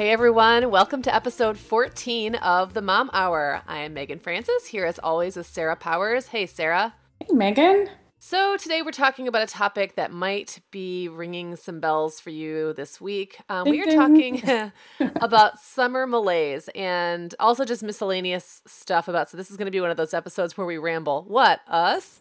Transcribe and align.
Hey 0.00 0.12
everyone, 0.12 0.70
welcome 0.70 1.02
to 1.02 1.14
episode 1.14 1.58
14 1.58 2.36
of 2.36 2.72
the 2.72 2.80
Mom 2.80 3.10
Hour. 3.12 3.60
I 3.68 3.80
am 3.80 3.92
Megan 3.92 4.18
Francis, 4.18 4.64
here 4.64 4.86
as 4.86 4.98
always 4.98 5.36
with 5.36 5.46
Sarah 5.46 5.76
Powers. 5.76 6.28
Hey 6.28 6.46
Sarah. 6.46 6.94
Hey 7.18 7.34
Megan. 7.34 7.90
So, 8.18 8.56
today 8.56 8.80
we're 8.80 8.92
talking 8.92 9.28
about 9.28 9.42
a 9.42 9.46
topic 9.46 9.96
that 9.96 10.10
might 10.10 10.60
be 10.70 11.10
ringing 11.10 11.54
some 11.54 11.80
bells 11.80 12.18
for 12.18 12.30
you 12.30 12.72
this 12.72 12.98
week. 12.98 13.42
Um, 13.50 13.68
we 13.68 13.82
are 13.82 13.94
talking 13.94 14.42
about 15.20 15.60
summer 15.60 16.06
malaise 16.06 16.70
and 16.74 17.34
also 17.38 17.66
just 17.66 17.82
miscellaneous 17.82 18.62
stuff 18.66 19.06
about. 19.06 19.28
So, 19.28 19.36
this 19.36 19.50
is 19.50 19.58
going 19.58 19.66
to 19.66 19.70
be 19.70 19.82
one 19.82 19.90
of 19.90 19.98
those 19.98 20.14
episodes 20.14 20.56
where 20.56 20.66
we 20.66 20.78
ramble. 20.78 21.26
What, 21.28 21.60
us? 21.68 22.20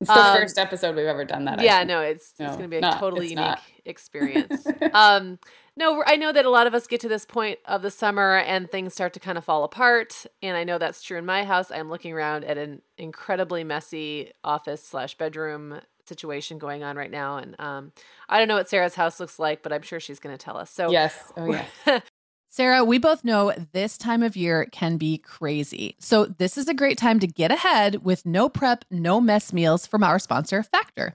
It's 0.00 0.10
the 0.10 0.20
um, 0.20 0.36
first 0.36 0.58
episode 0.58 0.94
we've 0.94 1.06
ever 1.06 1.24
done 1.24 1.44
that. 1.46 1.60
Yeah, 1.60 1.82
no, 1.82 2.00
it's, 2.02 2.32
no, 2.38 2.46
it's 2.46 2.56
going 2.56 2.66
to 2.66 2.70
be 2.70 2.76
a 2.76 2.80
not, 2.80 3.00
totally 3.00 3.26
unique 3.26 3.38
not. 3.38 3.62
experience. 3.84 4.64
um, 4.92 5.40
no, 5.78 6.02
I 6.04 6.16
know 6.16 6.32
that 6.32 6.44
a 6.44 6.50
lot 6.50 6.66
of 6.66 6.74
us 6.74 6.88
get 6.88 7.00
to 7.02 7.08
this 7.08 7.24
point 7.24 7.60
of 7.64 7.82
the 7.82 7.90
summer 7.90 8.38
and 8.38 8.68
things 8.68 8.92
start 8.92 9.12
to 9.12 9.20
kind 9.20 9.38
of 9.38 9.44
fall 9.44 9.62
apart. 9.62 10.26
And 10.42 10.56
I 10.56 10.64
know 10.64 10.76
that's 10.76 11.02
true 11.02 11.16
in 11.16 11.24
my 11.24 11.44
house. 11.44 11.70
I'm 11.70 11.88
looking 11.88 12.12
around 12.12 12.44
at 12.44 12.58
an 12.58 12.82
incredibly 12.98 13.62
messy 13.62 14.32
office 14.42 14.84
slash 14.84 15.16
bedroom 15.16 15.80
situation 16.04 16.58
going 16.58 16.82
on 16.82 16.96
right 16.96 17.12
now. 17.12 17.36
And 17.36 17.54
um, 17.60 17.92
I 18.28 18.38
don't 18.38 18.48
know 18.48 18.56
what 18.56 18.68
Sarah's 18.68 18.96
house 18.96 19.20
looks 19.20 19.38
like, 19.38 19.62
but 19.62 19.72
I'm 19.72 19.82
sure 19.82 20.00
she's 20.00 20.18
going 20.18 20.36
to 20.36 20.44
tell 20.44 20.56
us. 20.56 20.68
So, 20.68 20.90
yes. 20.90 21.32
Oh, 21.36 21.46
yes. 21.86 22.02
Sarah, 22.50 22.82
we 22.82 22.98
both 22.98 23.24
know 23.24 23.52
this 23.72 23.96
time 23.96 24.24
of 24.24 24.34
year 24.34 24.66
can 24.72 24.96
be 24.96 25.18
crazy. 25.18 25.94
So, 26.00 26.24
this 26.24 26.58
is 26.58 26.66
a 26.66 26.74
great 26.74 26.98
time 26.98 27.20
to 27.20 27.28
get 27.28 27.52
ahead 27.52 28.02
with 28.02 28.26
no 28.26 28.48
prep, 28.48 28.84
no 28.90 29.20
mess 29.20 29.52
meals 29.52 29.86
from 29.86 30.02
our 30.02 30.18
sponsor, 30.18 30.64
Factor. 30.64 31.14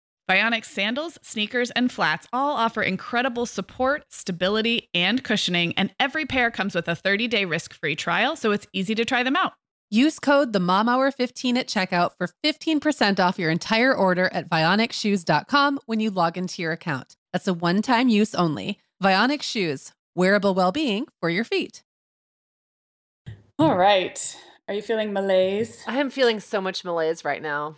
Vionic 0.31 0.63
sandals, 0.63 1.19
sneakers, 1.21 1.71
and 1.71 1.91
flats 1.91 2.25
all 2.31 2.55
offer 2.55 2.81
incredible 2.81 3.45
support, 3.45 4.05
stability, 4.07 4.89
and 4.93 5.21
cushioning, 5.21 5.73
and 5.75 5.93
every 5.99 6.25
pair 6.25 6.49
comes 6.49 6.73
with 6.73 6.87
a 6.87 6.95
30 6.95 7.27
day 7.27 7.43
risk 7.43 7.73
free 7.73 7.97
trial, 7.97 8.37
so 8.37 8.51
it's 8.53 8.65
easy 8.71 8.95
to 8.95 9.03
try 9.03 9.23
them 9.23 9.35
out. 9.35 9.51
Use 9.89 10.19
code 10.19 10.53
the 10.53 10.59
Mom 10.61 10.87
Hour 10.87 11.11
15 11.11 11.57
at 11.57 11.67
checkout 11.67 12.11
for 12.17 12.29
15% 12.45 13.19
off 13.19 13.37
your 13.37 13.51
entire 13.51 13.93
order 13.93 14.29
at 14.31 14.49
vionicshoes.com 14.49 15.79
when 15.85 15.99
you 15.99 16.09
log 16.09 16.37
into 16.37 16.61
your 16.61 16.71
account. 16.71 17.17
That's 17.33 17.49
a 17.49 17.53
one-time 17.53 18.07
use 18.07 18.33
only. 18.33 18.79
Vionic 19.03 19.41
Shoes, 19.41 19.91
wearable 20.15 20.53
well-being 20.53 21.07
for 21.19 21.29
your 21.29 21.43
feet. 21.43 21.83
All 23.59 23.75
right. 23.75 24.37
Are 24.69 24.73
you 24.73 24.81
feeling 24.81 25.11
malaise? 25.11 25.83
I 25.87 25.97
am 25.97 26.09
feeling 26.09 26.39
so 26.39 26.61
much 26.61 26.85
malaise 26.85 27.25
right 27.25 27.41
now. 27.41 27.75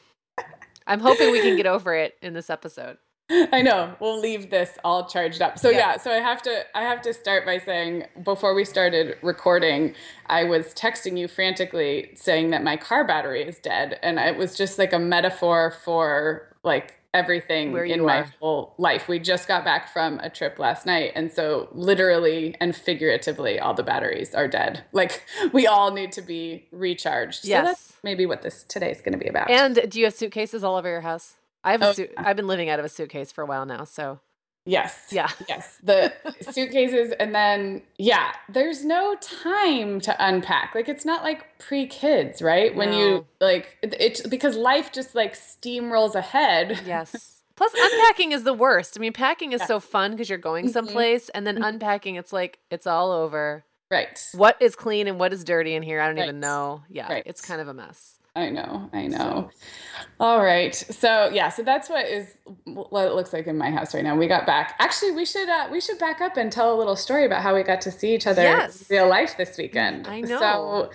I'm 0.88 1.00
hoping 1.00 1.32
we 1.32 1.42
can 1.42 1.56
get 1.56 1.66
over 1.66 1.94
it 1.96 2.16
in 2.22 2.34
this 2.34 2.50
episode. 2.50 2.98
I 3.30 3.62
know. 3.62 3.96
We'll 4.00 4.20
leave 4.20 4.50
this 4.50 4.78
all 4.84 5.08
charged 5.08 5.42
up. 5.42 5.58
So 5.58 5.70
yeah. 5.70 5.78
yeah, 5.78 5.98
so 5.98 6.12
I 6.12 6.16
have 6.16 6.42
to 6.44 6.64
I 6.78 6.82
have 6.82 7.02
to 7.04 7.14
start 7.14 7.46
by 7.46 7.58
saying 7.58 8.06
before 8.24 8.54
we 8.54 8.66
started 8.66 9.18
recording, 9.22 9.96
I 10.28 10.44
was 10.44 10.74
texting 10.74 11.18
you 11.18 11.28
frantically 11.28 12.12
saying 12.16 12.50
that 12.52 12.64
my 12.64 12.76
car 12.76 13.06
battery 13.06 13.44
is 13.44 13.60
dead 13.60 14.00
and 14.04 14.20
it 14.20 14.38
was 14.38 14.56
just 14.56 14.78
like 14.78 14.94
a 14.94 15.00
metaphor 15.00 15.74
for 15.84 16.54
like 16.64 16.96
everything 17.14 17.76
in 17.78 18.04
my 18.04 18.26
whole 18.40 18.74
life. 18.78 19.08
We 19.08 19.20
just 19.20 19.48
got 19.48 19.64
back 19.64 19.92
from 19.92 20.20
a 20.20 20.30
trip 20.30 20.60
last 20.60 20.86
night. 20.86 21.12
And 21.16 21.32
so, 21.32 21.70
literally 21.72 22.56
and 22.60 22.76
figuratively, 22.76 23.60
all 23.60 23.74
the 23.74 23.84
batteries 23.84 24.34
are 24.34 24.48
dead. 24.48 24.84
Like, 24.92 25.24
we 25.54 25.68
all 25.68 25.92
need 25.92 26.12
to 26.14 26.22
be 26.22 26.68
recharged. 26.72 27.46
Yes. 27.46 27.62
So, 27.62 27.68
that's 27.68 27.94
maybe 28.04 28.26
what 28.26 28.42
this 28.42 28.64
today 28.64 28.92
is 28.92 29.02
going 29.02 29.14
to 29.14 29.18
be 29.18 29.28
about. 29.28 29.50
And 29.50 29.90
do 29.90 30.00
you 30.00 30.06
have 30.06 30.14
suitcases 30.14 30.64
all 30.64 30.76
over 30.76 30.90
your 30.90 31.02
house? 31.02 31.36
I 31.64 31.72
have 31.72 31.82
a 31.82 31.90
oh, 31.90 31.94
suit. 31.94 32.12
I've 32.18 32.36
been 32.36 32.48
living 32.48 32.70
out 32.70 32.80
of 32.80 32.86
a 32.86 32.90
suitcase 32.90 33.32
for 33.32 33.42
a 33.42 33.46
while 33.46 33.66
now. 33.66 33.86
So, 33.86 34.20
Yes. 34.66 35.08
Yeah. 35.12 35.30
Yes. 35.50 35.78
The 35.84 36.14
suitcases. 36.52 37.12
And 37.20 37.36
then, 37.36 37.82
yeah, 37.98 38.32
there's 38.48 38.86
no 38.86 39.16
time 39.16 40.00
to 40.02 40.16
unpack. 40.26 40.74
Like, 40.74 40.88
it's 40.88 41.06
not 41.06 41.24
like 41.24 41.60
pre 41.60 41.86
kids, 41.86 42.42
right? 42.42 42.74
When 42.76 42.94
you 42.94 43.26
like, 43.42 43.78
it's 43.82 44.26
because 44.26 44.56
life 44.56 44.92
just 44.92 45.16
like 45.16 45.36
steamrolls 45.36 46.16
ahead. 46.16 46.82
Yes. 46.86 47.42
Plus, 47.56 47.72
unpacking 47.78 48.32
is 48.32 48.44
the 48.44 48.54
worst. 48.54 48.98
I 48.98 49.00
mean, 49.00 49.14
packing 49.14 49.52
is 49.52 49.62
yeah. 49.62 49.68
so 49.68 49.80
fun 49.80 50.12
because 50.12 50.28
you're 50.28 50.40
going 50.40 50.66
mm-hmm. 50.66 50.74
someplace, 50.74 51.26
mm-hmm. 51.26 51.38
and 51.38 51.48
then 51.48 51.56
mm-hmm. 51.56 51.66
unpacking, 51.66 52.16
it's 52.16 52.34
like 52.34 52.60
it's 52.72 52.88
all 52.88 53.12
over. 53.12 53.64
Right. 53.92 54.20
What 54.34 54.58
is 54.60 54.76
clean 54.76 55.08
and 55.08 55.20
what 55.20 55.34
is 55.34 55.44
dirty 55.44 55.76
in 55.76 55.84
here? 55.84 56.02
I 56.02 56.08
don't 56.08 56.16
right. 56.16 56.24
even 56.24 56.40
know. 56.40 56.84
Yeah, 56.90 57.12
right. 57.12 57.24
it's 57.28 57.42
kind 57.42 57.62
of 57.62 57.68
a 57.68 57.74
mess. 57.74 58.18
I 58.36 58.50
know, 58.50 58.90
I 58.94 59.08
know. 59.08 59.52
So. 59.52 59.52
All 60.20 60.44
right. 60.44 60.74
So 60.74 61.30
yeah, 61.32 61.50
so 61.50 61.62
that's 61.62 61.88
what 61.88 62.08
is 62.08 62.36
what 62.66 63.06
it 63.06 63.14
looks 63.14 63.32
like 63.32 63.46
in 63.46 63.58
my 63.58 63.70
house 63.70 63.94
right 63.94 64.04
now. 64.04 64.16
We 64.16 64.28
got 64.28 64.48
back. 64.48 64.76
Actually, 64.80 65.12
we 65.12 65.26
should 65.26 65.50
uh, 65.50 65.68
we 65.72 65.80
should 65.80 66.00
back 66.00 66.20
up 66.20 66.36
and 66.36 66.52
tell 66.52 66.74
a 66.74 66.78
little 66.78 66.96
story 66.96 67.26
about 67.26 67.44
how 67.44 67.54
we 67.54 67.62
got 67.62 67.82
to 67.82 67.92
see 67.92 68.16
each 68.16 68.26
other 68.26 68.42
yes. 68.42 68.90
in 68.90 68.98
real 68.98 69.08
life 69.08 69.38
this 69.38 69.58
weekend. 69.58 70.08
I 70.08 70.22
know. 70.22 70.40
So 70.40 70.90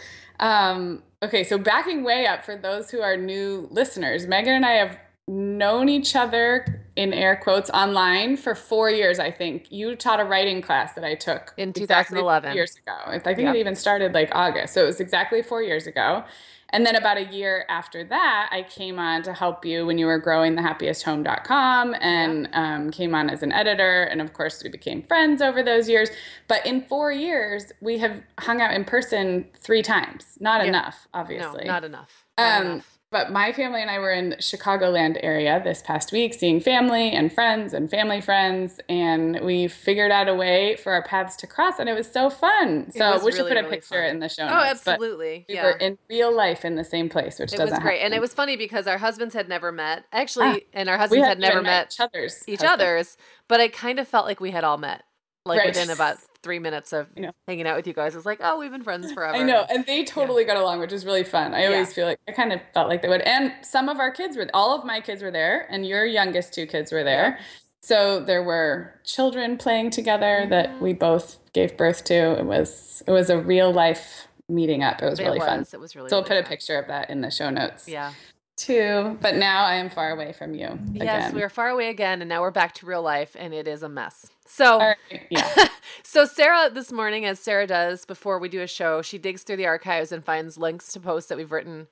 um, 0.45 1.03
okay, 1.23 1.45
so 1.45 1.59
backing 1.59 2.03
way 2.03 2.27
up 2.27 2.45
for 2.45 2.57
those 2.57 2.91
who 2.91 3.01
are 3.03 3.17
new 3.17 3.69
listeners, 3.71 4.27
Megan 4.27 4.55
and 4.55 4.67
I 4.67 4.73
have 4.73 4.99
known 5.29 5.89
each 5.89 6.17
other 6.17 6.87
in 6.97 7.13
air 7.13 7.37
quotes 7.37 7.71
online 7.71 8.37
for 8.37 8.55
four 8.55 8.91
years. 8.91 9.19
I 9.19 9.31
think 9.31 9.71
you 9.71 9.95
taught 9.95 10.21
a 10.21 10.25
writing 10.25 10.63
class 10.63 10.95
that 10.95 11.05
I 11.05 11.15
took 11.15 11.55
in 11.57 11.73
2011 11.73 12.51
exactly 12.51 12.57
years 12.57 12.77
ago. 12.77 12.97
I 13.07 13.19
think 13.19 13.47
yep. 13.47 13.55
it 13.55 13.59
even 13.59 13.77
started 13.77 14.15
like 14.15 14.31
August, 14.33 14.75
so 14.75 14.83
it 14.83 14.87
was 14.87 15.01
exactly 15.01 15.43
four 15.43 15.63
years 15.63 15.87
ago. 15.87 16.25
And 16.71 16.85
then 16.85 16.97
about 16.97 17.17
a 17.17 17.25
year 17.25 17.65
after 17.69 18.05
that, 18.05 18.49
I 18.53 18.63
came 18.63 18.99
on 18.99 19.23
to 19.23 19.33
help 19.33 19.65
you 19.65 19.87
when 19.87 19.97
you 19.97 20.07
were 20.07 20.19
growing 20.19 20.55
thehappiesthome.com 20.55 21.95
and 22.01 22.49
yeah. 22.51 22.77
um, 22.77 22.91
came 22.91 23.15
on 23.15 23.31
as 23.31 23.43
an 23.43 23.53
editor. 23.53 24.03
And 24.03 24.21
of 24.21 24.35
course, 24.35 24.63
we 24.63 24.69
became 24.69 25.03
friends 25.03 25.41
over 25.41 25.63
those 25.63 25.89
years. 25.89 26.11
But 26.47 26.67
in 26.67 26.83
four 26.83 27.11
years, 27.11 27.73
we 27.81 27.99
have 27.99 28.21
hung 28.39 28.61
out 28.61 28.75
in 28.75 28.85
person 28.85 29.47
three 29.59 29.83
times. 29.83 30.37
Not 30.41 30.61
yeah. 30.61 30.69
enough, 30.69 31.09
obviously. 31.15 31.65
No, 31.65 31.73
not 31.73 31.85
enough. 31.85 32.27
Not 32.37 32.61
um, 32.61 32.67
enough 32.67 32.98
but 33.11 33.33
my 33.33 33.53
family 33.53 33.81
and 33.81 33.91
I 33.91 33.99
were 33.99 34.13
in 34.13 34.37
Chicagoland 34.39 35.19
area 35.23 35.61
this 35.65 35.83
past 35.83 36.13
week, 36.13 36.35
seeing 36.35 36.61
family 36.61 37.11
and 37.11 37.33
friends 37.33 37.73
and 37.73 37.91
family 37.91 38.21
friends, 38.21 38.81
and 38.89 39.41
we 39.41 39.67
figured 39.67 40.11
out 40.11 40.29
a 40.29 40.35
way 40.35 40.77
for 40.77 40.93
our 40.93 41.03
paths 41.03 41.35
to 41.37 41.47
cross, 41.47 41.79
and 41.79 41.89
it 41.89 41.95
was 41.95 42.11
so 42.11 42.29
fun. 42.29 42.91
So 42.91 42.99
we 42.99 43.19
really, 43.19 43.33
should 43.33 43.49
put 43.49 43.57
a 43.57 43.63
really 43.63 43.77
picture 43.77 44.03
fun. 44.03 44.05
in 44.05 44.19
the 44.19 44.29
show. 44.29 44.45
Oh, 44.45 44.59
notes, 44.59 44.87
absolutely! 44.87 45.47
we 45.49 45.55
yeah. 45.55 45.65
were 45.65 45.77
in 45.79 45.97
real 46.11 46.35
life 46.35 46.65
in 46.65 46.75
the 46.75 46.85
same 46.85 47.09
place, 47.09 47.39
which 47.39 47.53
it 47.55 47.57
doesn't. 47.57 47.71
was 47.71 47.79
great, 47.79 48.01
happen. 48.01 48.13
and 48.13 48.15
it 48.15 48.21
was 48.21 48.35
funny 48.35 48.57
because 48.57 48.87
our 48.87 48.99
husbands 48.99 49.35
had 49.35 49.49
never 49.49 49.73
met, 49.73 50.05
actually, 50.13 50.47
ah, 50.47 50.59
and 50.75 50.89
our 50.91 50.99
husbands 50.99 51.25
had, 51.25 51.31
had 51.31 51.41
never 51.41 51.63
met 51.63 51.89
each 51.93 52.01
other's 52.01 52.43
each 52.47 52.61
husbands. 52.61 52.83
other's, 52.83 53.17
but 53.49 53.61
I 53.61 53.69
kind 53.69 53.99
of 53.99 54.07
felt 54.07 54.27
like 54.27 54.41
we 54.41 54.51
had 54.51 54.65
all 54.65 54.79
met 54.79 55.05
like 55.49 55.61
right. 55.61 55.69
within 55.69 55.91
about 55.91 56.19
three 56.43 56.59
minutes 56.59 56.93
of 56.93 57.09
you 57.17 57.23
know. 57.23 57.33
hanging 57.47 57.67
out 57.67 57.77
with 57.77 57.87
you 57.87 57.93
guys. 57.93 58.15
It's 58.15 58.27
like, 58.27 58.41
oh, 58.43 58.59
we've 58.59 58.71
been 58.71 58.83
friends 58.83 59.13
forever. 59.13 59.37
I 59.37 59.43
know, 59.43 59.67
and 59.71 59.85
they 59.87 60.05
totally 60.05 60.43
yeah. 60.43 60.55
got 60.55 60.63
along, 60.63 60.81
which 60.81 60.93
is 60.93 61.05
really 61.05 61.25
fun. 61.25 61.55
I 61.55 61.67
always 61.67 61.89
yeah. 61.89 61.95
feel 61.95 62.07
like 62.07 62.21
I 62.29 62.33
kind 62.33 62.53
of 62.53 62.61
felt 62.75 62.89
like 62.89 63.03
they 63.03 63.09
would. 63.09 63.23
And 63.23 63.53
some 63.63 63.89
of 63.89 63.99
our 63.99 64.11
kids 64.11 64.37
were, 64.37 64.49
all 64.55 64.79
of 64.79 64.85
my 64.85 65.01
kids 65.01 65.23
were 65.23 65.31
there, 65.31 65.67
and 65.71 65.87
your 65.87 66.05
youngest 66.05 66.53
two 66.53 66.67
kids 66.67 66.93
were 66.93 67.05
there. 67.05 67.39
So 67.81 68.21
there 68.21 68.43
were 68.43 69.01
children 69.05 69.57
playing 69.57 69.91
together 69.91 70.41
mm-hmm. 70.41 70.51
that 70.51 70.81
we 70.81 70.93
both 70.93 71.39
gave 71.53 71.77
birth 71.77 72.05
to. 72.05 72.39
It 72.39 72.45
was 72.45 73.03
it 73.07 73.11
was 73.11 73.31
a 73.31 73.39
real 73.39 73.73
life 73.73 74.29
meeting 74.49 74.83
up. 74.83 75.03
It 75.03 75.09
was 75.09 75.21
really 75.21 75.37
it 75.37 75.41
was. 75.41 75.49
fun. 75.49 75.67
It 75.73 75.81
was 75.81 75.95
really. 75.95 76.09
So 76.09 76.17
really 76.17 76.23
we'll 76.23 76.29
put 76.29 76.45
fun. 76.45 76.45
a 76.45 76.49
picture 76.49 76.79
of 76.79 76.89
that 76.89 77.11
in 77.11 77.21
the 77.21 77.31
show 77.31 77.51
notes. 77.51 77.89
Yeah 77.89 78.13
too, 78.59 79.17
but 79.23 79.37
now 79.37 79.65
I 79.65 79.77
am 79.77 79.89
far 79.89 80.11
away 80.11 80.33
from 80.33 80.55
you. 80.55 80.79
Yes, 80.93 81.33
we 81.33 81.43
are 81.43 81.49
far 81.49 81.69
away 81.69 81.89
again, 81.89 82.21
and 82.21 82.29
now 82.29 82.41
we're 82.41 82.51
back 82.51 82.75
to 82.75 82.87
real 82.87 83.03
life, 83.03 83.37
and 83.39 83.55
it 83.55 83.67
is 83.67 83.83
a 83.83 83.89
mess. 83.89 84.27
So, 84.47 84.79
right, 84.79 84.97
yeah. 85.31 85.69
so 86.03 86.25
Sarah 86.25 86.71
this 86.71 86.91
morning, 86.91 87.25
as 87.25 87.39
Sarah 87.39 87.67
does 87.67 88.05
before 88.05 88.39
we 88.39 88.49
do 88.49 88.61
a 88.61 88.67
show, 88.67 89.03
she 89.03 89.19
digs 89.19 89.43
through 89.43 89.57
the 89.57 89.67
archives 89.67 90.13
and 90.13 90.25
finds 90.25 90.59
links 90.59 90.93
to 90.93 91.01
posts 91.01 91.29
that 91.29 91.39
we've 91.39 91.53
written 91.53 91.87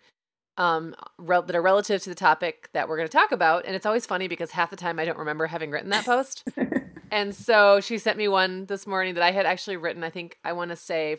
um, 0.56 0.94
re- 1.18 1.42
that 1.46 1.54
are 1.54 1.62
relative 1.62 2.02
to 2.02 2.08
the 2.08 2.14
topic 2.14 2.68
that 2.72 2.88
we're 2.88 2.96
going 2.96 3.08
to 3.08 3.12
talk 3.12 3.32
about. 3.32 3.64
And 3.66 3.74
it's 3.74 3.86
always 3.86 4.06
funny 4.06 4.28
because 4.28 4.52
half 4.52 4.70
the 4.70 4.76
time 4.76 4.98
I 4.98 5.04
don't 5.04 5.18
remember 5.18 5.46
having 5.46 5.70
written 5.70 5.90
that 5.90 6.04
post. 6.04 6.48
and 7.10 7.34
so 7.34 7.80
she 7.80 7.98
sent 7.98 8.16
me 8.18 8.28
one 8.28 8.66
this 8.66 8.86
morning 8.86 9.14
that 9.14 9.22
I 9.22 9.32
had 9.32 9.46
actually 9.46 9.76
written. 9.76 10.02
I 10.02 10.10
think 10.10 10.38
I 10.44 10.52
want 10.52 10.70
to 10.70 10.76
say 10.76 11.18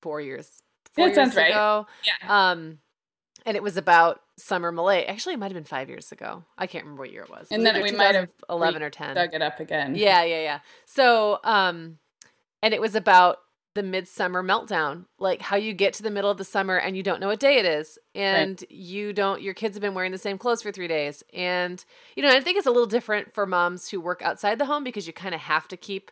four 0.00 0.20
years. 0.20 0.62
Four 0.94 1.08
that 1.08 1.16
years 1.16 1.16
sounds 1.16 1.36
ago. 1.36 1.86
right. 1.86 2.14
Yeah. 2.22 2.50
Um, 2.50 2.78
and 3.44 3.56
it 3.56 3.62
was 3.62 3.76
about 3.76 4.20
summer 4.38 4.72
Malay. 4.72 5.04
Actually, 5.04 5.34
it 5.34 5.38
might 5.38 5.46
have 5.46 5.54
been 5.54 5.64
five 5.64 5.88
years 5.88 6.12
ago. 6.12 6.44
I 6.56 6.66
can't 6.66 6.84
remember 6.84 7.02
what 7.02 7.12
year 7.12 7.22
it 7.22 7.30
was. 7.30 7.48
And 7.50 7.66
then 7.66 7.82
we 7.82 7.92
might 7.92 8.14
have 8.14 8.30
eleven 8.48 8.82
or 8.82 8.90
ten. 8.90 9.14
Dug 9.14 9.34
it 9.34 9.42
up 9.42 9.60
again. 9.60 9.94
Yeah, 9.94 10.22
yeah, 10.24 10.40
yeah. 10.40 10.58
So, 10.86 11.40
um, 11.44 11.98
and 12.62 12.72
it 12.72 12.80
was 12.80 12.94
about 12.94 13.38
the 13.74 13.82
midsummer 13.82 14.42
meltdown, 14.42 15.04
like 15.18 15.40
how 15.40 15.56
you 15.56 15.72
get 15.72 15.92
to 15.94 16.02
the 16.02 16.10
middle 16.10 16.30
of 16.30 16.36
the 16.36 16.44
summer 16.44 16.76
and 16.76 16.96
you 16.96 17.02
don't 17.02 17.20
know 17.20 17.28
what 17.28 17.38
day 17.38 17.58
it 17.58 17.64
is, 17.64 17.98
and 18.14 18.60
right. 18.60 18.70
you 18.70 19.12
don't. 19.12 19.42
Your 19.42 19.54
kids 19.54 19.76
have 19.76 19.82
been 19.82 19.94
wearing 19.94 20.12
the 20.12 20.18
same 20.18 20.38
clothes 20.38 20.62
for 20.62 20.72
three 20.72 20.88
days, 20.88 21.22
and 21.32 21.84
you 22.16 22.22
know, 22.22 22.30
I 22.30 22.40
think 22.40 22.58
it's 22.58 22.66
a 22.66 22.70
little 22.70 22.86
different 22.86 23.34
for 23.34 23.46
moms 23.46 23.88
who 23.88 24.00
work 24.00 24.22
outside 24.22 24.58
the 24.58 24.66
home 24.66 24.84
because 24.84 25.06
you 25.06 25.12
kind 25.12 25.34
of 25.34 25.42
have 25.42 25.68
to 25.68 25.76
keep 25.76 26.10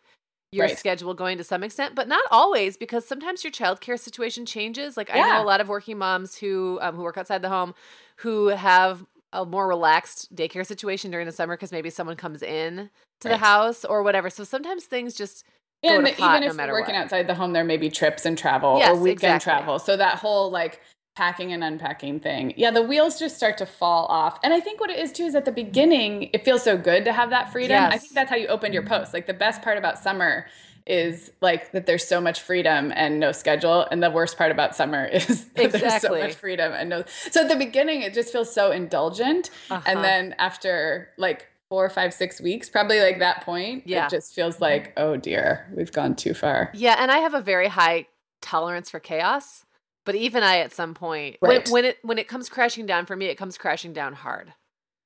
your 0.52 0.66
right. 0.66 0.78
schedule 0.78 1.14
going 1.14 1.38
to 1.38 1.44
some 1.44 1.62
extent, 1.62 1.94
but 1.94 2.08
not 2.08 2.22
always 2.30 2.76
because 2.76 3.06
sometimes 3.06 3.42
your 3.42 3.50
childcare 3.50 3.98
situation 3.98 4.46
changes. 4.46 4.96
Like 4.96 5.08
yeah. 5.08 5.22
I 5.22 5.30
know 5.30 5.42
a 5.42 5.44
lot 5.44 5.60
of 5.60 5.68
working 5.68 5.98
moms 5.98 6.36
who 6.36 6.78
um, 6.80 6.94
who 6.94 7.02
work 7.02 7.18
outside 7.18 7.42
the 7.42 7.48
home 7.48 7.74
who 8.16 8.48
have 8.48 9.04
a 9.32 9.44
more 9.44 9.66
relaxed 9.66 10.34
daycare 10.34 10.66
situation 10.66 11.10
during 11.10 11.26
the 11.26 11.32
summer 11.32 11.56
because 11.56 11.72
maybe 11.72 11.90
someone 11.90 12.16
comes 12.16 12.42
in 12.42 12.90
to 13.20 13.28
right. 13.28 13.34
the 13.34 13.36
house 13.36 13.84
or 13.84 14.02
whatever. 14.02 14.30
So 14.30 14.44
sometimes 14.44 14.84
things 14.84 15.14
just 15.14 15.44
and 15.82 16.08
even 16.08 16.42
if 16.42 16.56
no 16.56 16.64
you're 16.64 16.72
working 16.72 16.94
what. 16.94 17.04
outside 17.04 17.26
the 17.26 17.34
home, 17.34 17.52
there 17.52 17.64
may 17.64 17.76
be 17.76 17.90
trips 17.90 18.24
and 18.24 18.36
travel 18.36 18.78
yes, 18.78 18.90
or 18.90 19.00
weekend 19.00 19.36
exactly. 19.36 19.52
travel. 19.52 19.78
So 19.78 19.96
that 19.96 20.18
whole 20.18 20.50
like 20.50 20.80
packing 21.16 21.52
and 21.52 21.62
unpacking 21.62 22.20
thing. 22.20 22.52
Yeah, 22.56 22.70
the 22.70 22.82
wheels 22.82 23.18
just 23.18 23.36
start 23.36 23.58
to 23.58 23.66
fall 23.66 24.06
off. 24.06 24.38
And 24.42 24.52
I 24.52 24.60
think 24.60 24.80
what 24.80 24.90
it 24.90 24.98
is 24.98 25.12
too 25.12 25.24
is 25.24 25.34
at 25.34 25.44
the 25.44 25.52
beginning, 25.52 26.30
it 26.32 26.44
feels 26.44 26.62
so 26.62 26.76
good 26.76 27.04
to 27.04 27.12
have 27.12 27.30
that 27.30 27.52
freedom. 27.52 27.70
Yes. 27.70 27.92
I 27.92 27.98
think 27.98 28.12
that's 28.14 28.30
how 28.30 28.36
you 28.36 28.48
opened 28.48 28.74
your 28.74 28.84
post. 28.84 29.14
Like 29.14 29.26
the 29.26 29.34
best 29.34 29.62
part 29.62 29.78
about 29.78 29.98
summer 29.98 30.46
is 30.86 31.32
like 31.40 31.72
that 31.72 31.86
there's 31.86 32.06
so 32.06 32.20
much 32.20 32.40
freedom 32.40 32.92
and 32.94 33.18
no 33.18 33.32
schedule 33.32 33.86
and 33.90 34.02
the 34.02 34.10
worst 34.10 34.38
part 34.38 34.52
about 34.52 34.76
summer 34.76 35.04
is 35.12 35.46
that 35.50 35.64
exactly. 35.64 35.80
there's 35.80 36.02
so 36.02 36.18
much 36.18 36.34
freedom 36.34 36.72
and 36.72 36.88
no 36.88 37.04
so 37.30 37.42
at 37.42 37.48
the 37.48 37.56
beginning 37.56 38.02
it 38.02 38.14
just 38.14 38.32
feels 38.32 38.52
so 38.52 38.70
indulgent 38.70 39.50
uh-huh. 39.70 39.82
and 39.86 40.04
then 40.04 40.34
after 40.38 41.08
like 41.18 41.48
four 41.68 41.88
five 41.90 42.14
six 42.14 42.40
weeks 42.40 42.68
probably 42.68 43.00
like 43.00 43.18
that 43.18 43.42
point 43.42 43.82
yeah. 43.86 44.06
it 44.06 44.10
just 44.10 44.34
feels 44.34 44.60
like 44.60 44.92
oh 44.96 45.16
dear 45.16 45.66
we've 45.74 45.92
gone 45.92 46.14
too 46.14 46.34
far 46.34 46.70
yeah 46.74 46.96
and 46.98 47.10
i 47.10 47.18
have 47.18 47.34
a 47.34 47.40
very 47.40 47.68
high 47.68 48.06
tolerance 48.40 48.88
for 48.88 49.00
chaos 49.00 49.64
but 50.04 50.14
even 50.14 50.44
i 50.44 50.58
at 50.58 50.72
some 50.72 50.94
point 50.94 51.36
right. 51.40 51.64
when, 51.64 51.72
when 51.72 51.84
it 51.84 51.98
when 52.02 52.18
it 52.18 52.28
comes 52.28 52.48
crashing 52.48 52.86
down 52.86 53.04
for 53.04 53.16
me 53.16 53.26
it 53.26 53.36
comes 53.36 53.58
crashing 53.58 53.92
down 53.92 54.12
hard 54.12 54.52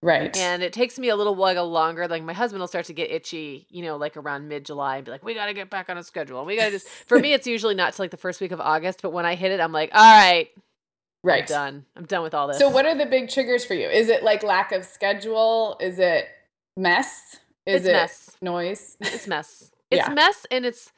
Right. 0.03 0.35
And 0.37 0.63
it 0.63 0.73
takes 0.73 0.99
me 0.99 1.11
a 1.11 1.17
little 1.17 1.35
while 1.35 1.69
longer. 1.69 2.09
Like 2.09 2.23
my 2.23 2.33
husband 2.33 2.61
will 2.61 2.69
start 2.69 2.87
to 2.87 2.95
get 2.95 3.11
itchy, 3.11 3.67
you 3.69 3.83
know, 3.83 3.97
like 3.97 4.17
around 4.17 4.49
mid 4.49 4.65
July 4.65 4.97
and 4.97 5.05
be 5.05 5.11
like, 5.11 5.23
we 5.23 5.35
got 5.35 5.47
to 5.47 5.55
get 5.55 5.69
back 5.69 5.91
on 5.91 5.99
a 5.99 6.03
schedule. 6.03 6.45
We 6.45 6.57
got 6.57 6.67
to 6.67 6.71
just, 6.71 6.89
for 7.07 7.19
me, 7.19 7.33
it's 7.35 7.47
usually 7.47 7.75
not 7.75 7.93
till 7.93 8.05
like 8.05 8.11
the 8.11 8.17
first 8.17 8.41
week 8.41 8.53
of 8.53 8.61
August. 8.61 9.03
But 9.03 9.13
when 9.13 9.27
I 9.27 9.35
hit 9.35 9.53
it, 9.53 9.61
I'm 9.61 9.73
like, 9.73 9.91
all 9.93 10.01
right. 10.01 10.49
Right. 11.23 11.43
I'm 11.43 11.49
done. 11.49 11.85
I'm 11.97 12.05
done 12.07 12.23
with 12.23 12.33
all 12.33 12.49
this. 12.49 12.59
So 12.59 12.71
what 12.71 12.87
are 12.87 12.97
the 12.97 13.05
big 13.05 13.29
triggers 13.29 13.65
for 13.65 13.75
you? 13.75 13.89
Is 13.89 14.09
it 14.09 14.23
like 14.23 14.43
lack 14.43 14.73
of 14.73 14.87
schedule? 14.87 15.77
Is 15.81 15.99
it 15.99 16.27
mess? 16.79 17.37
Is 17.67 17.83
it's 17.83 17.87
it 17.87 17.93
mess. 17.93 18.37
noise? 18.41 18.97
It's 19.01 19.27
mess. 19.27 19.71
It's 19.91 20.07
yeah. 20.07 20.15
mess 20.15 20.47
and 20.53 20.65
it's 20.65 20.93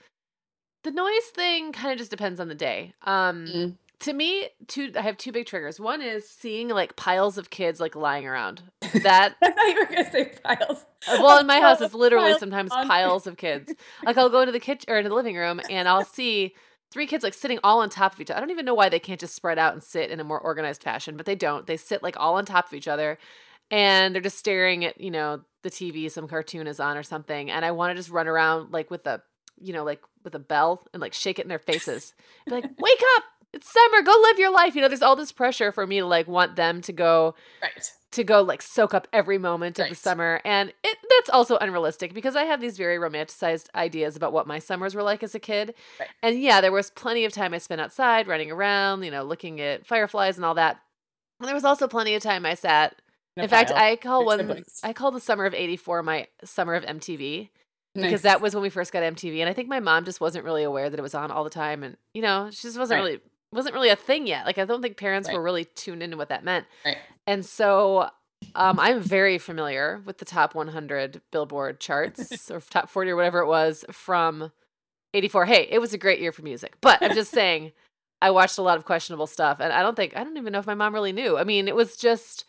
the 0.85 0.91
noise 0.91 1.25
thing 1.35 1.73
kind 1.73 1.93
of 1.93 1.97
just 1.97 2.11
depends 2.11 2.39
on 2.39 2.49
the 2.49 2.55
day. 2.55 2.93
Um, 3.05 3.47
mm 3.47 3.75
to 4.03 4.13
me, 4.13 4.49
two 4.67 4.93
I 4.97 5.01
have 5.01 5.17
two 5.17 5.33
big 5.33 5.47
triggers. 5.47 5.81
One 5.81 6.03
is 6.03 6.29
seeing 6.29 6.69
like 6.69 6.97
piles 6.97 7.39
of 7.39 7.51
kids 7.51 7.81
like 7.81 7.97
lying 7.97 8.27
around. 8.27 8.63
That 9.03 9.37
I 9.43 9.51
thought 9.51 9.69
you 9.69 9.81
were 9.81 9.87
gonna 9.87 10.11
say 10.11 10.33
piles. 10.45 10.85
Uh, 11.09 11.19
well, 11.23 11.39
in 11.39 11.47
my 11.47 11.61
house, 11.61 11.81
it's 11.81 11.95
literally 11.95 12.35
sometimes 12.39 12.71
piles 12.71 13.27
of 13.27 13.37
kids. 13.39 13.73
Like 14.05 14.19
I'll 14.19 14.29
go 14.29 14.41
into 14.41 14.53
the 14.53 14.61
kitchen 14.61 14.93
or 14.93 14.99
into 14.99 15.09
the 15.09 15.15
living 15.15 15.37
room, 15.37 15.61
and 15.71 15.89
I'll 15.89 16.05
see 16.05 16.55
three 16.91 17.07
kids 17.07 17.25
like 17.25 17.33
sitting 17.33 17.59
all 17.65 17.81
on 17.81 17.89
top 17.89 18.13
of 18.13 18.21
each 18.21 18.31
other. 18.31 18.37
I 18.37 18.41
don't 18.41 18.51
even 18.51 18.67
know 18.67 18.75
why 18.75 18.91
they 18.91 18.99
can't 18.99 19.19
just 19.19 19.35
spread 19.35 19.59
out 19.59 19.73
and 19.73 19.83
sit 19.83 20.11
in 20.11 20.21
a 20.21 20.25
more 20.25 20.39
organized 20.39 20.83
fashion, 20.83 21.17
but 21.17 21.25
they 21.25 21.35
don't. 21.35 21.67
They 21.67 21.79
sit 21.79 22.03
like 22.03 22.17
all 22.19 22.37
on 22.37 22.45
top 22.45 22.67
of 22.67 22.75
each 22.75 22.89
other, 22.89 23.19
and 23.71 24.15
they're 24.15 24.23
just 24.23 24.39
staring 24.39 24.85
at 24.85 25.01
you 25.01 25.11
know 25.11 25.41
the 25.63 25.71
TV. 25.71 26.11
Some 26.11 26.29
cartoon 26.29 26.67
is 26.67 26.81
on 26.81 26.99
or 26.99 27.03
something, 27.03 27.51
and 27.51 27.65
I 27.65 27.71
want 27.71 27.93
to 27.93 27.95
just 27.95 28.11
run 28.11 28.29
around 28.29 28.73
like 28.73 28.91
with 28.91 29.07
a 29.07 29.23
you 29.59 29.73
know 29.73 29.85
like 29.85 30.03
with 30.23 30.35
a 30.35 30.41
bell 30.41 30.87
and 30.93 31.01
like 31.01 31.15
shake 31.15 31.39
it 31.39 31.43
in 31.43 31.49
their 31.49 31.59
faces, 31.59 32.13
be 32.45 32.53
like, 32.53 32.65
"Wake 32.79 33.03
up! 33.17 33.25
It's 33.53 33.71
summer. 33.71 34.03
Go 34.03 34.15
live 34.23 34.39
your 34.39 34.53
life." 34.53 34.75
You 34.75 34.83
know, 34.83 34.89
there's 34.89 35.03
all 35.03 35.17
this 35.17 35.33
pressure 35.33 35.73
for 35.73 35.87
me 35.87 36.01
to 36.01 36.07
like 36.07 36.27
want 36.27 36.57
them 36.57 36.81
to 36.83 36.93
go 36.93 37.35
right 37.63 37.93
to 38.13 38.23
go 38.23 38.43
like 38.43 38.63
soak 38.63 38.95
up 38.95 39.09
every 39.13 39.39
moment 39.39 39.79
of 39.79 39.85
right. 39.85 39.91
the 39.91 39.97
summer 39.97 40.41
and 40.45 40.73
it 40.85 40.99
that's 41.09 41.31
also 41.31 41.57
unrealistic 41.59 42.15
because 42.15 42.37
i 42.37 42.45
have 42.45 42.61
these 42.61 42.77
very 42.77 42.97
romanticized 42.97 43.67
ideas 43.75 44.17
about 44.17 44.33
what 44.33 44.47
my 44.47 44.59
summers 44.59 44.95
were 44.95 45.03
like 45.03 45.23
as 45.23 45.35
a 45.35 45.41
kid 45.41 45.75
right. 45.99 46.09
and 46.23 46.41
yeah 46.41 46.61
there 46.61 46.73
was 46.73 46.91
plenty 46.91 47.25
of 47.25 47.33
time 47.33 47.53
i 47.53 47.59
spent 47.59 47.81
outside 47.81 48.29
running 48.29 48.51
around 48.51 49.03
you 49.03 49.11
know 49.11 49.23
looking 49.23 49.61
at 49.61 49.85
fireflies 49.87 50.37
and 50.37 50.45
all 50.45 50.55
that 50.55 50.79
and 51.41 51.49
there 51.49 51.55
was 51.55 51.65
also 51.65 51.89
plenty 51.89 52.15
of 52.15 52.23
time 52.23 52.47
i 52.47 52.55
sat 52.55 53.01
in, 53.37 53.45
in 53.45 53.49
fact 53.49 53.73
i 53.73 53.97
call 53.97 54.25
one 54.25 54.63
i 54.85 54.93
call 54.93 55.11
the 55.11 55.21
summer 55.21 55.45
of 55.45 55.55
84 55.55 56.03
my 56.03 56.29
summer 56.45 56.75
of 56.75 56.85
mtv 56.85 57.49
Nice. 57.95 58.07
because 58.07 58.23
that 58.23 58.41
was 58.41 58.55
when 58.55 58.63
we 58.63 58.71
first 58.71 58.91
got 58.91 59.03
MTV 59.03 59.41
and 59.41 59.51
I 59.51 59.53
think 59.53 59.69
my 59.69 59.79
mom 59.79 60.07
just 60.07 60.19
wasn't 60.19 60.47
really 60.47 60.63
aware 60.63 60.89
that 60.89 60.99
it 60.99 61.03
was 61.03 61.15
on 61.15 61.31
all 61.31 61.45
the 61.45 61.51
time 61.51 61.83
and 61.83 61.99
you 62.15 62.23
know 62.23 62.49
she 62.51 62.63
just 62.63 62.79
wasn't 62.79 63.01
right. 63.01 63.05
really 63.05 63.21
wasn't 63.53 63.75
really 63.75 63.91
a 63.91 63.97
thing 63.97 64.27
yet. 64.27 64.47
Like 64.47 64.59
I 64.59 64.65
don't 64.65 64.83
think 64.83 64.97
parents 64.97 65.29
right. 65.29 65.37
were 65.37 65.43
really 65.43 65.65
tuned 65.65 66.03
into 66.03 66.17
what 66.17 66.29
that 66.29 66.45
meant. 66.45 66.67
Right. 66.85 66.99
And 67.27 67.45
so 67.45 68.11
um, 68.55 68.81
I'm 68.81 69.01
very 69.01 69.39
familiar 69.39 70.03
with 70.05 70.19
the 70.19 70.25
top 70.25 70.55
100 70.55 71.21
Billboard 71.31 71.81
charts 71.81 72.51
or 72.51 72.61
top 72.61 72.89
40 72.89 73.11
or 73.11 73.17
whatever 73.17 73.41
it 73.41 73.47
was 73.47 73.85
from 73.91 74.53
84. 75.15 75.47
Hey, 75.47 75.69
it 75.71 75.79
was 75.79 75.93
a 75.93 75.99
great 75.99 76.21
year 76.21 76.33
for 76.33 76.43
music. 76.43 76.77
But 76.81 77.03
I'm 77.03 77.15
just 77.15 77.31
saying 77.33 77.73
I 78.21 78.31
watched 78.31 78.59
a 78.59 78.63
lot 78.63 78.79
of 78.79 78.85
questionable 78.85 79.27
stuff 79.27 79.59
and 79.61 79.73
I 79.73 79.83
don't 79.83 79.97
think 79.97 80.17
I 80.17 80.25
don't 80.25 80.37
even 80.37 80.53
know 80.53 80.59
if 80.59 80.67
my 80.67 80.75
mom 80.75 80.95
really 80.95 81.13
knew. 81.13 81.39
I 81.39 81.45
mean, 81.45 81.69
it 81.69 81.77
was 81.77 81.97
just 81.97 82.45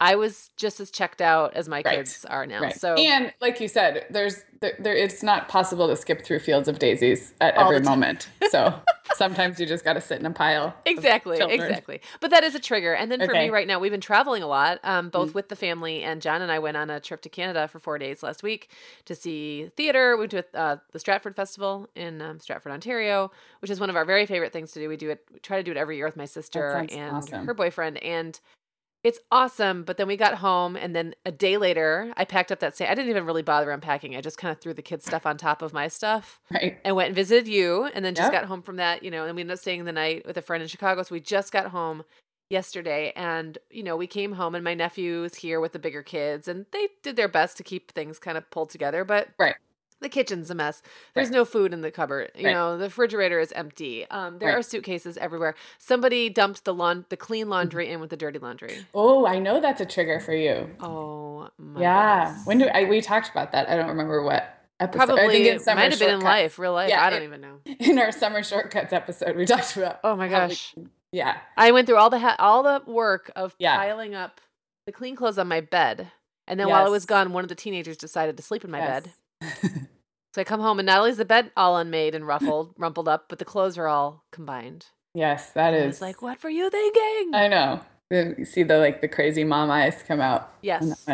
I 0.00 0.14
was 0.14 0.50
just 0.56 0.78
as 0.80 0.90
checked 0.90 1.20
out 1.20 1.54
as 1.54 1.68
my 1.68 1.82
right. 1.84 1.96
kids 1.96 2.24
are 2.24 2.46
now. 2.46 2.60
Right. 2.60 2.74
So 2.74 2.94
and 2.94 3.32
like 3.40 3.60
you 3.60 3.66
said, 3.68 4.06
there's 4.10 4.44
there, 4.60 4.76
there, 4.78 4.94
it's 4.94 5.22
not 5.22 5.48
possible 5.48 5.88
to 5.88 5.96
skip 5.96 6.24
through 6.24 6.40
fields 6.40 6.68
of 6.68 6.78
daisies 6.78 7.34
at 7.40 7.54
every 7.54 7.80
moment. 7.80 8.28
So 8.50 8.80
sometimes 9.14 9.60
you 9.60 9.66
just 9.66 9.84
got 9.84 9.94
to 9.94 10.00
sit 10.00 10.20
in 10.20 10.26
a 10.26 10.30
pile. 10.30 10.74
Exactly, 10.84 11.38
exactly. 11.40 12.00
But 12.20 12.30
that 12.30 12.44
is 12.44 12.54
a 12.54 12.60
trigger. 12.60 12.94
And 12.94 13.10
then 13.10 13.20
for 13.20 13.30
okay. 13.30 13.46
me 13.46 13.50
right 13.50 13.66
now, 13.66 13.78
we've 13.78 13.92
been 13.92 14.00
traveling 14.00 14.42
a 14.42 14.46
lot, 14.46 14.80
um, 14.82 15.10
both 15.10 15.28
mm-hmm. 15.28 15.34
with 15.34 15.48
the 15.48 15.56
family 15.56 16.02
and 16.02 16.22
John 16.22 16.42
and 16.42 16.50
I 16.50 16.58
went 16.58 16.76
on 16.76 16.90
a 16.90 17.00
trip 17.00 17.20
to 17.22 17.28
Canada 17.28 17.68
for 17.68 17.78
four 17.78 17.98
days 17.98 18.22
last 18.22 18.42
week 18.42 18.70
to 19.04 19.14
see 19.14 19.70
theater. 19.76 20.16
We 20.16 20.20
went 20.20 20.30
to 20.32 20.44
uh, 20.54 20.76
the 20.92 20.98
Stratford 20.98 21.36
Festival 21.36 21.88
in 21.94 22.22
um, 22.22 22.40
Stratford, 22.40 22.72
Ontario, 22.72 23.30
which 23.60 23.70
is 23.70 23.80
one 23.80 23.90
of 23.90 23.96
our 23.96 24.04
very 24.04 24.26
favorite 24.26 24.52
things 24.52 24.72
to 24.72 24.80
do. 24.80 24.88
We 24.88 24.96
do 24.96 25.10
it, 25.10 25.24
we 25.32 25.40
try 25.40 25.56
to 25.58 25.62
do 25.62 25.70
it 25.70 25.76
every 25.76 25.96
year 25.96 26.06
with 26.06 26.16
my 26.16 26.24
sister 26.24 26.86
and 26.90 27.16
awesome. 27.16 27.46
her 27.46 27.54
boyfriend, 27.54 28.02
and 28.02 28.38
it's 29.04 29.20
awesome. 29.30 29.84
But 29.84 29.96
then 29.96 30.08
we 30.08 30.16
got 30.16 30.34
home, 30.34 30.76
and 30.76 30.94
then 30.94 31.14
a 31.24 31.32
day 31.32 31.56
later, 31.56 32.12
I 32.16 32.24
packed 32.24 32.50
up 32.50 32.60
that 32.60 32.76
same. 32.76 32.90
I 32.90 32.94
didn't 32.94 33.10
even 33.10 33.24
really 33.24 33.42
bother 33.42 33.70
unpacking. 33.70 34.16
I 34.16 34.20
just 34.20 34.38
kind 34.38 34.52
of 34.52 34.60
threw 34.60 34.74
the 34.74 34.82
kids' 34.82 35.06
stuff 35.06 35.26
on 35.26 35.36
top 35.36 35.62
of 35.62 35.72
my 35.72 35.88
stuff, 35.88 36.40
right? 36.50 36.78
And 36.84 36.96
went 36.96 37.08
and 37.08 37.16
visited 37.16 37.48
you, 37.48 37.84
and 37.94 38.04
then 38.04 38.14
just 38.14 38.32
yep. 38.32 38.42
got 38.42 38.48
home 38.48 38.62
from 38.62 38.76
that, 38.76 39.02
you 39.02 39.10
know. 39.10 39.26
And 39.26 39.36
we 39.36 39.42
ended 39.42 39.54
up 39.54 39.60
staying 39.60 39.84
the 39.84 39.92
night 39.92 40.26
with 40.26 40.36
a 40.36 40.42
friend 40.42 40.62
in 40.62 40.68
Chicago. 40.68 41.02
So 41.02 41.14
we 41.14 41.20
just 41.20 41.52
got 41.52 41.68
home 41.68 42.04
yesterday, 42.50 43.12
and 43.14 43.58
you 43.70 43.82
know, 43.82 43.96
we 43.96 44.06
came 44.06 44.32
home, 44.32 44.54
and 44.54 44.64
my 44.64 44.74
nephew's 44.74 45.36
here 45.36 45.60
with 45.60 45.72
the 45.72 45.78
bigger 45.78 46.02
kids, 46.02 46.48
and 46.48 46.66
they 46.72 46.88
did 47.02 47.16
their 47.16 47.28
best 47.28 47.56
to 47.58 47.62
keep 47.62 47.92
things 47.92 48.18
kind 48.18 48.36
of 48.36 48.50
pulled 48.50 48.70
together, 48.70 49.04
but 49.04 49.28
right 49.38 49.56
the 50.00 50.08
kitchen's 50.08 50.50
a 50.50 50.54
mess. 50.54 50.82
There's 51.14 51.28
right. 51.28 51.34
no 51.34 51.44
food 51.44 51.72
in 51.72 51.80
the 51.80 51.90
cupboard. 51.90 52.30
You 52.34 52.46
right. 52.46 52.52
know, 52.52 52.78
the 52.78 52.84
refrigerator 52.84 53.40
is 53.40 53.52
empty. 53.52 54.06
Um, 54.10 54.38
there 54.38 54.48
right. 54.48 54.58
are 54.58 54.62
suitcases 54.62 55.16
everywhere. 55.16 55.54
Somebody 55.78 56.28
dumped 56.28 56.64
the 56.64 56.74
lawn, 56.74 57.04
the 57.08 57.16
clean 57.16 57.44
mm-hmm. 57.44 57.50
laundry 57.50 57.88
in 57.90 58.00
with 58.00 58.10
the 58.10 58.16
dirty 58.16 58.38
laundry. 58.38 58.86
Oh, 58.94 59.26
I 59.26 59.38
know 59.38 59.60
that's 59.60 59.80
a 59.80 59.86
trigger 59.86 60.20
for 60.20 60.34
you. 60.34 60.70
Oh, 60.80 61.48
yeah. 61.76 62.26
Goodness. 62.26 62.46
When 62.46 62.58
do 62.58 62.66
I? 62.66 62.84
We 62.84 63.00
talked 63.00 63.30
about 63.30 63.52
that. 63.52 63.68
I 63.68 63.76
don't 63.76 63.88
remember 63.88 64.22
what 64.22 64.58
episode. 64.80 65.06
Probably 65.06 65.24
I 65.24 65.28
think 65.28 65.46
in 65.46 65.58
summer 65.60 65.80
might 65.80 65.90
have 65.90 66.00
been 66.00 66.14
in 66.14 66.20
life, 66.20 66.58
real 66.58 66.72
life. 66.72 66.90
Yeah, 66.90 67.04
I 67.04 67.10
don't 67.10 67.22
it, 67.22 67.26
even 67.26 67.40
know. 67.40 67.58
In 67.64 67.98
our 67.98 68.12
summer 68.12 68.42
shortcuts 68.42 68.92
episode, 68.92 69.36
we 69.36 69.46
talked 69.46 69.76
about. 69.76 70.00
Oh 70.04 70.16
my 70.16 70.28
gosh. 70.28 70.74
We, 70.76 70.86
yeah. 71.12 71.38
I 71.56 71.72
went 71.72 71.86
through 71.86 71.96
all 71.96 72.10
the 72.10 72.18
ha- 72.18 72.36
all 72.38 72.62
the 72.62 72.82
work 72.90 73.30
of 73.34 73.54
yeah. 73.58 73.76
piling 73.76 74.14
up 74.14 74.40
the 74.86 74.92
clean 74.92 75.16
clothes 75.16 75.38
on 75.38 75.48
my 75.48 75.60
bed, 75.60 76.10
and 76.46 76.58
then 76.60 76.68
yes. 76.68 76.74
while 76.74 76.86
I 76.86 76.90
was 76.90 77.06
gone, 77.06 77.32
one 77.32 77.44
of 77.44 77.48
the 77.48 77.54
teenagers 77.54 77.96
decided 77.96 78.36
to 78.36 78.42
sleep 78.42 78.64
in 78.64 78.70
my 78.70 78.78
yes. 78.78 79.04
bed. 79.04 79.12
So 80.34 80.42
I 80.42 80.44
come 80.44 80.60
home 80.60 80.78
and 80.78 80.86
not 80.86 80.98
only 80.98 81.10
is 81.10 81.16
the 81.16 81.24
bed 81.24 81.50
all 81.56 81.76
unmade 81.76 82.14
and 82.14 82.26
ruffled, 82.26 82.74
rumpled 82.78 83.08
up, 83.08 83.24
but 83.28 83.38
the 83.38 83.44
clothes 83.44 83.78
are 83.78 83.88
all 83.88 84.24
combined. 84.30 84.86
Yes, 85.14 85.50
that 85.50 85.74
and 85.74 85.90
is. 85.90 86.00
like, 86.00 86.22
what 86.22 86.42
were 86.44 86.50
you 86.50 86.70
thinking? 86.70 87.34
I 87.34 87.48
know. 87.48 87.80
You 88.10 88.44
see 88.44 88.62
the 88.62 88.78
like 88.78 89.00
the 89.00 89.08
crazy 89.08 89.42
mom 89.44 89.70
eyes 89.70 90.02
come 90.06 90.20
out. 90.20 90.54
Yes. 90.62 91.06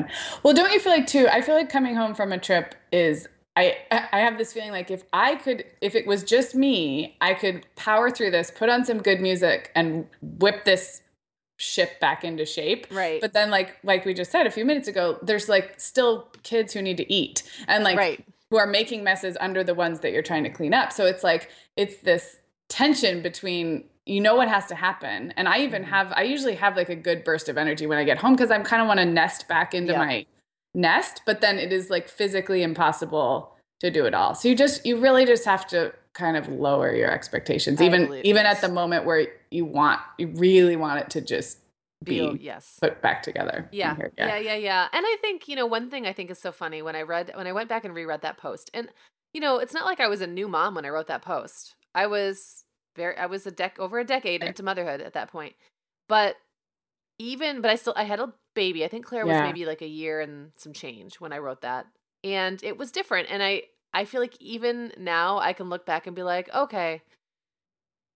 Well, 0.42 0.54
don't 0.54 0.72
you 0.72 0.78
feel 0.78 0.92
like 0.92 1.06
too? 1.06 1.26
I 1.28 1.40
feel 1.40 1.54
like 1.54 1.70
coming 1.70 1.96
home 1.96 2.14
from 2.14 2.32
a 2.32 2.38
trip 2.38 2.74
is 2.92 3.26
I 3.56 3.78
I 3.90 4.18
have 4.18 4.38
this 4.38 4.52
feeling 4.52 4.70
like 4.70 4.90
if 4.90 5.04
I 5.12 5.36
could 5.36 5.64
if 5.80 5.94
it 5.94 6.06
was 6.06 6.22
just 6.22 6.54
me, 6.54 7.16
I 7.20 7.34
could 7.34 7.66
power 7.76 8.10
through 8.10 8.30
this, 8.30 8.50
put 8.50 8.68
on 8.68 8.84
some 8.84 8.98
good 8.98 9.20
music 9.20 9.72
and 9.74 10.06
whip 10.22 10.64
this 10.64 11.02
ship 11.56 12.00
back 12.00 12.24
into 12.24 12.44
shape. 12.44 12.86
Right. 12.90 13.20
But 13.20 13.32
then 13.32 13.50
like 13.50 13.76
like 13.82 14.04
we 14.04 14.14
just 14.14 14.30
said 14.30 14.46
a 14.46 14.50
few 14.50 14.64
minutes 14.64 14.88
ago, 14.88 15.18
there's 15.22 15.48
like 15.48 15.78
still 15.78 16.28
kids 16.42 16.72
who 16.72 16.82
need 16.82 16.96
to 16.96 17.12
eat. 17.12 17.42
And 17.68 17.84
like 17.84 17.96
right 17.96 18.24
who 18.54 18.58
are 18.58 18.66
making 18.68 19.02
messes 19.02 19.36
under 19.40 19.64
the 19.64 19.74
ones 19.74 19.98
that 19.98 20.12
you're 20.12 20.22
trying 20.22 20.44
to 20.44 20.48
clean 20.48 20.72
up. 20.72 20.92
So 20.92 21.06
it's 21.06 21.24
like 21.24 21.50
it's 21.76 21.96
this 21.98 22.36
tension 22.68 23.20
between 23.20 23.84
you 24.06 24.20
know 24.20 24.36
what 24.36 24.48
has 24.48 24.66
to 24.66 24.76
happen. 24.76 25.32
And 25.36 25.48
I 25.48 25.58
even 25.58 25.82
mm-hmm. 25.82 25.90
have 25.90 26.12
I 26.12 26.22
usually 26.22 26.54
have 26.54 26.76
like 26.76 26.88
a 26.88 26.94
good 26.94 27.24
burst 27.24 27.48
of 27.48 27.58
energy 27.58 27.86
when 27.86 27.98
I 27.98 28.04
get 28.04 28.18
home 28.18 28.34
because 28.34 28.52
I'm 28.52 28.62
kind 28.62 28.80
of 28.80 28.86
want 28.86 29.00
to 29.00 29.06
nest 29.06 29.48
back 29.48 29.74
into 29.74 29.92
yeah. 29.92 29.98
my 29.98 30.26
nest, 30.74 31.22
but 31.26 31.40
then 31.40 31.58
it 31.58 31.72
is 31.72 31.90
like 31.90 32.08
physically 32.08 32.62
impossible 32.62 33.56
to 33.80 33.90
do 33.90 34.06
it 34.06 34.14
all. 34.14 34.36
So 34.36 34.48
you 34.48 34.54
just 34.54 34.86
you 34.86 35.00
really 35.00 35.26
just 35.26 35.44
have 35.44 35.66
to 35.68 35.92
kind 36.14 36.36
of 36.36 36.48
lower 36.48 36.94
your 36.94 37.10
expectations 37.10 37.80
I 37.80 37.86
even 37.86 38.20
even 38.24 38.46
at 38.46 38.60
the 38.60 38.68
moment 38.68 39.04
where 39.04 39.26
you 39.50 39.64
want 39.64 40.00
you 40.18 40.28
really 40.28 40.76
want 40.76 41.00
it 41.00 41.10
to 41.10 41.20
just 41.20 41.58
be 42.04 42.38
yes 42.40 42.78
put 42.80 43.00
back 43.02 43.22
together. 43.22 43.68
Yeah. 43.72 43.96
yeah, 43.98 44.06
yeah, 44.16 44.38
yeah, 44.38 44.54
yeah. 44.54 44.88
And 44.92 45.04
I 45.06 45.16
think 45.20 45.48
you 45.48 45.56
know 45.56 45.66
one 45.66 45.90
thing 45.90 46.06
I 46.06 46.12
think 46.12 46.30
is 46.30 46.38
so 46.38 46.52
funny 46.52 46.82
when 46.82 46.96
I 46.96 47.02
read 47.02 47.32
when 47.34 47.46
I 47.46 47.52
went 47.52 47.68
back 47.68 47.84
and 47.84 47.94
reread 47.94 48.22
that 48.22 48.36
post, 48.36 48.70
and 48.74 48.88
you 49.32 49.40
know 49.40 49.58
it's 49.58 49.74
not 49.74 49.84
like 49.84 50.00
I 50.00 50.08
was 50.08 50.20
a 50.20 50.26
new 50.26 50.48
mom 50.48 50.74
when 50.74 50.84
I 50.84 50.90
wrote 50.90 51.08
that 51.08 51.22
post. 51.22 51.74
I 51.94 52.06
was 52.06 52.64
very 52.96 53.16
I 53.16 53.26
was 53.26 53.46
a 53.46 53.52
dec 53.52 53.78
over 53.78 53.98
a 53.98 54.04
decade 54.04 54.42
right. 54.42 54.48
into 54.48 54.62
motherhood 54.62 55.00
at 55.00 55.14
that 55.14 55.30
point, 55.30 55.54
but 56.08 56.36
even 57.18 57.60
but 57.60 57.70
I 57.70 57.76
still 57.76 57.94
I 57.96 58.04
had 58.04 58.20
a 58.20 58.32
baby. 58.54 58.84
I 58.84 58.88
think 58.88 59.06
Claire 59.06 59.26
was 59.26 59.40
maybe 59.40 59.66
like 59.66 59.82
a 59.82 59.88
year 59.88 60.20
and 60.20 60.52
some 60.56 60.72
change 60.72 61.20
when 61.20 61.32
I 61.32 61.38
wrote 61.38 61.62
that, 61.62 61.86
and 62.22 62.62
it 62.62 62.76
was 62.76 62.92
different. 62.92 63.28
And 63.30 63.42
I 63.42 63.64
I 63.94 64.04
feel 64.04 64.20
like 64.20 64.36
even 64.40 64.92
now 64.98 65.38
I 65.38 65.52
can 65.52 65.70
look 65.70 65.86
back 65.86 66.06
and 66.06 66.16
be 66.16 66.22
like, 66.22 66.52
okay, 66.52 67.02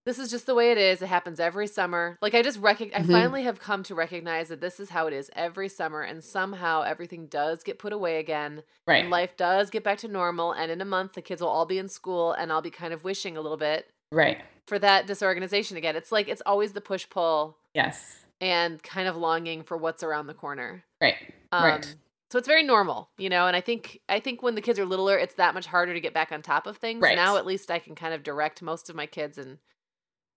this 0.05 0.19
is 0.19 0.31
just 0.31 0.47
the 0.47 0.55
way 0.55 0.73
it 0.73 0.79
is. 0.79 1.03
It 1.03 1.09
happens 1.09 1.39
every 1.39 1.67
summer. 1.67 2.19
Like 2.23 2.35
I 2.35 2.43
just 2.43 2.59
rec- 2.61 2.79
mm-hmm. 2.79 2.97
I 2.97 3.03
finally 3.03 3.43
have 3.43 3.61
come 3.61 3.83
to 3.85 3.95
recognize 3.95 4.49
that 4.49 4.61
this 4.61 4.81
is 4.81 4.89
how 4.89 5.07
it 5.07 5.13
is 5.13 5.31
every 5.37 5.69
summer 5.69 6.01
and 6.01 6.25
somehow 6.25 6.83
everything 6.83 7.27
does 7.27 7.63
get 7.63 7.79
put 7.79 7.93
away 7.93 8.19
again. 8.19 8.63
Right. 8.87 9.07
life 9.07 9.37
does 9.37 9.69
get 9.71 9.85
back 9.85 9.99
to 9.99 10.09
normal 10.09 10.53
and 10.53 10.73
in 10.73 10.81
a 10.81 10.87
month 10.87 11.13
the 11.13 11.23
kids 11.23 11.43
will 11.43 11.49
all 11.49 11.67
be 11.67 11.79
in 11.79 11.89
school 11.89 12.33
and 12.33 12.51
I'll 12.51 12.63
be 12.63 12.71
kind 12.71 12.95
of 12.95 13.05
wishing 13.05 13.37
a 13.37 13.41
little 13.41 13.59
bit. 13.59 13.91
Right. 14.11 14.39
For 14.67 14.79
that 14.79 15.07
disorganization 15.07 15.77
again. 15.77 15.95
It's 15.95 16.11
like 16.11 16.27
it's 16.27 16.43
always 16.47 16.73
the 16.73 16.81
push 16.81 17.07
pull. 17.09 17.59
Yes. 17.75 18.25
And 18.41 18.83
kind 18.83 19.09
of 19.09 19.17
longing 19.17 19.63
for 19.63 19.77
what's 19.77 20.03
around 20.03 20.27
the 20.27 20.35
corner. 20.35 20.85
Right. 21.03 21.17
Um, 21.53 21.65
right. 21.65 21.95
So 22.31 22.39
it's 22.39 22.49
very 22.49 22.63
normal, 22.63 23.09
you 23.17 23.31
know, 23.31 23.47
and 23.47 23.57
I 23.57 23.61
think 23.61 24.01
I 24.09 24.21
think 24.21 24.43
when 24.43 24.55
the 24.55 24.61
kids 24.61 24.79
are 24.79 24.85
littler, 24.85 25.17
it's 25.17 25.35
that 25.37 25.55
much 25.55 25.67
harder 25.67 25.95
to 25.95 26.01
get 26.01 26.13
back 26.13 26.31
on 26.31 26.43
top 26.43 26.67
of 26.67 26.77
things. 26.77 27.01
Right. 27.01 27.17
Now 27.17 27.37
at 27.37 27.47
least 27.47 27.71
I 27.71 27.79
can 27.79 27.95
kind 27.95 28.13
of 28.13 28.23
direct 28.23 28.61
most 28.61 28.91
of 28.91 28.97
my 28.97 29.07
kids 29.07 29.39
and 29.39 29.59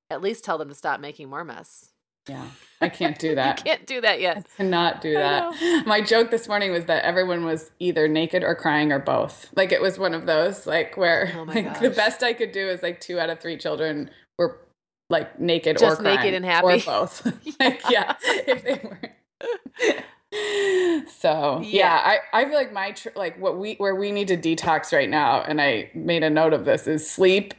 at 0.10 0.22
least 0.22 0.46
tell 0.46 0.58
them 0.58 0.70
to 0.70 0.76
stop 0.76 1.00
making 1.00 1.30
more 1.30 1.44
mess. 1.44 1.92
Yeah, 2.30 2.46
I 2.80 2.88
can't 2.90 3.18
do 3.18 3.36
that. 3.36 3.60
you 3.60 3.64
can't 3.66 3.86
do 3.86 4.00
that 4.02 4.22
yet. 4.22 4.38
I 4.38 4.58
cannot 4.58 5.02
do 5.02 5.14
that. 5.16 5.86
My 5.86 6.02
joke 6.02 6.32
this 6.32 6.48
morning 6.48 6.72
was 6.72 6.86
that 6.86 7.04
everyone 7.04 7.44
was 7.44 7.72
either 7.80 8.08
naked 8.08 8.44
or 8.44 8.56
crying 8.56 8.92
or 8.92 9.00
both. 9.00 9.50
Like 9.56 9.72
it 9.72 9.82
was 9.82 10.00
one 10.00 10.14
of 10.14 10.26
those, 10.26 10.66
like 10.66 10.96
where 10.96 11.34
oh 11.36 11.44
like, 11.44 11.80
the 11.82 11.90
best 11.90 12.24
I 12.24 12.34
could 12.34 12.52
do 12.54 12.70
is 12.70 12.82
like 12.82 13.02
two 13.02 13.20
out 13.20 13.30
of 13.30 13.40
three 13.40 13.58
children 13.58 14.10
were 14.38 14.62
like 15.10 15.40
naked 15.40 15.78
Just 15.78 16.00
or 16.00 16.02
crying, 16.02 16.18
naked 16.18 16.34
and 16.36 16.46
happy 16.46 16.68
or 16.68 16.80
both. 16.80 17.26
like 17.60 17.82
yeah, 17.90 18.16
if 18.24 18.64
they 18.64 18.80
weren't. 18.82 20.06
so 21.10 21.60
yeah. 21.62 21.62
yeah, 21.62 22.02
I, 22.34 22.42
I 22.42 22.46
feel 22.46 22.54
like 22.54 22.72
my 22.72 22.92
tr- 22.92 23.10
like 23.16 23.40
what 23.40 23.58
we 23.58 23.76
where 23.76 23.96
we 23.96 24.12
need 24.12 24.28
to 24.30 24.38
detox 24.38 24.94
right 24.94 25.10
now, 25.10 25.42
and 25.42 25.62
I 25.62 25.90
made 25.94 26.24
a 26.24 26.30
note 26.30 26.54
of 26.54 26.66
this 26.66 26.88
is 26.88 27.10
sleep, 27.10 27.54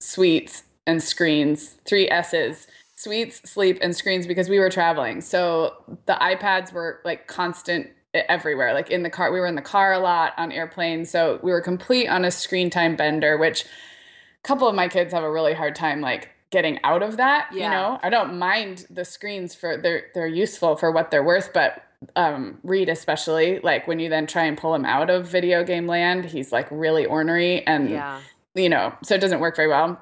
sweets, 0.00 0.64
and 0.86 1.02
screens, 1.02 1.76
three 1.84 2.08
S's. 2.08 2.66
sweets, 2.96 3.48
sleep, 3.50 3.78
and 3.82 3.94
screens 3.96 4.26
because 4.26 4.48
we 4.48 4.58
were 4.58 4.70
traveling. 4.70 5.20
So 5.20 5.74
the 6.06 6.14
iPads 6.14 6.72
were 6.72 7.00
like 7.04 7.26
constant 7.26 7.90
everywhere, 8.14 8.74
like 8.74 8.90
in 8.90 9.02
the 9.02 9.10
car. 9.10 9.32
We 9.32 9.40
were 9.40 9.46
in 9.46 9.56
the 9.56 9.62
car 9.62 9.92
a 9.92 9.98
lot 9.98 10.32
on 10.36 10.52
airplanes. 10.52 11.10
So 11.10 11.40
we 11.42 11.50
were 11.50 11.60
complete 11.60 12.08
on 12.08 12.24
a 12.24 12.30
screen 12.30 12.70
time 12.70 12.96
bender, 12.96 13.36
which 13.36 13.64
a 13.64 13.66
couple 14.44 14.68
of 14.68 14.74
my 14.74 14.88
kids 14.88 15.12
have 15.12 15.24
a 15.24 15.30
really 15.30 15.54
hard 15.54 15.74
time 15.74 16.00
like 16.00 16.30
getting 16.50 16.78
out 16.84 17.02
of 17.02 17.16
that. 17.16 17.48
Yeah. 17.52 17.64
You 17.64 17.70
know, 17.70 18.00
I 18.02 18.10
don't 18.10 18.38
mind 18.38 18.86
the 18.88 19.04
screens 19.04 19.54
for 19.54 19.76
they're 19.76 20.04
they're 20.14 20.28
useful 20.28 20.76
for 20.76 20.92
what 20.92 21.10
they're 21.10 21.24
worth, 21.24 21.52
but 21.52 21.82
um, 22.16 22.58
Reed 22.62 22.88
especially, 22.88 23.60
like 23.60 23.86
when 23.86 23.98
you 23.98 24.08
then 24.08 24.26
try 24.26 24.44
and 24.44 24.56
pull 24.56 24.74
him 24.74 24.84
out 24.84 25.10
of 25.10 25.26
video 25.26 25.64
game 25.64 25.86
land, 25.86 26.24
he's 26.26 26.52
like 26.52 26.68
really 26.70 27.06
ornery 27.06 27.66
and 27.66 27.90
yeah. 27.90 28.20
you 28.54 28.68
know, 28.68 28.94
so 29.02 29.14
it 29.14 29.20
doesn't 29.20 29.40
work 29.40 29.56
very 29.56 29.68
well 29.68 30.00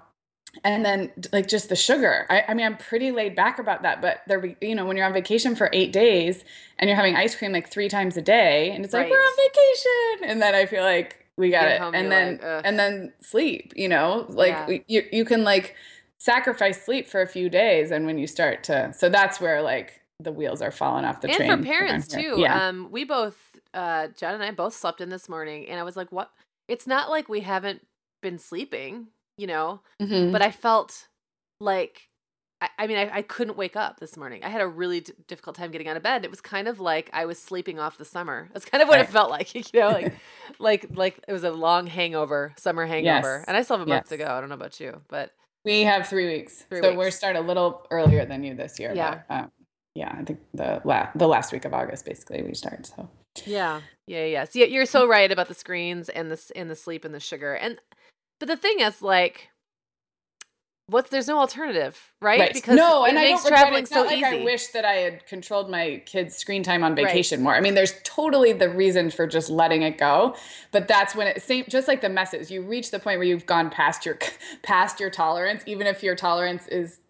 and 0.65 0.85
then 0.85 1.11
like 1.33 1.49
just 1.49 1.69
the 1.69 1.77
sugar 1.77 2.27
I, 2.29 2.45
I, 2.49 2.55
mean 2.55 2.67
i'm 2.67 2.77
pretty 2.77 3.11
laid 3.11 3.35
back 3.35 3.59
about 3.59 3.83
that 3.83 4.03
but 4.03 4.21
there 4.27 4.39
we 4.39 4.57
you 4.61 4.75
know 4.75 4.85
when 4.85 4.97
you're 4.97 5.07
on 5.07 5.13
vacation 5.13 5.57
for 5.57 5.71
eight 5.73 5.93
days 5.93 6.45
and 6.79 6.89
you're 6.89 6.97
having 6.97 7.17
ice 7.17 7.35
cream 7.35 7.53
like 7.53 7.71
three 7.71 7.89
times 7.89 8.17
a 8.17 8.23
day 8.23 8.71
and 8.71 8.85
it's 8.85 8.93
right. 8.93 9.03
like 9.03 9.11
we're 9.11 9.17
on 9.17 9.37
vacation 9.37 10.31
and 10.31 10.43
then 10.43 10.55
i 10.55 10.67
feel 10.67 10.83
like 10.83 11.27
we 11.37 11.51
got 11.51 11.63
Get 11.63 11.83
it 11.83 11.95
and 11.95 12.13
then 12.13 12.33
like, 12.43 12.63
and 12.65 12.79
then 12.79 13.13
sleep 13.21 13.73
you 13.77 13.89
know 13.89 14.27
like 14.29 14.51
yeah. 14.69 14.79
you, 14.87 15.03
you 15.11 15.25
can 15.25 15.45
like 15.45 15.75
sacrifice 16.19 16.85
sleep 16.85 17.09
for 17.09 17.23
a 17.23 17.27
few 17.27 17.49
days 17.49 17.91
and 17.91 18.07
when 18.07 18.19
you 18.19 18.27
start 18.27 18.63
to 18.65 18.93
so 18.93 19.09
that's 19.09 19.41
where 19.41 19.63
like 19.63 20.02
the 20.23 20.33
wheels 20.33 20.63
are 20.63 20.71
falling 20.71 21.05
off 21.05 21.21
the 21.21 21.29
and 21.29 21.37
train 21.37 21.51
and 21.51 21.63
for 21.63 21.67
parents 21.67 22.07
too 22.07 22.37
yeah. 22.39 22.69
um 22.69 22.89
we 22.91 23.05
both 23.05 23.37
uh 23.75 24.09
john 24.17 24.35
and 24.35 24.43
i 24.43 24.51
both 24.51 24.75
slept 24.75 25.01
in 25.01 25.09
this 25.09 25.29
morning 25.29 25.69
and 25.69 25.79
i 25.79 25.83
was 25.83 25.97
like 25.97 26.11
what 26.13 26.31
it's 26.69 26.87
not 26.87 27.11
like 27.11 27.29
we 27.29 27.41
haven't 27.41 27.87
been 28.23 28.39
sleeping 28.39 29.09
you 29.37 29.47
know, 29.47 29.81
mm-hmm. 30.01 30.33
but 30.33 30.43
I 30.43 30.51
felt 30.51 31.09
like 31.61 32.09
I, 32.61 32.69
I 32.79 32.87
mean, 32.87 32.97
I, 32.97 33.11
I, 33.17 33.23
couldn't 33.23 33.57
wake 33.57 33.75
up 33.75 33.99
this 33.99 34.17
morning. 34.17 34.45
I 34.45 34.49
had 34.49 34.61
a 34.61 34.69
really 34.69 35.01
d- 35.01 35.13
difficult 35.27 35.57
time 35.57 35.73
getting 35.73 35.89
out 35.89 35.97
of 35.97 36.03
bed. 36.03 36.25
It 36.25 36.31
was 36.31 36.41
kind 36.41 36.69
of 36.69 36.79
like 36.79 37.11
I 37.13 37.25
was 37.25 37.39
sleeping 37.39 37.81
off 37.81 37.99
the 37.99 38.05
summer. 38.05 38.49
That's 38.53 38.65
kind 38.65 38.83
of 38.83 38.89
what 38.89 38.99
right. 38.99 39.09
it 39.09 39.13
felt 39.13 39.31
like, 39.31 39.55
you 39.55 39.63
know, 39.75 39.89
like, 39.89 40.15
like, 40.59 40.87
like 40.95 41.21
it 41.27 41.33
was 41.33 41.45
a 41.45 41.51
long 41.51 41.87
hangover, 41.87 42.55
summer 42.57 42.87
hangover. 42.87 43.39
Yes. 43.39 43.45
And 43.49 43.57
I 43.57 43.63
still 43.63 43.79
have 43.79 43.87
a 43.87 43.91
month 43.91 44.07
yes. 44.11 44.19
to 44.19 44.25
go. 44.25 44.27
I 44.27 44.41
don't 44.41 44.49
know 44.49 44.55
about 44.55 44.79
you, 44.79 45.01
but 45.09 45.33
we 45.65 45.83
have 45.83 46.09
three 46.09 46.27
weeks. 46.27 46.65
Three 46.69 46.83
so 46.83 46.91
weeks. 46.91 46.99
we're 46.99 47.11
start 47.11 47.37
a 47.37 47.41
little 47.41 47.87
earlier 47.91 48.25
than 48.25 48.45
you 48.45 48.55
this 48.55 48.79
year. 48.79 48.93
Yeah. 48.95 49.23
But, 49.29 49.35
um, 49.35 49.53
yeah. 49.95 50.15
I 50.19 50.25
think 50.25 50.41
the 50.55 50.81
la- 50.85 51.11
the 51.15 51.29
last 51.29 51.53
week 51.53 51.65
of 51.65 51.75
August, 51.75 52.05
basically, 52.05 52.43
we 52.43 52.55
start. 52.55 52.87
So 52.87 53.09
yeah, 53.47 53.81
yeah, 54.07 54.25
yeah. 54.25 54.45
So 54.45 54.59
you're 54.59 54.87
so 54.87 55.07
right 55.07 55.31
about 55.31 55.49
the 55.49 55.55
screens 55.55 56.09
and 56.09 56.31
the 56.31 56.53
and 56.55 56.71
the 56.71 56.77
sleep 56.77 57.05
and 57.05 57.15
the 57.15 57.21
sugar. 57.21 57.55
And 57.55 57.79
but 58.39 58.49
the 58.49 58.57
thing 58.57 58.81
is, 58.81 59.03
like, 59.03 59.49
what's 60.87 61.11
there's 61.11 61.29
no 61.29 61.39
alternative, 61.39 62.13
right? 62.21 62.41
right. 62.41 62.53
Because 62.53 62.77
no, 62.77 63.05
and 63.05 63.15
makes 63.15 63.47
I 63.47 63.51
don't 63.51 63.59
traveling 63.59 63.87
so 63.87 64.03
like 64.03 64.19
easy. 64.19 64.25
I 64.25 64.45
wish 64.45 64.69
that 64.69 64.85
I 64.85 64.95
had 64.95 65.27
controlled 65.27 65.71
my 65.71 66.03
kids' 66.07 66.37
screen 66.37 66.63
time 66.63 66.85
on 66.85 66.95
vacation 66.95 67.41
right. 67.41 67.45
more. 67.45 67.55
I 67.55 67.61
mean, 67.61 67.75
there's 67.75 67.95
totally 68.05 68.53
the 68.53 68.69
reason 68.69 69.11
for 69.11 69.27
just 69.27 69.49
letting 69.51 69.83
it 69.83 69.99
go, 69.99 70.37
but 70.71 70.89
that's 70.89 71.15
when 71.15 71.27
it 71.27 71.43
same 71.43 71.65
just 71.69 71.89
like 71.89 72.01
the 72.01 72.09
messes. 72.09 72.51
You 72.51 72.63
reach 72.63 72.91
the 72.91 72.99
point 72.99 73.19
where 73.19 73.27
you've 73.27 73.47
gone 73.47 73.71
past 73.71 74.05
your 74.05 74.19
past 74.63 75.01
your 75.01 75.11
tolerance, 75.11 75.63
even 75.67 75.87
if 75.87 76.03
your 76.03 76.15
tolerance 76.15 76.69
is 76.69 77.01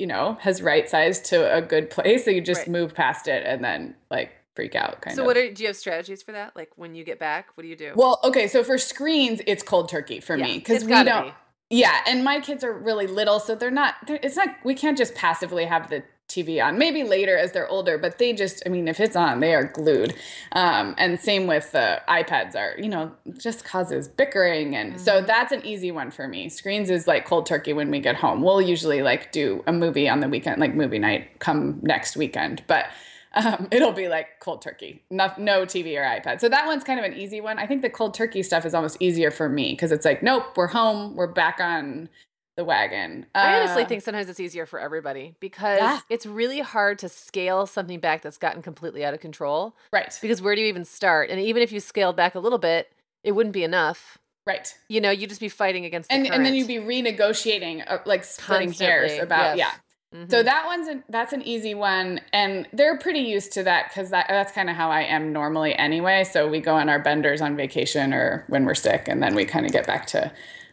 you 0.00 0.06
know 0.06 0.38
has 0.40 0.62
right 0.62 0.88
sized 0.88 1.26
to 1.26 1.54
a 1.54 1.60
good 1.60 1.90
place. 1.90 2.24
So 2.24 2.30
you 2.30 2.40
just 2.40 2.60
right. 2.60 2.68
move 2.68 2.94
past 2.94 3.28
it 3.28 3.44
and 3.46 3.62
then 3.62 3.94
like 4.10 4.32
freak 4.56 4.74
out 4.74 5.00
kind 5.00 5.14
so 5.14 5.22
of. 5.22 5.24
So 5.24 5.26
what 5.26 5.36
are 5.36 5.52
do 5.52 5.62
you 5.62 5.68
have 5.68 5.76
strategies 5.76 6.22
for 6.22 6.32
that 6.32 6.56
like 6.56 6.70
when 6.76 6.94
you 6.94 7.04
get 7.04 7.18
back 7.18 7.48
what 7.54 7.62
do 7.62 7.68
you 7.68 7.76
do 7.76 7.92
well 7.94 8.18
okay 8.24 8.48
so 8.48 8.64
for 8.64 8.78
screens 8.78 9.40
it's 9.46 9.62
cold 9.62 9.88
turkey 9.88 10.20
for 10.20 10.36
yeah, 10.36 10.44
me 10.44 10.58
because 10.58 10.84
we 10.84 10.90
don't 10.90 11.26
be. 11.26 11.32
yeah 11.70 12.00
and 12.06 12.24
my 12.24 12.40
kids 12.40 12.64
are 12.64 12.72
really 12.72 13.06
little 13.06 13.38
so 13.38 13.54
they're 13.54 13.70
not 13.70 13.94
they're, 14.06 14.18
it's 14.22 14.36
not 14.36 14.48
we 14.64 14.74
can't 14.74 14.98
just 14.98 15.14
passively 15.14 15.64
have 15.64 15.88
the 15.88 16.02
TV 16.30 16.64
on. 16.64 16.78
Maybe 16.78 17.02
later 17.02 17.36
as 17.36 17.52
they're 17.52 17.68
older, 17.68 17.98
but 17.98 18.18
they 18.18 18.32
just, 18.32 18.62
I 18.64 18.68
mean, 18.68 18.88
if 18.88 19.00
it's 19.00 19.16
on, 19.16 19.40
they 19.40 19.54
are 19.54 19.64
glued. 19.64 20.14
Um, 20.52 20.94
and 20.96 21.20
same 21.20 21.46
with 21.46 21.72
the 21.72 22.00
iPads 22.08 22.54
are, 22.56 22.74
you 22.80 22.88
know, 22.88 23.12
just 23.36 23.64
causes 23.64 24.08
bickering. 24.08 24.76
And 24.76 24.94
mm-hmm. 24.94 25.02
so 25.02 25.20
that's 25.20 25.52
an 25.52 25.64
easy 25.66 25.90
one 25.90 26.10
for 26.10 26.28
me. 26.28 26.48
Screens 26.48 26.88
is 26.88 27.06
like 27.06 27.26
cold 27.26 27.46
turkey 27.46 27.72
when 27.72 27.90
we 27.90 28.00
get 28.00 28.16
home. 28.16 28.42
We'll 28.42 28.62
usually 28.62 29.02
like 29.02 29.32
do 29.32 29.62
a 29.66 29.72
movie 29.72 30.08
on 30.08 30.20
the 30.20 30.28
weekend, 30.28 30.60
like 30.60 30.74
movie 30.74 30.98
night 30.98 31.40
come 31.40 31.80
next 31.82 32.16
weekend. 32.16 32.62
But 32.66 32.86
um, 33.34 33.68
it'll 33.72 33.92
be 33.92 34.08
like 34.08 34.40
cold 34.40 34.62
turkey, 34.62 35.02
no, 35.10 35.32
no 35.38 35.62
TV 35.62 35.96
or 35.96 36.02
iPad. 36.02 36.40
So 36.40 36.48
that 36.48 36.66
one's 36.66 36.84
kind 36.84 36.98
of 36.98 37.04
an 37.04 37.14
easy 37.14 37.40
one. 37.40 37.58
I 37.58 37.66
think 37.66 37.82
the 37.82 37.90
cold 37.90 38.14
turkey 38.14 38.42
stuff 38.42 38.64
is 38.64 38.74
almost 38.74 38.96
easier 39.00 39.30
for 39.30 39.48
me 39.48 39.72
because 39.72 39.92
it's 39.92 40.04
like, 40.04 40.22
nope, 40.22 40.56
we're 40.56 40.68
home, 40.68 41.16
we're 41.16 41.26
back 41.26 41.58
on 41.60 42.08
the 42.56 42.64
wagon. 42.64 43.26
Uh, 43.34 43.38
I 43.38 43.60
honestly 43.60 43.84
uh, 43.84 43.86
think 43.86 44.02
sometimes 44.02 44.28
it's 44.28 44.40
easier 44.40 44.66
for 44.66 44.78
everybody 44.78 45.34
because 45.40 45.78
yeah. 45.80 46.00
it's 46.08 46.26
really 46.26 46.60
hard 46.60 46.98
to 47.00 47.08
scale 47.08 47.66
something 47.66 48.00
back 48.00 48.22
that's 48.22 48.38
gotten 48.38 48.62
completely 48.62 49.04
out 49.04 49.14
of 49.14 49.20
control. 49.20 49.74
Right. 49.92 50.18
Because 50.20 50.42
where 50.42 50.54
do 50.54 50.60
you 50.60 50.66
even 50.66 50.84
start? 50.84 51.30
And 51.30 51.40
even 51.40 51.62
if 51.62 51.72
you 51.72 51.80
scaled 51.80 52.16
back 52.16 52.34
a 52.34 52.40
little 52.40 52.58
bit, 52.58 52.92
it 53.24 53.32
wouldn't 53.32 53.54
be 53.54 53.64
enough. 53.64 54.18
Right. 54.46 54.74
You 54.88 55.00
know, 55.00 55.10
you'd 55.10 55.28
just 55.28 55.40
be 55.40 55.48
fighting 55.48 55.84
against 55.84 56.08
the 56.08 56.16
and, 56.16 56.26
current. 56.26 56.36
and 56.36 56.46
then 56.46 56.54
you'd 56.54 56.66
be 56.66 56.76
renegotiating, 56.76 57.84
uh, 57.86 57.98
like 58.04 58.24
splitting 58.24 58.68
Constantly. 58.68 59.08
hairs 59.08 59.22
about, 59.22 59.56
yes. 59.56 59.72
yeah. 59.72 60.18
Mm-hmm. 60.18 60.30
So 60.30 60.42
that 60.42 60.66
one's 60.66 60.88
an, 60.88 61.04
that's 61.08 61.32
an 61.32 61.42
easy 61.42 61.72
one, 61.72 62.20
and 62.32 62.66
they're 62.72 62.98
pretty 62.98 63.20
used 63.20 63.52
to 63.52 63.62
that 63.62 63.88
because 63.88 64.10
that, 64.10 64.26
that's 64.28 64.50
kind 64.50 64.68
of 64.68 64.74
how 64.74 64.90
I 64.90 65.02
am 65.02 65.32
normally 65.32 65.72
anyway. 65.76 66.24
So 66.24 66.48
we 66.48 66.58
go 66.58 66.74
on 66.74 66.88
our 66.88 66.98
benders 66.98 67.40
on 67.40 67.56
vacation 67.56 68.12
or 68.12 68.44
when 68.48 68.64
we're 68.64 68.74
sick, 68.74 69.06
and 69.06 69.22
then 69.22 69.36
we 69.36 69.44
kind 69.44 69.66
of 69.66 69.72
get 69.72 69.86
back 69.86 70.06
to 70.08 70.32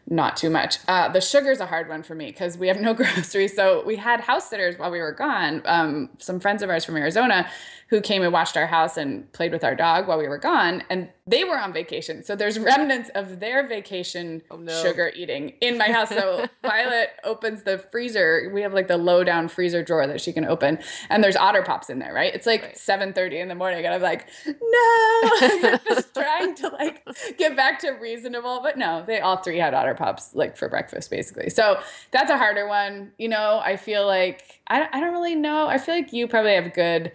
not 0.09 0.37
too 0.37 0.49
much. 0.49 0.79
Uh, 0.87 1.09
the 1.09 1.19
sugar's 1.19 1.59
a 1.59 1.65
hard 1.65 1.89
one 1.89 2.01
for 2.01 2.15
me 2.15 2.27
because 2.27 2.57
we 2.57 2.67
have 2.67 2.79
no 2.79 2.93
groceries. 2.95 3.55
So 3.55 3.83
we 3.85 3.97
had 3.97 4.21
house 4.21 4.49
sitters 4.49 4.77
while 4.77 4.91
we 4.91 4.99
were 4.99 5.11
gone. 5.11 5.61
Um, 5.65 6.09
some 6.17 6.39
friends 6.39 6.63
of 6.63 6.69
ours 6.69 6.85
from 6.85 6.95
Arizona 6.95 7.47
who 7.89 8.01
came 8.01 8.21
and 8.21 8.33
watched 8.33 8.57
our 8.57 8.67
house 8.67 8.97
and 8.97 9.31
played 9.31 9.51
with 9.51 9.63
our 9.63 9.73
dog 9.73 10.07
while 10.07 10.17
we 10.17 10.27
were 10.27 10.37
gone, 10.37 10.83
and 10.89 11.07
they 11.25 11.45
were 11.45 11.57
on 11.57 11.71
vacation. 11.71 12.21
So 12.21 12.35
there's 12.35 12.59
remnants 12.59 13.09
of 13.15 13.39
their 13.39 13.65
vacation 13.65 14.41
oh, 14.51 14.57
no. 14.57 14.73
sugar 14.83 15.11
eating 15.15 15.53
in 15.61 15.77
my 15.77 15.89
house. 15.91 16.09
So 16.09 16.47
Violet 16.61 17.11
opens 17.23 17.63
the 17.63 17.77
freezer. 17.77 18.51
We 18.53 18.61
have 18.61 18.73
like 18.73 18.89
the 18.89 18.97
low 18.97 19.23
down 19.23 19.47
freezer 19.47 19.83
drawer 19.83 20.05
that 20.05 20.19
she 20.19 20.33
can 20.33 20.43
open, 20.43 20.79
and 21.09 21.23
there's 21.23 21.37
otter 21.37 21.63
pops 21.63 21.89
in 21.89 21.99
there. 21.99 22.13
Right? 22.13 22.33
It's 22.33 22.45
like 22.45 22.61
right. 22.61 22.75
7:30 22.75 23.41
in 23.41 23.47
the 23.47 23.55
morning, 23.55 23.85
and 23.85 23.95
I'm 23.95 24.01
like, 24.01 24.27
no, 24.45 24.53
I'm 25.41 25.79
just 25.87 26.13
trying 26.13 26.55
to 26.55 26.67
like 26.69 27.07
get 27.37 27.55
back 27.55 27.79
to 27.79 27.91
reasonable. 27.91 28.59
But 28.61 28.77
no, 28.77 29.03
they 29.07 29.21
all 29.21 29.37
three 29.37 29.59
had 29.59 29.73
otter 29.73 29.95
pops 29.97 30.33
like 30.35 30.55
for 30.55 30.69
breakfast 30.69 31.09
basically. 31.09 31.49
So 31.49 31.79
that's 32.11 32.31
a 32.31 32.37
harder 32.37 32.67
one. 32.67 33.11
You 33.17 33.29
know, 33.29 33.61
I 33.63 33.75
feel 33.75 34.05
like 34.05 34.61
I 34.67 34.87
I 34.91 34.99
don't 34.99 35.13
really 35.13 35.35
know. 35.35 35.67
I 35.67 35.77
feel 35.77 35.95
like 35.95 36.13
you 36.13 36.27
probably 36.27 36.53
have 36.53 36.73
good 36.73 37.11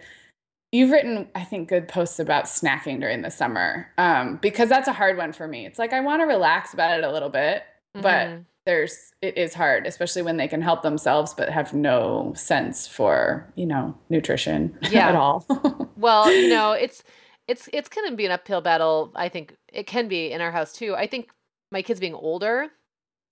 you've 0.73 0.89
written 0.89 1.29
i 1.35 1.43
think 1.43 1.69
good 1.69 1.87
posts 1.87 2.19
about 2.19 2.45
snacking 2.45 2.99
during 2.99 3.21
the 3.21 3.29
summer 3.29 3.87
um, 3.97 4.37
because 4.41 4.67
that's 4.67 4.89
a 4.89 4.93
hard 4.93 5.15
one 5.15 5.31
for 5.31 5.47
me 5.47 5.65
it's 5.65 5.79
like 5.79 5.93
i 5.93 6.01
want 6.01 6.21
to 6.21 6.25
relax 6.25 6.73
about 6.73 6.97
it 6.97 7.05
a 7.05 7.11
little 7.11 7.29
bit 7.29 7.63
mm-hmm. 7.95 8.01
but 8.01 8.41
there's 8.65 9.13
it 9.21 9.37
is 9.37 9.53
hard 9.53 9.85
especially 9.85 10.21
when 10.21 10.35
they 10.35 10.47
can 10.47 10.61
help 10.61 10.81
themselves 10.81 11.33
but 11.33 11.49
have 11.49 11.73
no 11.73 12.33
sense 12.35 12.87
for 12.87 13.47
you 13.55 13.65
know 13.65 13.95
nutrition 14.09 14.75
yeah. 14.89 15.09
at 15.09 15.15
all 15.15 15.45
well 15.95 16.29
you 16.33 16.49
know 16.49 16.71
it's 16.71 17.03
it's 17.47 17.69
it's 17.71 17.89
going 17.89 18.09
to 18.09 18.15
be 18.15 18.25
an 18.25 18.31
uphill 18.31 18.61
battle 18.61 19.11
i 19.15 19.29
think 19.29 19.55
it 19.71 19.85
can 19.85 20.07
be 20.07 20.31
in 20.31 20.41
our 20.41 20.51
house 20.51 20.73
too 20.73 20.95
i 20.95 21.05
think 21.05 21.29
my 21.73 21.81
kids 21.81 21.99
being 21.99 22.13
older 22.13 22.69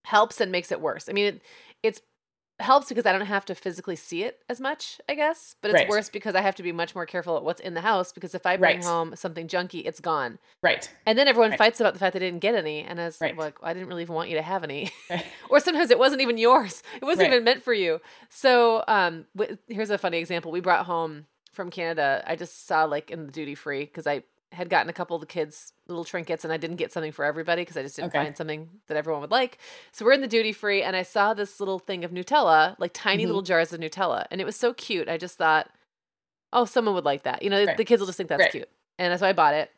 helps 0.03 0.41
and 0.41 0.51
makes 0.51 0.71
it 0.71 0.81
worse 0.81 1.07
i 1.07 1.13
mean 1.13 1.25
it, 1.25 1.41
it's 1.83 2.01
helps 2.61 2.89
because 2.89 3.05
I 3.05 3.11
don't 3.11 3.25
have 3.25 3.45
to 3.45 3.55
physically 3.55 3.95
see 3.95 4.23
it 4.23 4.39
as 4.47 4.61
much, 4.61 5.01
I 5.09 5.15
guess. 5.15 5.55
But 5.61 5.71
it's 5.71 5.81
right. 5.81 5.89
worse 5.89 6.09
because 6.09 6.35
I 6.35 6.41
have 6.41 6.55
to 6.55 6.63
be 6.63 6.71
much 6.71 6.95
more 6.95 7.05
careful 7.05 7.37
at 7.37 7.43
what's 7.43 7.59
in 7.59 7.73
the 7.73 7.81
house 7.81 8.11
because 8.13 8.33
if 8.33 8.45
I 8.45 8.57
bring 8.57 8.77
right. 8.77 8.85
home 8.85 9.15
something 9.15 9.47
junky, 9.47 9.83
it's 9.85 9.99
gone. 9.99 10.39
Right. 10.63 10.89
And 11.05 11.17
then 11.17 11.27
everyone 11.27 11.51
right. 11.51 11.57
fights 11.57 11.79
about 11.79 11.93
the 11.93 11.99
fact 11.99 12.13
they 12.13 12.19
didn't 12.19 12.39
get 12.39 12.55
any. 12.55 12.81
And 12.81 13.01
I 13.01 13.05
was 13.05 13.19
like, 13.19 13.37
well, 13.37 13.51
I 13.61 13.73
didn't 13.73 13.89
really 13.89 14.03
even 14.03 14.15
want 14.15 14.29
you 14.29 14.35
to 14.37 14.41
have 14.41 14.63
any. 14.63 14.91
or 15.49 15.59
sometimes 15.59 15.91
it 15.91 15.99
wasn't 15.99 16.21
even 16.21 16.37
yours. 16.37 16.81
It 16.95 17.05
wasn't 17.05 17.27
even 17.27 17.43
meant 17.43 17.63
for 17.63 17.73
you. 17.73 17.99
So 18.29 18.83
um, 18.87 19.25
w- 19.35 19.57
here's 19.67 19.89
a 19.89 19.97
funny 19.97 20.19
example. 20.19 20.51
We 20.51 20.61
brought 20.61 20.85
home 20.85 21.25
from 21.51 21.69
Canada. 21.69 22.23
I 22.25 22.35
just 22.35 22.67
saw 22.67 22.85
like 22.85 23.11
in 23.11 23.25
the 23.25 23.31
duty 23.31 23.55
free 23.55 23.85
because 23.85 24.07
I 24.07 24.23
had 24.51 24.69
gotten 24.69 24.89
a 24.89 24.93
couple 24.93 25.15
of 25.15 25.21
the 25.21 25.27
kids 25.27 25.73
little 25.87 26.03
trinkets 26.03 26.43
and 26.43 26.51
I 26.51 26.57
didn't 26.57 26.75
get 26.75 26.91
something 26.91 27.11
for 27.11 27.23
everybody 27.23 27.61
because 27.61 27.77
I 27.77 27.83
just 27.83 27.95
didn't 27.95 28.09
okay. 28.09 28.23
find 28.25 28.35
something 28.35 28.69
that 28.87 28.97
everyone 28.97 29.21
would 29.21 29.31
like. 29.31 29.57
So 29.91 30.03
we're 30.03 30.11
in 30.11 30.21
the 30.21 30.27
duty 30.27 30.51
free 30.51 30.83
and 30.83 30.95
I 30.95 31.03
saw 31.03 31.33
this 31.33 31.59
little 31.59 31.79
thing 31.79 32.03
of 32.03 32.11
Nutella, 32.11 32.75
like 32.77 32.91
tiny 32.93 33.23
mm-hmm. 33.23 33.27
little 33.27 33.41
jars 33.41 33.71
of 33.71 33.79
Nutella. 33.79 34.25
And 34.29 34.41
it 34.41 34.45
was 34.45 34.55
so 34.55 34.73
cute. 34.73 35.07
I 35.07 35.17
just 35.17 35.37
thought, 35.37 35.69
oh, 36.51 36.65
someone 36.65 36.95
would 36.95 37.05
like 37.05 37.23
that. 37.23 37.43
You 37.43 37.49
know, 37.49 37.63
right. 37.63 37.77
the 37.77 37.85
kids 37.85 37.99
will 37.99 38.07
just 38.07 38.17
think 38.17 38.29
that's 38.29 38.41
right. 38.41 38.51
cute. 38.51 38.69
And 38.99 39.17
so 39.17 39.25
I 39.25 39.33
bought 39.33 39.53
it 39.53 39.71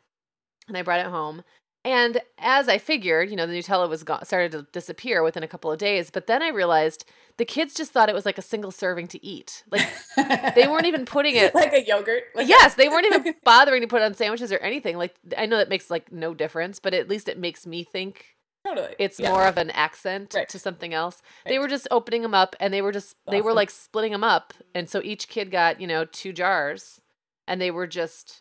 and 0.66 0.76
I 0.76 0.82
brought 0.82 1.00
it 1.00 1.06
home. 1.06 1.44
And 1.84 2.22
as 2.38 2.66
I 2.68 2.78
figured, 2.78 3.28
you 3.28 3.36
know, 3.36 3.46
the 3.46 3.52
Nutella 3.52 3.88
was 3.88 4.04
gone, 4.04 4.24
started 4.24 4.52
to 4.52 4.62
disappear 4.72 5.22
within 5.22 5.42
a 5.42 5.48
couple 5.48 5.70
of 5.70 5.78
days. 5.78 6.10
But 6.10 6.26
then 6.26 6.42
I 6.42 6.48
realized 6.48 7.04
the 7.36 7.44
kids 7.44 7.74
just 7.74 7.92
thought 7.92 8.08
it 8.08 8.14
was 8.14 8.24
like 8.24 8.38
a 8.38 8.42
single 8.42 8.70
serving 8.70 9.08
to 9.08 9.24
eat. 9.24 9.64
Like 9.70 9.86
they 10.54 10.66
weren't 10.66 10.86
even 10.86 11.04
putting 11.04 11.36
it 11.36 11.54
like 11.54 11.74
a 11.74 11.84
yogurt. 11.84 12.24
Like 12.34 12.48
yes, 12.48 12.74
they 12.74 12.88
weren't 12.88 13.06
even 13.06 13.34
bothering 13.44 13.82
to 13.82 13.86
put 13.86 14.00
it 14.00 14.04
on 14.04 14.14
sandwiches 14.14 14.50
or 14.50 14.58
anything. 14.58 14.96
Like 14.96 15.14
I 15.36 15.44
know 15.44 15.58
that 15.58 15.68
makes 15.68 15.90
like 15.90 16.10
no 16.10 16.32
difference, 16.32 16.78
but 16.78 16.94
at 16.94 17.08
least 17.08 17.28
it 17.28 17.38
makes 17.38 17.66
me 17.66 17.84
think 17.84 18.34
Totally. 18.66 18.94
It's 18.98 19.20
yeah. 19.20 19.30
more 19.30 19.46
of 19.46 19.58
an 19.58 19.70
accent 19.70 20.32
right. 20.34 20.48
to 20.48 20.58
something 20.58 20.94
else. 20.94 21.20
Right. 21.44 21.52
They 21.52 21.58
were 21.58 21.68
just 21.68 21.86
opening 21.90 22.22
them 22.22 22.32
up 22.32 22.56
and 22.58 22.72
they 22.72 22.80
were 22.80 22.92
just 22.92 23.14
awesome. 23.26 23.36
they 23.36 23.42
were 23.42 23.52
like 23.52 23.68
splitting 23.68 24.12
them 24.12 24.24
up 24.24 24.54
and 24.74 24.88
so 24.88 25.02
each 25.04 25.28
kid 25.28 25.50
got, 25.50 25.82
you 25.82 25.86
know, 25.86 26.06
two 26.06 26.32
jars 26.32 27.02
and 27.46 27.60
they 27.60 27.70
were 27.70 27.86
just 27.86 28.40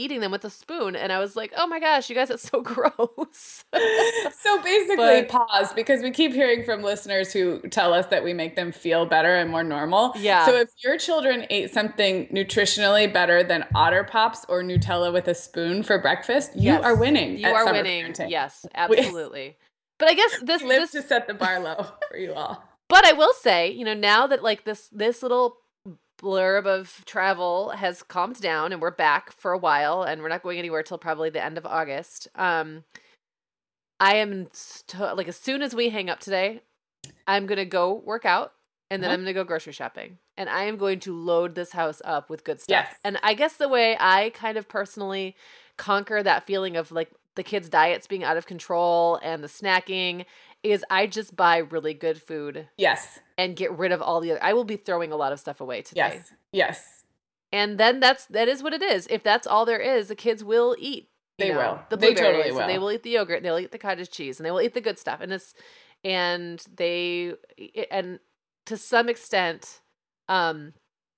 eating 0.00 0.20
them 0.20 0.32
with 0.32 0.44
a 0.44 0.50
spoon 0.50 0.96
and 0.96 1.12
I 1.12 1.18
was 1.18 1.36
like, 1.36 1.52
"Oh 1.56 1.66
my 1.66 1.78
gosh, 1.78 2.08
you 2.08 2.16
guys 2.16 2.28
that's 2.28 2.48
so 2.48 2.60
gross." 2.62 3.64
so 4.40 4.62
basically 4.62 5.22
but, 5.22 5.28
pause 5.28 5.72
because 5.74 6.02
we 6.02 6.10
keep 6.10 6.32
hearing 6.32 6.64
from 6.64 6.82
listeners 6.82 7.32
who 7.32 7.60
tell 7.70 7.92
us 7.92 8.06
that 8.06 8.24
we 8.24 8.32
make 8.32 8.56
them 8.56 8.72
feel 8.72 9.06
better 9.06 9.36
and 9.36 9.50
more 9.50 9.62
normal. 9.64 10.12
Yeah. 10.16 10.46
So 10.46 10.56
if 10.56 10.70
your 10.82 10.98
children 10.98 11.46
ate 11.50 11.72
something 11.72 12.26
nutritionally 12.28 13.12
better 13.12 13.42
than 13.42 13.66
Otter 13.74 14.04
Pops 14.04 14.44
or 14.48 14.62
Nutella 14.62 15.12
with 15.12 15.28
a 15.28 15.34
spoon 15.34 15.82
for 15.82 15.98
breakfast, 15.98 16.56
you 16.56 16.72
are 16.72 16.96
winning. 16.96 17.38
You 17.38 17.48
are 17.48 17.64
winning. 17.66 18.06
Parenting. 18.06 18.30
Yes, 18.30 18.66
absolutely. 18.74 19.56
but 19.98 20.08
I 20.08 20.14
guess 20.14 20.40
this 20.42 20.62
live 20.62 20.80
this 20.80 20.92
to 20.92 21.02
set 21.02 21.26
the 21.26 21.34
bar 21.34 21.60
low 21.60 21.86
for 22.10 22.16
you 22.16 22.32
all. 22.32 22.64
But 22.88 23.06
I 23.06 23.12
will 23.12 23.32
say, 23.34 23.70
you 23.70 23.84
know, 23.84 23.94
now 23.94 24.26
that 24.26 24.42
like 24.42 24.64
this 24.64 24.88
this 24.88 25.22
little 25.22 25.58
blurb 26.20 26.66
of 26.66 27.02
travel 27.06 27.70
has 27.70 28.02
calmed 28.02 28.40
down 28.40 28.72
and 28.72 28.80
we're 28.80 28.90
back 28.90 29.32
for 29.32 29.52
a 29.52 29.58
while 29.58 30.02
and 30.02 30.22
we're 30.22 30.28
not 30.28 30.42
going 30.42 30.58
anywhere 30.58 30.82
till 30.82 30.98
probably 30.98 31.30
the 31.30 31.42
end 31.42 31.58
of 31.58 31.66
August. 31.66 32.28
Um, 32.34 32.84
I 33.98 34.16
am 34.16 34.48
st- 34.52 35.16
like 35.16 35.28
as 35.28 35.36
soon 35.36 35.62
as 35.62 35.74
we 35.74 35.90
hang 35.90 36.10
up 36.10 36.20
today, 36.20 36.62
I'm 37.26 37.46
gonna 37.46 37.64
go 37.64 37.94
work 37.94 38.24
out 38.24 38.52
and 38.90 39.02
then 39.02 39.08
mm-hmm. 39.08 39.14
I'm 39.14 39.20
gonna 39.20 39.34
go 39.34 39.44
grocery 39.44 39.72
shopping 39.72 40.18
and 40.36 40.48
I 40.48 40.64
am 40.64 40.76
going 40.76 41.00
to 41.00 41.14
load 41.14 41.54
this 41.54 41.72
house 41.72 42.00
up 42.04 42.30
with 42.30 42.44
good 42.44 42.60
stuff. 42.60 42.86
Yes. 42.88 42.96
And 43.04 43.18
I 43.22 43.34
guess 43.34 43.56
the 43.56 43.68
way 43.68 43.96
I 43.98 44.30
kind 44.30 44.56
of 44.56 44.68
personally 44.68 45.36
conquer 45.76 46.22
that 46.22 46.46
feeling 46.46 46.76
of 46.76 46.92
like 46.92 47.10
the 47.36 47.42
kids' 47.42 47.68
diets 47.68 48.06
being 48.06 48.24
out 48.24 48.36
of 48.36 48.46
control 48.46 49.18
and 49.22 49.42
the 49.42 49.48
snacking 49.48 50.24
is 50.62 50.84
I 50.90 51.06
just 51.06 51.36
buy 51.36 51.58
really 51.58 51.94
good 51.94 52.20
food. 52.20 52.68
Yes. 52.76 53.20
And 53.38 53.56
get 53.56 53.76
rid 53.76 53.92
of 53.92 54.02
all 54.02 54.20
the 54.20 54.32
other 54.32 54.44
I 54.44 54.52
will 54.52 54.64
be 54.64 54.76
throwing 54.76 55.12
a 55.12 55.16
lot 55.16 55.32
of 55.32 55.40
stuff 55.40 55.60
away 55.60 55.82
today. 55.82 56.00
Yes. 56.14 56.32
Yes. 56.52 57.04
And 57.52 57.78
then 57.78 58.00
that's 58.00 58.26
that 58.26 58.48
is 58.48 58.62
what 58.62 58.72
it 58.72 58.82
is. 58.82 59.06
If 59.10 59.22
that's 59.22 59.46
all 59.46 59.64
there 59.64 59.80
is, 59.80 60.08
the 60.08 60.14
kids 60.14 60.44
will 60.44 60.76
eat. 60.78 61.08
They 61.38 61.50
know, 61.50 61.56
will. 61.56 61.80
The 61.88 61.96
blueberries. 61.96 62.18
They 62.18 62.24
totally 62.24 62.52
will. 62.52 62.66
they 62.66 62.78
will 62.78 62.92
eat 62.92 63.02
the 63.02 63.10
yogurt. 63.10 63.38
And 63.38 63.46
They'll 63.46 63.58
eat 63.58 63.72
the 63.72 63.78
cottage 63.78 64.10
cheese, 64.10 64.38
and 64.38 64.46
they 64.46 64.50
will 64.50 64.60
eat 64.60 64.74
the 64.74 64.80
good 64.80 64.98
stuff. 64.98 65.20
And 65.20 65.32
it's 65.32 65.54
and 66.04 66.62
they 66.76 67.34
and 67.90 68.20
to 68.66 68.76
some 68.76 69.08
extent, 69.08 69.80
um, 70.28 70.74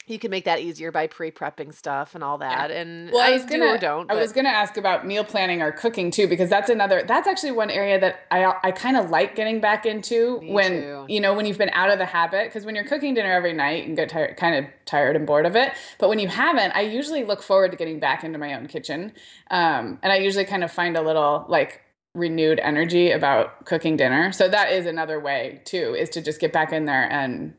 you 0.06 0.18
can 0.18 0.30
make 0.30 0.44
that 0.44 0.60
easier 0.60 0.90
by 0.90 1.06
pre-prepping 1.06 1.74
stuff 1.74 2.14
and 2.14 2.24
all 2.24 2.38
that 2.38 2.70
yeah. 2.70 2.76
and 2.76 3.10
well, 3.12 3.22
I, 3.22 3.32
was 3.32 3.44
gonna, 3.44 3.66
do 3.66 3.70
or 3.70 3.78
don't 3.78 4.08
but. 4.08 4.16
i 4.16 4.20
was 4.20 4.32
going 4.32 4.44
to 4.44 4.50
ask 4.50 4.76
about 4.76 5.06
meal 5.06 5.24
planning 5.24 5.62
or 5.62 5.72
cooking 5.72 6.10
too 6.10 6.26
because 6.26 6.50
that's 6.50 6.70
another 6.70 7.02
that's 7.06 7.28
actually 7.28 7.52
one 7.52 7.70
area 7.70 8.00
that 8.00 8.20
i 8.30 8.52
i 8.62 8.70
kind 8.70 8.96
of 8.96 9.10
like 9.10 9.36
getting 9.36 9.60
back 9.60 9.86
into 9.86 10.40
Me 10.40 10.52
when 10.52 10.72
too. 10.72 11.06
you 11.08 11.20
know 11.20 11.34
when 11.34 11.46
you've 11.46 11.58
been 11.58 11.70
out 11.72 11.90
of 11.90 11.98
the 11.98 12.06
habit 12.06 12.48
because 12.48 12.64
when 12.64 12.74
you're 12.74 12.84
cooking 12.84 13.14
dinner 13.14 13.32
every 13.32 13.52
night 13.52 13.86
and 13.86 13.96
get 13.96 14.08
tired 14.08 14.36
kind 14.36 14.64
of 14.64 14.70
tired 14.84 15.16
and 15.16 15.26
bored 15.26 15.46
of 15.46 15.56
it 15.56 15.72
but 15.98 16.08
when 16.08 16.18
you 16.18 16.28
haven't 16.28 16.72
i 16.72 16.80
usually 16.80 17.24
look 17.24 17.42
forward 17.42 17.70
to 17.70 17.76
getting 17.76 18.00
back 18.00 18.24
into 18.24 18.38
my 18.38 18.54
own 18.54 18.66
kitchen 18.66 19.12
um, 19.50 19.98
and 20.02 20.12
i 20.12 20.16
usually 20.16 20.44
kind 20.44 20.64
of 20.64 20.70
find 20.70 20.96
a 20.96 21.02
little 21.02 21.44
like 21.48 21.82
renewed 22.14 22.60
energy 22.60 23.10
about 23.10 23.64
cooking 23.64 23.96
dinner 23.96 24.32
so 24.32 24.46
that 24.46 24.70
is 24.70 24.84
another 24.84 25.18
way 25.18 25.62
too 25.64 25.94
is 25.98 26.10
to 26.10 26.20
just 26.20 26.40
get 26.40 26.52
back 26.52 26.72
in 26.72 26.84
there 26.84 27.10
and 27.10 27.54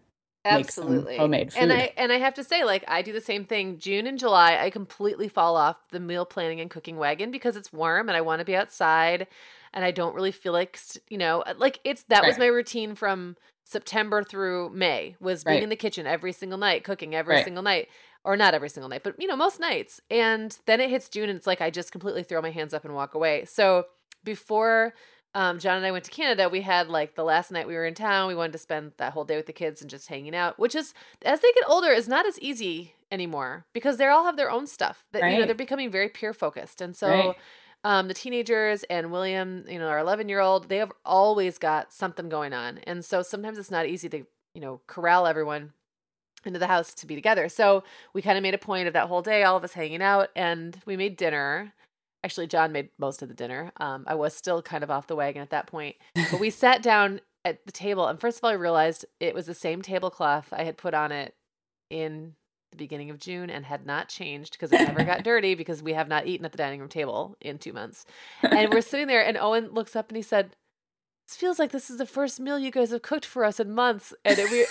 absolutely 0.46 1.18
homemade 1.18 1.54
food. 1.54 1.64
And 1.64 1.74
I 1.74 1.94
and 1.98 2.12
I 2.12 2.18
have 2.18 2.34
to 2.36 2.44
say, 2.44 2.64
like 2.64 2.84
I 2.88 3.02
do 3.02 3.14
the 3.14 3.22
same 3.22 3.46
thing. 3.46 3.78
June 3.78 4.08
and 4.08 4.18
July, 4.20 4.58
I 4.60 4.70
completely 4.70 5.28
fall 5.28 5.56
off 5.56 5.78
the 5.92 6.00
meal 6.00 6.26
planning 6.26 6.60
and 6.60 6.70
cooking 6.70 6.98
wagon 6.98 7.32
because 7.32 7.56
it's 7.56 7.72
warm 7.72 8.10
and 8.10 8.18
I 8.18 8.22
want 8.22 8.40
to 8.40 8.46
be 8.46 8.56
outside, 8.56 9.28
and 9.74 9.84
I 9.86 9.92
don't 9.92 10.16
really 10.16 10.32
feel 10.32 10.54
like 10.54 10.80
you 11.10 11.18
know, 11.18 11.42
uh, 11.42 11.54
like 11.58 11.80
it's 11.84 12.04
that 12.04 12.22
right. 12.22 12.28
was 12.28 12.38
my 12.38 12.48
routine 12.48 12.96
from 12.96 13.38
September 13.64 14.24
through 14.24 14.70
May 14.72 15.16
was 15.20 15.44
being 15.44 15.56
right. 15.56 15.64
in 15.64 15.70
the 15.70 15.76
kitchen 15.76 16.06
every 16.08 16.32
single 16.32 16.58
night, 16.58 16.84
cooking 16.84 17.16
every 17.16 17.36
right. 17.36 17.46
single 17.46 17.64
night. 17.64 17.90
Or 18.26 18.38
not 18.38 18.54
every 18.54 18.70
single 18.70 18.88
night, 18.88 19.04
but 19.04 19.16
you 19.20 19.28
know, 19.28 19.36
most 19.36 19.60
nights. 19.60 20.00
And 20.10 20.58
then 20.66 20.80
it 20.80 20.90
hits 20.90 21.10
June 21.10 21.28
and 21.28 21.36
it's 21.36 21.46
like 21.46 21.60
I 21.60 21.70
just 21.70 21.92
completely 21.92 22.24
throw 22.24 22.42
my 22.42 22.52
hands 22.52 22.74
up 22.74 22.86
and 22.86 22.94
walk 22.94 23.16
away. 23.16 23.44
So 23.44 23.88
before 24.24 24.94
um, 25.36 25.60
John 25.60 25.78
and 25.78 25.86
I 25.86 25.92
went 25.92 26.04
to 26.06 26.12
Canada, 26.12 26.48
we 26.48 26.62
had 26.62 26.90
like 26.90 27.16
the 27.16 27.24
last 27.24 27.52
night 27.52 27.68
we 27.68 27.74
were 27.74 27.86
in 27.86 27.96
town, 27.96 28.28
we 28.28 28.36
wanted 28.36 28.54
to 28.54 28.58
spend 28.60 28.92
that 28.98 29.14
whole 29.14 29.26
day 29.26 29.36
with 29.36 29.48
the 29.48 29.54
kids 29.54 29.82
and 29.82 29.90
just 29.90 30.08
hanging 30.08 30.36
out, 30.36 30.60
which 30.60 30.76
is 30.76 30.94
as 31.24 31.42
they 31.42 31.52
get 31.54 31.64
older 31.68 31.90
is 31.90 32.08
not 32.08 32.26
as 32.26 32.40
easy 32.40 32.94
anymore 33.12 33.66
because 33.74 33.98
they 33.98 34.08
all 34.08 34.26
have 34.26 34.38
their 34.38 34.52
own 34.52 34.68
stuff 34.68 35.06
that 35.12 35.22
right. 35.22 35.34
you 35.34 35.40
know 35.40 35.46
they're 35.46 35.56
becoming 35.56 35.90
very 35.90 36.10
peer 36.10 36.34
focused. 36.34 36.82
And 36.82 36.96
so 36.96 37.08
right. 37.08 37.36
um, 37.84 38.08
the 38.08 38.14
teenagers 38.14 38.84
and 38.90 39.12
William, 39.12 39.66
you 39.68 39.80
know, 39.80 39.88
our 39.88 40.00
11 40.00 40.30
year 40.30 40.40
old, 40.40 40.70
they 40.70 40.78
have 40.78 40.92
always 41.06 41.58
got 41.58 41.92
something 41.92 42.30
going 42.30 42.54
on. 42.54 42.80
And 42.80 43.04
so 43.04 43.22
sometimes 43.22 43.58
it's 43.58 43.72
not 43.72 43.88
easy 43.88 44.10
to, 44.10 44.26
you 44.54 44.62
know, 44.62 44.82
corral 44.88 45.26
everyone 45.26 45.74
into 46.46 46.60
the 46.60 46.68
house 46.68 46.94
to 46.94 47.08
be 47.08 47.16
together. 47.16 47.50
So 47.50 47.84
we 48.14 48.22
kind 48.22 48.38
of 48.38 48.44
made 48.44 48.54
a 48.54 48.60
point 48.60 48.88
of 48.88 48.94
that 48.94 49.08
whole 49.08 49.22
day, 49.22 49.44
all 49.44 49.58
of 49.58 49.64
us 49.64 49.74
hanging 49.74 50.02
out, 50.02 50.30
and 50.36 50.78
we 50.86 50.98
made 50.98 51.18
dinner. 51.18 51.74
Actually, 52.24 52.48
John 52.48 52.72
made 52.72 52.90
most 52.98 53.22
of 53.22 53.28
the 53.28 53.34
dinner. 53.34 53.72
Um, 53.78 54.06
I 54.08 54.16
was 54.16 54.34
still 54.34 54.62
kind 54.62 54.84
of 54.84 54.92
off 54.92 55.08
the 55.08 55.16
wagon 55.16 55.42
at 55.42 55.50
that 55.50 55.68
point. 55.68 55.96
But 56.16 56.40
we 56.40 56.50
sat 56.52 56.82
down 56.82 57.22
at 57.46 57.66
the 57.66 57.72
table, 57.72 58.08
and 58.08 58.20
first 58.20 58.38
of 58.38 58.44
all, 58.44 58.52
I 58.52 58.54
realized 58.54 59.06
it 59.20 59.36
was 59.36 59.46
the 59.46 59.54
same 59.54 59.82
tablecloth 59.82 60.54
I 60.54 60.64
had 60.64 60.78
put 60.78 60.94
on 60.94 61.12
it 61.12 61.36
in 61.90 62.36
the 62.72 62.78
beginning 62.78 63.10
of 63.10 63.20
June 63.20 63.50
and 63.50 63.66
had 63.66 63.86
not 63.86 64.10
changed 64.10 64.54
because 64.54 64.72
it 64.72 64.88
never 64.88 65.04
got 65.04 65.24
dirty 65.26 65.54
because 65.56 65.84
we 65.84 65.94
have 65.94 66.08
not 66.08 66.26
eaten 66.26 66.46
at 66.46 66.52
the 66.52 66.58
dining 66.58 66.80
room 66.80 66.90
table 66.90 67.38
in 67.42 67.58
two 67.58 67.74
months. 67.74 68.06
And 68.42 68.74
we're 68.74 68.82
sitting 68.82 69.08
there, 69.08 69.26
and 69.26 69.38
Owen 69.38 69.70
looks 69.72 69.96
up 69.96 70.10
and 70.10 70.16
he 70.16 70.24
said, 70.24 70.56
"This 71.28 71.38
feels 71.38 71.60
like 71.60 71.72
this 71.72 71.90
is 71.90 71.98
the 71.98 72.06
first 72.06 72.40
meal 72.40 72.58
you 72.58 72.72
guys 72.72 72.92
have 72.92 73.02
cooked 73.02 73.26
for 73.26 73.44
us 73.44 73.60
in 73.60 73.72
months." 73.72 74.14
And 74.26 74.40
it, 74.40 74.50
we, 74.50 74.66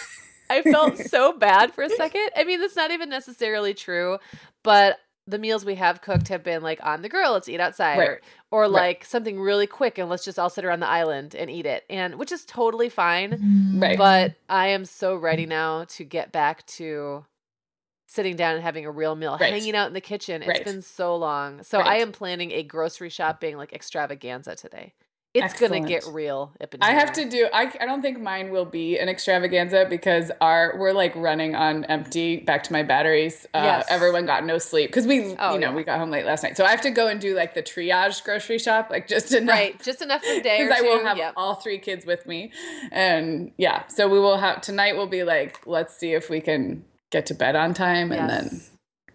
I 0.51 0.62
felt 0.62 0.99
so 0.99 1.37
bad 1.37 1.73
for 1.73 1.83
a 1.85 1.91
second. 1.91 2.31
I 2.37 2.45
mean, 2.45 2.61
that's 2.61 2.77
not 2.77 2.91
even 2.91 3.09
necessarily 3.09 3.75
true, 3.75 4.19
but 4.62 4.99
the 5.27 5.39
meals 5.39 5.65
we 5.65 5.77
have 5.77 6.03
cooked 6.03 6.29
have 6.29 6.43
been 6.43 6.63
like 6.63 6.85
on 6.85 7.03
the 7.03 7.09
grill, 7.09 7.33
let's 7.33 7.49
eat 7.49 7.61
outside, 7.61 7.99
right. 7.99 8.09
or, 8.51 8.65
or 8.65 8.69
like 8.69 9.05
something 9.05 9.39
really 9.39 9.67
quick 9.67 9.99
and 9.99 10.09
let's 10.09 10.25
just 10.25 10.39
all 10.39 10.51
sit 10.51 10.65
around 10.65 10.81
the 10.81 10.89
island 10.89 11.35
and 11.35 11.51
eat 11.51 11.67
it. 11.67 11.85
And 11.89 12.17
which 12.17 12.33
is 12.33 12.45
totally 12.45 12.89
fine. 12.89 13.79
Right. 13.81 13.97
But 13.97 14.35
I 14.49 14.69
am 14.69 14.85
so 14.85 15.15
ready 15.15 15.47
now 15.47 15.85
to 15.91 16.05
get 16.05 16.33
back 16.33 16.67
to 16.67 17.25
sitting 18.09 18.37
down 18.37 18.55
and 18.55 18.63
having 18.63 18.85
a 18.85 18.91
real 18.91 19.15
meal, 19.15 19.39
right. 19.41 19.53
hanging 19.53 19.75
out 19.75 19.87
in 19.89 19.95
the 19.95 20.01
kitchen. 20.01 20.43
It's 20.43 20.49
right. 20.49 20.65
been 20.65 20.83
so 20.83 21.17
long. 21.17 21.63
So 21.63 21.79
I 21.79 21.97
am 21.97 22.13
planning 22.13 22.51
a 22.53 22.63
grocery 22.63 23.09
shopping 23.09 23.57
like 23.57 23.73
extravaganza 23.73 24.57
today. 24.57 24.93
It's 25.35 25.45
Excellent. 25.45 25.87
gonna 25.87 25.88
get 25.88 26.05
real. 26.12 26.53
I 26.83 26.92
have 26.92 27.11
to 27.14 27.27
do. 27.27 27.49
I, 27.55 27.73
I 27.81 27.87
don't 27.87 28.03
think 28.03 28.21
mine 28.21 28.51
will 28.51 28.66
be 28.66 28.99
an 28.99 29.09
extravaganza 29.09 29.87
because 29.88 30.31
our 30.42 30.75
we're 30.79 30.92
like 30.92 31.16
running 31.16 31.55
on 31.55 31.85
empty. 31.87 32.37
Back 32.40 32.64
to 32.64 32.73
my 32.73 32.83
batteries. 32.83 33.47
Uh, 33.55 33.62
yes. 33.62 33.87
Everyone 33.88 34.27
got 34.27 34.45
no 34.45 34.59
sleep 34.59 34.90
because 34.90 35.07
we 35.07 35.35
oh, 35.38 35.55
you 35.55 35.61
know 35.61 35.71
yeah. 35.71 35.75
we 35.75 35.85
got 35.85 35.99
home 35.99 36.11
late 36.11 36.27
last 36.27 36.42
night. 36.42 36.59
So 36.59 36.66
I 36.66 36.71
have 36.71 36.83
to 36.83 36.90
go 36.90 37.09
and 37.09 37.18
do 37.18 37.35
like 37.35 37.55
the 37.55 37.62
triage 37.62 38.23
grocery 38.23 38.59
shop, 38.59 38.90
like 38.90 39.09
just 39.09 39.33
enough. 39.33 39.55
Right, 39.55 39.83
just 39.83 40.03
enough 40.03 40.23
for 40.23 40.33
a 40.33 40.42
day. 40.42 40.59
Because 40.62 40.79
I 40.79 40.83
will 40.83 41.03
have 41.03 41.16
yep. 41.16 41.33
all 41.35 41.55
three 41.55 41.79
kids 41.79 42.05
with 42.05 42.27
me, 42.27 42.53
and 42.90 43.53
yeah. 43.57 43.87
So 43.87 44.09
we 44.09 44.18
will 44.21 44.37
have 44.37 44.61
tonight. 44.61 44.97
We'll 44.97 45.07
be 45.07 45.25
like, 45.25 45.66
let's 45.66 45.97
see 45.97 46.12
if 46.12 46.29
we 46.29 46.42
can 46.42 46.85
get 47.11 47.25
to 47.27 47.35
bed 47.35 47.57
on 47.57 47.73
time, 47.73 48.12
and 48.12 48.29
then 48.29 48.61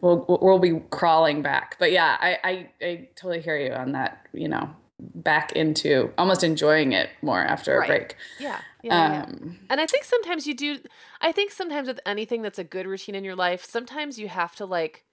we'll 0.02 0.26
we'll 0.42 0.58
be 0.58 0.82
crawling 0.90 1.44
back. 1.44 1.76
But 1.78 1.92
yeah, 1.92 2.18
I, 2.20 2.38
I 2.44 2.70
I 2.82 3.10
totally 3.16 3.42
hear 3.42 3.56
you 3.56 3.74
on 3.74 3.92
that. 3.92 4.26
You 4.34 4.48
know 4.48 4.76
back 5.00 5.52
into 5.52 6.12
almost 6.18 6.44
enjoying 6.44 6.92
it 6.92 7.10
more 7.22 7.42
after 7.42 7.78
right. 7.78 7.86
a 7.86 7.88
break. 7.88 8.16
Yeah. 8.40 8.60
Yeah, 8.84 9.06
um, 9.06 9.12
yeah. 9.12 9.52
And 9.70 9.82
I 9.82 9.86
think 9.86 10.06
sometimes 10.06 10.48
you 10.48 10.54
do 10.54 10.80
I 11.22 11.32
think 11.32 11.52
sometimes 11.52 11.88
with 11.88 12.00
anything 12.06 12.42
that's 12.42 12.60
a 12.60 12.64
good 12.64 12.88
routine 12.88 13.16
in 13.16 13.24
your 13.24 13.36
life, 13.36 13.66
sometimes 13.66 14.18
you 14.18 14.28
have 14.28 14.56
to 14.56 14.66
like 14.66 15.04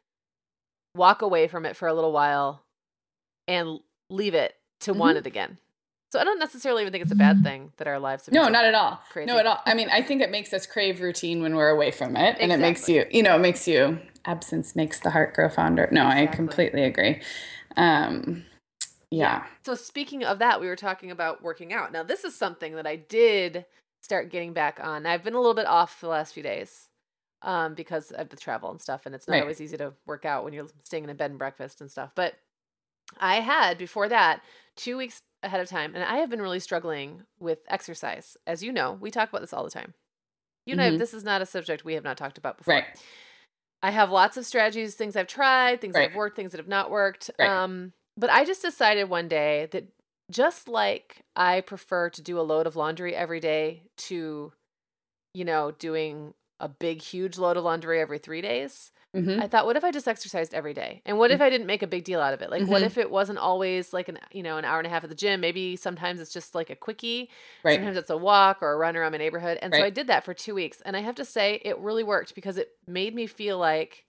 walk 0.94 1.22
away 1.22 1.48
from 1.48 1.66
it 1.66 1.76
for 1.76 1.88
a 1.88 1.94
little 1.94 2.12
while 2.12 2.62
and 3.48 3.80
leave 4.10 4.34
it 4.34 4.54
to 4.80 4.92
mm-hmm. 4.92 5.00
want 5.00 5.18
it 5.18 5.26
again. 5.26 5.58
So 6.12 6.20
I 6.20 6.24
don't 6.24 6.38
necessarily 6.38 6.82
even 6.82 6.92
think 6.92 7.02
it's 7.02 7.12
a 7.12 7.16
bad 7.16 7.42
thing 7.42 7.72
that 7.76 7.88
our 7.88 7.98
lives. 7.98 8.28
no, 8.30 8.48
not 8.48 8.64
at 8.64 8.72
all. 8.72 9.00
Crazy. 9.10 9.26
No, 9.26 9.36
at 9.36 9.46
all. 9.46 9.58
I 9.66 9.74
mean, 9.74 9.88
I 9.90 10.00
think 10.00 10.22
it 10.22 10.30
makes 10.30 10.52
us 10.52 10.64
crave 10.64 11.00
routine 11.00 11.42
when 11.42 11.56
we're 11.56 11.70
away 11.70 11.90
from 11.90 12.16
it, 12.16 12.36
and 12.38 12.52
it 12.52 12.60
makes 12.60 12.88
you, 12.88 13.04
you 13.10 13.20
know, 13.20 13.34
it 13.34 13.40
makes 13.40 13.66
you. 13.66 13.98
Absence 14.24 14.76
makes 14.76 15.00
the 15.00 15.10
heart 15.10 15.34
grow 15.34 15.48
fonder. 15.48 15.88
No, 15.90 16.06
exactly. 16.06 16.22
I 16.22 16.26
completely 16.36 16.84
agree. 16.84 17.20
Um, 17.76 18.44
yeah. 19.18 19.44
So 19.64 19.74
speaking 19.74 20.24
of 20.24 20.38
that, 20.38 20.60
we 20.60 20.66
were 20.66 20.76
talking 20.76 21.10
about 21.10 21.42
working 21.42 21.72
out. 21.72 21.92
Now, 21.92 22.02
this 22.02 22.24
is 22.24 22.34
something 22.34 22.76
that 22.76 22.86
I 22.86 22.96
did 22.96 23.64
start 24.02 24.30
getting 24.30 24.52
back 24.52 24.78
on. 24.82 25.06
I've 25.06 25.24
been 25.24 25.34
a 25.34 25.40
little 25.40 25.54
bit 25.54 25.66
off 25.66 26.00
the 26.00 26.08
last 26.08 26.34
few 26.34 26.42
days 26.42 26.88
um, 27.42 27.74
because 27.74 28.10
of 28.10 28.28
the 28.28 28.36
travel 28.36 28.70
and 28.70 28.80
stuff, 28.80 29.06
and 29.06 29.14
it's 29.14 29.28
not 29.28 29.34
right. 29.34 29.42
always 29.42 29.60
easy 29.60 29.76
to 29.76 29.92
work 30.06 30.24
out 30.24 30.44
when 30.44 30.52
you're 30.52 30.66
staying 30.82 31.04
in 31.04 31.10
a 31.10 31.14
bed 31.14 31.30
and 31.30 31.38
breakfast 31.38 31.80
and 31.80 31.90
stuff. 31.90 32.10
But 32.14 32.34
I 33.18 33.36
had 33.36 33.78
before 33.78 34.08
that 34.08 34.42
two 34.76 34.96
weeks 34.96 35.20
ahead 35.42 35.60
of 35.60 35.68
time, 35.68 35.94
and 35.94 36.04
I 36.04 36.18
have 36.18 36.30
been 36.30 36.42
really 36.42 36.60
struggling 36.60 37.22
with 37.38 37.58
exercise. 37.68 38.36
As 38.46 38.62
you 38.62 38.72
know, 38.72 38.98
we 39.00 39.10
talk 39.10 39.28
about 39.28 39.40
this 39.40 39.52
all 39.52 39.64
the 39.64 39.70
time. 39.70 39.94
You 40.66 40.76
know, 40.76 40.88
mm-hmm. 40.88 40.96
this 40.96 41.12
is 41.12 41.24
not 41.24 41.42
a 41.42 41.46
subject 41.46 41.84
we 41.84 41.94
have 41.94 42.04
not 42.04 42.16
talked 42.16 42.38
about 42.38 42.56
before. 42.56 42.74
Right. 42.74 42.84
I 43.82 43.90
have 43.90 44.10
lots 44.10 44.38
of 44.38 44.46
strategies, 44.46 44.94
things 44.94 45.14
I've 45.14 45.26
tried, 45.26 45.82
things 45.82 45.94
right. 45.94 46.04
that 46.04 46.10
have 46.10 46.16
worked, 46.16 46.36
things 46.36 46.52
that 46.52 46.58
have 46.58 46.68
not 46.68 46.90
worked. 46.90 47.30
Um, 47.38 47.92
but 48.16 48.30
I 48.30 48.44
just 48.44 48.62
decided 48.62 49.08
one 49.08 49.28
day 49.28 49.68
that 49.72 49.88
just 50.30 50.68
like 50.68 51.22
I 51.36 51.60
prefer 51.60 52.10
to 52.10 52.22
do 52.22 52.38
a 52.38 52.42
load 52.42 52.66
of 52.66 52.76
laundry 52.76 53.14
every 53.14 53.40
day 53.40 53.82
to, 53.96 54.52
you 55.34 55.44
know, 55.44 55.72
doing 55.72 56.34
a 56.60 56.68
big, 56.68 57.02
huge 57.02 57.36
load 57.36 57.56
of 57.56 57.64
laundry 57.64 58.00
every 58.00 58.18
three 58.18 58.40
days. 58.40 58.90
Mm-hmm. 59.14 59.40
I 59.40 59.46
thought, 59.46 59.64
what 59.64 59.76
if 59.76 59.84
I 59.84 59.92
just 59.92 60.08
exercised 60.08 60.54
every 60.54 60.74
day? 60.74 61.00
And 61.06 61.18
what 61.18 61.30
if 61.30 61.38
mm. 61.38 61.44
I 61.44 61.50
didn't 61.50 61.68
make 61.68 61.82
a 61.82 61.86
big 61.86 62.02
deal 62.02 62.20
out 62.20 62.34
of 62.34 62.42
it? 62.42 62.50
Like, 62.50 62.62
mm-hmm. 62.62 62.70
what 62.72 62.82
if 62.82 62.98
it 62.98 63.10
wasn't 63.10 63.38
always 63.38 63.92
like 63.92 64.08
an, 64.08 64.18
you 64.32 64.42
know, 64.42 64.58
an 64.58 64.64
hour 64.64 64.78
and 64.78 64.88
a 64.88 64.90
half 64.90 65.04
at 65.04 65.10
the 65.10 65.14
gym? 65.14 65.40
Maybe 65.40 65.76
sometimes 65.76 66.20
it's 66.20 66.32
just 66.32 66.52
like 66.52 66.68
a 66.68 66.74
quickie. 66.74 67.30
Right. 67.62 67.76
Sometimes 67.76 67.96
it's 67.96 68.10
a 68.10 68.16
walk 68.16 68.58
or 68.60 68.72
a 68.72 68.76
run 68.76 68.96
around 68.96 69.12
my 69.12 69.18
neighborhood. 69.18 69.58
And 69.62 69.72
right. 69.72 69.78
so 69.78 69.84
I 69.84 69.90
did 69.90 70.08
that 70.08 70.24
for 70.24 70.34
two 70.34 70.54
weeks. 70.54 70.82
And 70.84 70.96
I 70.96 71.00
have 71.00 71.14
to 71.16 71.24
say, 71.24 71.60
it 71.64 71.78
really 71.78 72.02
worked 72.02 72.34
because 72.34 72.56
it 72.56 72.70
made 72.88 73.14
me 73.14 73.28
feel 73.28 73.56
like, 73.56 74.04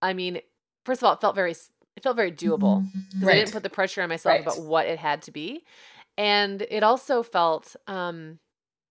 I 0.00 0.14
mean, 0.14 0.40
first 0.86 1.02
of 1.02 1.04
all, 1.04 1.12
it 1.12 1.20
felt 1.20 1.34
very, 1.34 1.54
it 1.96 2.02
felt 2.02 2.16
very 2.16 2.32
doable 2.32 2.86
because 2.92 3.22
right. 3.22 3.36
I 3.36 3.38
didn't 3.38 3.52
put 3.52 3.62
the 3.62 3.70
pressure 3.70 4.02
on 4.02 4.08
myself 4.08 4.40
about 4.40 4.60
what 4.60 4.86
it 4.86 4.98
had 4.98 5.22
to 5.22 5.30
be. 5.30 5.64
And 6.18 6.62
it 6.70 6.82
also 6.82 7.22
felt, 7.22 7.74
um, 7.86 8.38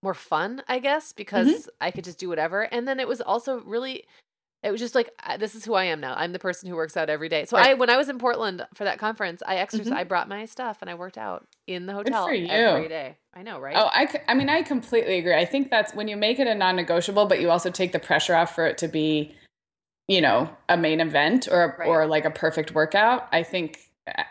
more 0.02 0.14
fun, 0.14 0.62
I 0.68 0.80
guess, 0.80 1.08
mm-hmm. 1.08 1.16
because 1.16 1.48
mm-hmm. 1.48 1.68
I 1.80 1.90
could 1.90 2.04
just 2.04 2.18
do 2.18 2.28
whatever. 2.28 2.62
And 2.62 2.86
then 2.86 3.00
it 3.00 3.08
was 3.08 3.20
also 3.20 3.60
really 3.60 4.04
it 4.62 4.70
was 4.70 4.80
just 4.80 4.94
like 4.94 5.10
this 5.38 5.54
is 5.56 5.64
who 5.64 5.74
I 5.74 5.84
am 5.84 6.00
now. 6.00 6.14
I'm 6.16 6.32
the 6.32 6.38
person 6.38 6.68
who 6.68 6.76
works 6.76 6.96
out 6.96 7.10
every 7.10 7.28
day. 7.28 7.44
So 7.46 7.56
right. 7.56 7.70
I 7.70 7.74
when 7.74 7.90
I 7.90 7.96
was 7.96 8.08
in 8.08 8.18
Portland 8.18 8.64
for 8.74 8.84
that 8.84 8.98
conference, 8.98 9.42
I 9.44 9.56
exercised. 9.56 9.90
Mm-hmm. 9.90 9.98
I 9.98 10.04
brought 10.04 10.28
my 10.28 10.44
stuff 10.44 10.78
and 10.80 10.88
I 10.88 10.94
worked 10.94 11.18
out 11.18 11.46
in 11.66 11.86
the 11.86 11.92
hotel 11.92 12.28
every 12.28 12.88
day. 12.88 13.16
I 13.34 13.42
know, 13.42 13.58
right? 13.58 13.74
Oh, 13.76 13.90
I 13.92 14.08
I 14.28 14.34
mean, 14.34 14.48
I 14.48 14.62
completely 14.62 15.18
agree. 15.18 15.34
I 15.34 15.44
think 15.44 15.70
that's 15.70 15.94
when 15.94 16.06
you 16.06 16.16
make 16.16 16.38
it 16.38 16.46
a 16.46 16.54
non-negotiable, 16.54 17.26
but 17.26 17.40
you 17.40 17.50
also 17.50 17.70
take 17.70 17.92
the 17.92 17.98
pressure 17.98 18.36
off 18.36 18.54
for 18.54 18.66
it 18.66 18.78
to 18.78 18.88
be, 18.88 19.34
you 20.12 20.20
know, 20.20 20.50
a 20.68 20.76
main 20.76 21.00
event 21.00 21.48
or 21.50 21.76
right. 21.78 21.88
or 21.88 22.06
like 22.06 22.26
a 22.26 22.30
perfect 22.30 22.74
workout. 22.74 23.28
I 23.32 23.42
think 23.42 23.78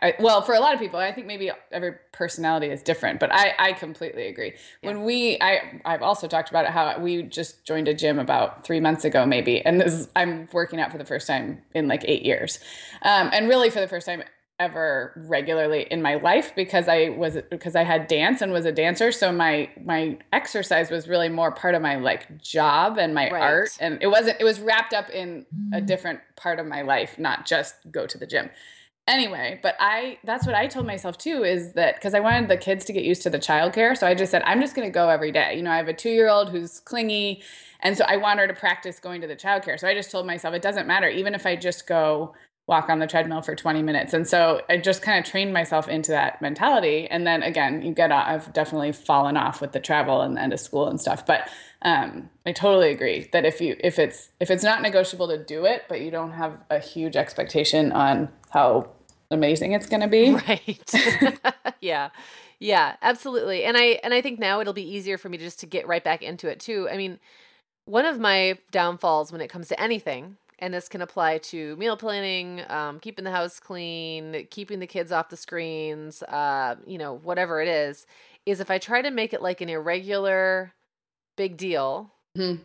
I, 0.01 0.15
well, 0.19 0.41
for 0.41 0.53
a 0.53 0.59
lot 0.59 0.73
of 0.73 0.81
people, 0.81 0.99
I 0.99 1.13
think 1.13 1.27
maybe 1.27 1.49
every 1.71 1.93
personality 2.11 2.67
is 2.67 2.83
different, 2.83 3.21
but 3.21 3.33
I, 3.33 3.53
I 3.57 3.71
completely 3.71 4.27
agree. 4.27 4.53
Yeah. 4.81 4.89
When 4.89 5.03
we, 5.05 5.37
I, 5.39 5.81
I've 5.85 6.01
also 6.01 6.27
talked 6.27 6.49
about 6.49 6.65
it, 6.65 6.71
how 6.71 6.99
we 6.99 7.23
just 7.23 7.65
joined 7.65 7.87
a 7.87 7.93
gym 7.93 8.19
about 8.19 8.65
three 8.65 8.81
months 8.81 9.05
ago, 9.05 9.25
maybe, 9.25 9.65
and 9.65 9.79
this, 9.79 10.09
I'm 10.13 10.49
working 10.51 10.81
out 10.81 10.91
for 10.91 10.97
the 10.97 11.05
first 11.05 11.25
time 11.25 11.61
in 11.73 11.87
like 11.87 12.03
eight 12.05 12.23
years, 12.23 12.59
um, 13.03 13.29
and 13.31 13.47
really 13.47 13.69
for 13.69 13.79
the 13.79 13.87
first 13.87 14.05
time 14.05 14.23
ever 14.61 15.13
regularly 15.27 15.87
in 15.89 16.03
my 16.03 16.15
life 16.15 16.53
because 16.55 16.87
I 16.87 17.09
was 17.09 17.37
because 17.49 17.75
I 17.75 17.83
had 17.83 18.05
dance 18.05 18.41
and 18.41 18.53
was 18.53 18.65
a 18.65 18.71
dancer, 18.71 19.11
so 19.11 19.31
my 19.31 19.69
my 19.83 20.19
exercise 20.31 20.91
was 20.91 21.07
really 21.07 21.29
more 21.29 21.51
part 21.51 21.73
of 21.73 21.81
my 21.81 21.95
like 21.95 22.41
job 22.41 22.99
and 22.99 23.15
my 23.15 23.29
right. 23.31 23.41
art, 23.41 23.77
and 23.79 23.97
it 24.01 24.07
wasn't. 24.07 24.39
It 24.39 24.43
was 24.43 24.59
wrapped 24.59 24.93
up 24.93 25.09
in 25.09 25.47
a 25.73 25.81
different 25.81 26.19
part 26.35 26.59
of 26.59 26.67
my 26.67 26.83
life, 26.83 27.17
not 27.17 27.47
just 27.47 27.73
go 27.91 28.05
to 28.05 28.17
the 28.17 28.27
gym. 28.27 28.51
Anyway 29.07 29.59
but 29.63 29.75
i 29.79 30.19
that's 30.23 30.45
what 30.45 30.53
i 30.53 30.67
told 30.67 30.85
myself 30.85 31.17
too 31.17 31.43
is 31.43 31.73
that 31.73 31.95
because 31.95 32.13
i 32.13 32.19
wanted 32.19 32.47
the 32.47 32.55
kids 32.55 32.85
to 32.85 32.93
get 32.93 33.03
used 33.03 33.23
to 33.23 33.31
the 33.31 33.39
childcare. 33.39 33.97
So 33.97 34.05
i 34.05 34.13
just 34.13 34.29
said 34.29 34.43
i'm 34.45 34.61
just 34.61 34.75
going 34.75 34.87
to 34.87 34.93
go 34.93 35.09
every 35.09 35.31
day. 35.31 35.55
You 35.55 35.63
know 35.63 35.71
i 35.71 35.77
have 35.77 35.87
a 35.87 35.93
two 35.93 36.11
year 36.11 36.29
old 36.29 36.51
who's 36.51 36.79
clingy 36.81 37.41
and 37.79 37.97
so 37.97 38.05
i 38.07 38.15
want 38.15 38.39
her 38.39 38.47
to 38.47 38.53
practice 38.53 38.99
going 38.99 39.19
to 39.21 39.27
the 39.27 39.35
childcare. 39.35 39.79
So 39.79 39.87
i 39.87 39.95
just 39.95 40.11
told 40.11 40.27
myself 40.27 40.53
it 40.53 40.61
doesn't 40.61 40.85
matter. 40.85 41.09
Even 41.09 41.33
if 41.33 41.47
i 41.47 41.55
just 41.55 41.87
go 41.87 42.35
walk 42.67 42.89
on 42.89 42.99
the 42.99 43.07
treadmill 43.07 43.41
for 43.41 43.55
20 43.55 43.81
minutes 43.81 44.13
and 44.13 44.27
so 44.27 44.61
i 44.69 44.77
just 44.77 45.01
kind 45.01 45.19
of 45.19 45.29
trained 45.29 45.51
myself 45.51 45.89
into 45.89 46.11
that 46.11 46.41
mentality 46.41 47.07
and 47.09 47.27
then 47.27 47.43
again 47.43 47.81
you 47.81 47.93
get 47.93 48.11
i've 48.11 48.51
definitely 48.53 48.91
fallen 48.91 49.35
off 49.35 49.59
with 49.59 49.71
the 49.71 49.79
travel 49.79 50.21
and 50.21 50.37
the 50.37 50.41
end 50.41 50.53
of 50.53 50.59
school 50.59 50.87
and 50.87 51.01
stuff 51.01 51.25
but 51.25 51.49
um, 51.81 52.29
i 52.45 52.51
totally 52.51 52.91
agree 52.91 53.27
that 53.33 53.45
if 53.45 53.59
you 53.59 53.75
if 53.79 53.99
it's 53.99 54.29
if 54.39 54.49
it's 54.49 54.63
not 54.63 54.81
negotiable 54.81 55.27
to 55.27 55.43
do 55.43 55.65
it 55.65 55.83
but 55.89 56.01
you 56.01 56.11
don't 56.11 56.31
have 56.31 56.57
a 56.69 56.79
huge 56.79 57.15
expectation 57.15 57.91
on 57.91 58.29
how 58.51 58.87
amazing 59.31 59.71
it's 59.71 59.87
going 59.87 60.01
to 60.01 60.07
be. 60.07 60.31
Right. 60.47 60.93
yeah. 61.81 62.09
Yeah, 62.59 62.95
absolutely. 63.01 63.63
And 63.63 63.75
I 63.75 63.99
and 64.03 64.13
I 64.13 64.21
think 64.21 64.39
now 64.39 64.61
it'll 64.61 64.73
be 64.73 64.87
easier 64.87 65.17
for 65.17 65.29
me 65.29 65.37
to 65.37 65.43
just 65.43 65.61
to 65.61 65.65
get 65.65 65.87
right 65.87 66.03
back 66.03 66.21
into 66.21 66.47
it 66.47 66.59
too. 66.59 66.87
I 66.91 66.97
mean, 66.97 67.19
one 67.85 68.05
of 68.05 68.19
my 68.19 68.59
downfalls 68.69 69.31
when 69.31 69.41
it 69.41 69.47
comes 69.47 69.67
to 69.69 69.81
anything, 69.81 70.37
and 70.61 70.73
this 70.73 70.87
can 70.87 71.01
apply 71.01 71.39
to 71.39 71.75
meal 71.75 71.97
planning, 71.97 72.61
um, 72.69 72.99
keeping 72.99 73.25
the 73.25 73.31
house 73.31 73.59
clean, 73.59 74.47
keeping 74.49 74.79
the 74.79 74.87
kids 74.87 75.11
off 75.11 75.29
the 75.29 75.37
screens, 75.37 76.23
uh, 76.23 76.75
you 76.85 76.97
know, 76.97 77.17
whatever 77.17 77.61
it 77.61 77.67
is, 77.67 78.05
is 78.45 78.59
if 78.59 78.71
I 78.71 78.77
try 78.77 79.01
to 79.01 79.11
make 79.11 79.33
it 79.33 79.41
like 79.41 79.61
an 79.61 79.69
irregular 79.69 80.73
big 81.35 81.57
deal, 81.57 82.13
mm-hmm 82.37 82.61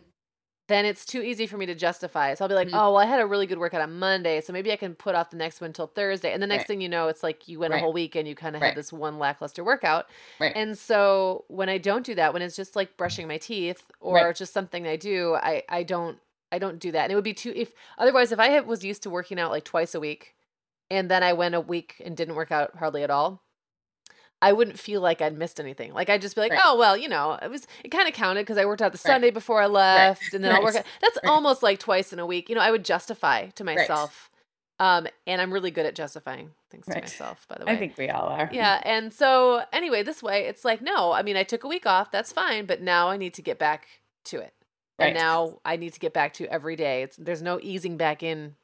then 0.67 0.85
it's 0.85 1.05
too 1.05 1.21
easy 1.21 1.47
for 1.47 1.57
me 1.57 1.65
to 1.65 1.75
justify 1.75 2.33
So 2.33 2.43
I'll 2.43 2.49
be 2.49 2.55
like, 2.55 2.67
mm-hmm. 2.67 2.77
oh, 2.77 2.91
well, 2.91 2.97
I 2.97 3.05
had 3.05 3.21
a 3.21 3.25
really 3.25 3.47
good 3.47 3.57
workout 3.57 3.81
on 3.81 3.97
Monday, 3.99 4.41
so 4.41 4.51
maybe 4.51 4.71
I 4.71 4.75
can 4.75 4.95
put 4.95 5.15
off 5.15 5.29
the 5.29 5.37
next 5.37 5.61
one 5.61 5.69
until 5.69 5.87
Thursday. 5.87 6.33
And 6.33 6.43
the 6.43 6.47
next 6.47 6.61
right. 6.61 6.67
thing 6.67 6.81
you 6.81 6.89
know, 6.89 7.07
it's 7.07 7.23
like 7.23 7.47
you 7.47 7.59
went 7.59 7.71
right. 7.71 7.79
a 7.79 7.81
whole 7.81 7.93
week 7.93 8.15
and 8.15 8.27
you 8.27 8.35
kind 8.35 8.55
of 8.55 8.61
right. 8.61 8.69
had 8.69 8.77
this 8.77 8.91
one 8.91 9.17
lackluster 9.17 9.63
workout. 9.63 10.07
Right. 10.39 10.53
And 10.55 10.77
so 10.77 11.45
when 11.47 11.69
I 11.69 11.77
don't 11.77 12.05
do 12.05 12.15
that, 12.15 12.33
when 12.33 12.41
it's 12.41 12.55
just 12.55 12.75
like 12.75 12.97
brushing 12.97 13.27
my 13.27 13.37
teeth 13.37 13.83
or 14.01 14.33
just 14.33 14.53
something 14.53 14.85
I 14.85 14.97
do, 14.97 15.35
I 15.35 15.63
I 15.69 15.83
don't 15.83 16.17
I 16.51 16.59
don't 16.59 16.79
do 16.79 16.91
that. 16.91 17.03
And 17.03 17.11
it 17.11 17.15
would 17.15 17.23
be 17.23 17.33
too 17.33 17.53
if 17.55 17.71
otherwise 17.97 18.31
if 18.31 18.39
I 18.39 18.59
was 18.61 18.83
used 18.83 19.03
to 19.03 19.09
working 19.09 19.39
out 19.39 19.51
like 19.51 19.65
twice 19.65 19.93
a 19.95 19.99
week, 19.99 20.35
and 20.89 21.09
then 21.09 21.23
I 21.23 21.33
went 21.33 21.55
a 21.55 21.61
week 21.61 22.01
and 22.03 22.15
didn't 22.15 22.35
work 22.35 22.51
out 22.51 22.77
hardly 22.77 23.03
at 23.03 23.09
all 23.09 23.43
I 24.41 24.53
wouldn't 24.53 24.77
feel 24.77 25.01
like 25.01 25.21
I'd 25.21 25.37
missed 25.37 25.59
anything. 25.59 25.93
Like 25.93 26.09
I'd 26.09 26.21
just 26.21 26.35
be 26.35 26.41
like, 26.41 26.51
right. 26.51 26.61
oh 26.63 26.77
well, 26.77 26.95
you 26.95 27.09
know, 27.09 27.37
it 27.41 27.49
was 27.49 27.65
it 27.83 27.89
kind 27.89 28.07
of 28.07 28.13
counted 28.13 28.41
because 28.41 28.57
I 28.57 28.65
worked 28.65 28.81
out 28.81 28.91
the 28.91 28.97
right. 28.97 29.13
Sunday 29.13 29.31
before 29.31 29.61
I 29.61 29.65
left, 29.65 30.21
right. 30.21 30.33
and 30.33 30.43
then 30.43 30.53
I'll 30.53 30.63
work 30.63 30.75
out. 30.75 30.85
That's 31.01 31.17
almost 31.25 31.63
like 31.63 31.79
twice 31.79 32.13
in 32.13 32.19
a 32.19 32.25
week. 32.25 32.49
You 32.49 32.55
know, 32.55 32.61
I 32.61 32.69
would 32.69 32.85
justify 32.85 33.47
to 33.47 33.63
myself. 33.63 34.29
Um, 34.79 35.07
and 35.25 35.41
I'm 35.41 35.51
really 35.51 35.71
good 35.71 35.87
at 35.87 35.95
justifying 35.95 36.51
things 36.69 36.85
to 36.85 36.99
myself, 36.99 37.47
by 37.49 37.57
the 37.57 37.65
way. 37.65 37.71
I 37.71 37.77
think 37.77 37.97
we 37.97 38.09
all 38.09 38.27
are. 38.27 38.47
Yeah. 38.53 38.79
And 38.85 39.11
so 39.11 39.63
anyway, 39.73 40.03
this 40.03 40.21
way 40.21 40.45
it's 40.45 40.63
like, 40.63 40.83
no, 40.83 41.13
I 41.13 41.23
mean 41.23 41.35
I 41.35 41.41
took 41.41 41.63
a 41.63 41.67
week 41.67 41.87
off, 41.87 42.11
that's 42.11 42.31
fine, 42.31 42.67
but 42.67 42.79
now 42.79 43.09
I 43.09 43.17
need 43.17 43.33
to 43.35 43.41
get 43.41 43.57
back 43.57 43.87
to 44.25 44.37
it. 44.37 44.53
And 44.99 45.15
now 45.15 45.59
I 45.63 45.75
need 45.75 45.93
to 45.93 45.99
get 45.99 46.13
back 46.13 46.33
to 46.33 46.47
every 46.47 46.75
day. 46.75 47.03
It's 47.03 47.17
there's 47.17 47.41
no 47.41 47.59
easing 47.61 47.97
back 47.97 48.23
in. 48.23 48.55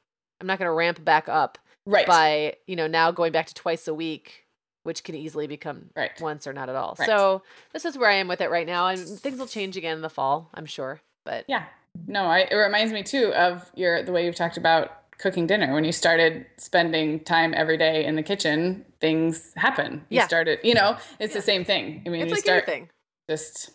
I'm 0.42 0.48
not 0.48 0.58
gonna 0.58 0.74
ramp 0.74 1.04
back 1.04 1.30
up 1.30 1.58
right. 1.86 2.08
by, 2.08 2.56
you 2.66 2.76
know, 2.76 2.88
now 2.88 3.12
going 3.12 3.32
back 3.32 3.48
to 3.48 3.54
twice 3.54 3.88
a 3.88 3.94
week 3.94 4.44
which 4.84 5.04
can 5.04 5.16
easily 5.16 5.48
become 5.48 5.90
right. 5.96 6.12
once 6.22 6.46
or 6.46 6.54
not 6.54 6.70
at 6.70 6.76
all. 6.76 6.96
Right. 7.00 7.06
So 7.06 7.42
this 7.72 7.86
is 7.86 7.98
where 7.98 8.10
I 8.10 8.16
am 8.16 8.28
with 8.28 8.42
it 8.42 8.52
right 8.52 8.68
now, 8.68 8.88
and 8.88 9.00
things 9.00 9.40
will 9.40 9.48
change 9.48 9.76
again 9.78 9.96
in 9.96 10.02
the 10.02 10.10
fall, 10.10 10.50
I'm 10.54 10.66
sure. 10.66 11.02
But 11.26 11.46
yeah, 11.48 11.66
no, 12.08 12.26
I, 12.26 12.40
it 12.40 12.56
reminds 12.56 12.94
me 12.94 13.04
too 13.04 13.34
of 13.34 13.70
your 13.76 14.04
the 14.04 14.12
way 14.12 14.26
you've 14.26 14.36
talked 14.36 14.58
about 14.58 14.92
cooking 15.18 15.48
dinner. 15.48 15.74
When 15.74 15.84
you 15.84 15.92
started 15.92 16.46
spending 16.58 17.22
time 17.22 17.54
every 17.56 17.78
day 17.78 18.06
in 18.06 18.16
the 18.16 18.24
kitchen, 18.24 18.86
things 19.00 19.54
happen. 19.56 20.06
You 20.10 20.18
yeah. 20.18 20.28
started, 20.28 20.60
you 20.64 20.74
know, 20.74 20.98
it's 21.20 21.34
yeah. 21.34 21.40
the 21.40 21.46
same 21.46 21.64
thing. 21.64 22.04
I 22.06 22.10
mean, 22.10 22.22
it's 22.22 22.30
you 22.30 22.36
like 22.36 22.44
start 22.44 22.64
anything. 22.68 22.90
just 23.30 23.72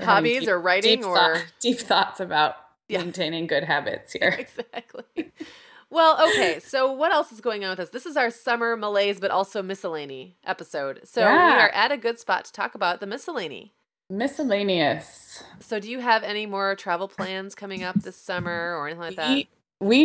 hobbies 0.00 0.40
deep, 0.40 0.48
or 0.48 0.60
writing 0.60 0.98
deep 0.98 1.06
or 1.06 1.16
thought, 1.16 1.44
deep 1.60 1.78
thoughts 1.78 2.20
about 2.20 2.56
yeah. 2.88 2.98
maintaining 2.98 3.46
good 3.46 3.64
habits 3.64 4.12
here. 4.12 4.28
exactly. 4.38 5.32
Well, 5.90 6.28
okay. 6.28 6.58
So 6.60 6.90
what 6.90 7.12
else 7.12 7.30
is 7.30 7.40
going 7.40 7.64
on 7.64 7.70
with 7.70 7.80
us? 7.80 7.90
This 7.90 8.06
is 8.06 8.16
our 8.16 8.30
summer 8.30 8.76
malaise, 8.76 9.20
but 9.20 9.30
also 9.30 9.62
miscellany 9.62 10.36
episode. 10.44 11.00
So 11.04 11.20
yeah. 11.20 11.56
we 11.56 11.62
are 11.62 11.68
at 11.68 11.92
a 11.92 11.96
good 11.96 12.18
spot 12.18 12.44
to 12.46 12.52
talk 12.52 12.74
about 12.74 13.00
the 13.00 13.06
miscellany. 13.06 13.74
Miscellaneous. 14.10 15.42
So 15.60 15.78
do 15.80 15.90
you 15.90 16.00
have 16.00 16.22
any 16.22 16.46
more 16.46 16.74
travel 16.74 17.08
plans 17.08 17.54
coming 17.54 17.82
up 17.82 18.02
this 18.02 18.16
summer 18.16 18.76
or 18.76 18.86
anything 18.86 19.00
like 19.00 19.16
that? 19.16 19.30
We 19.30 19.48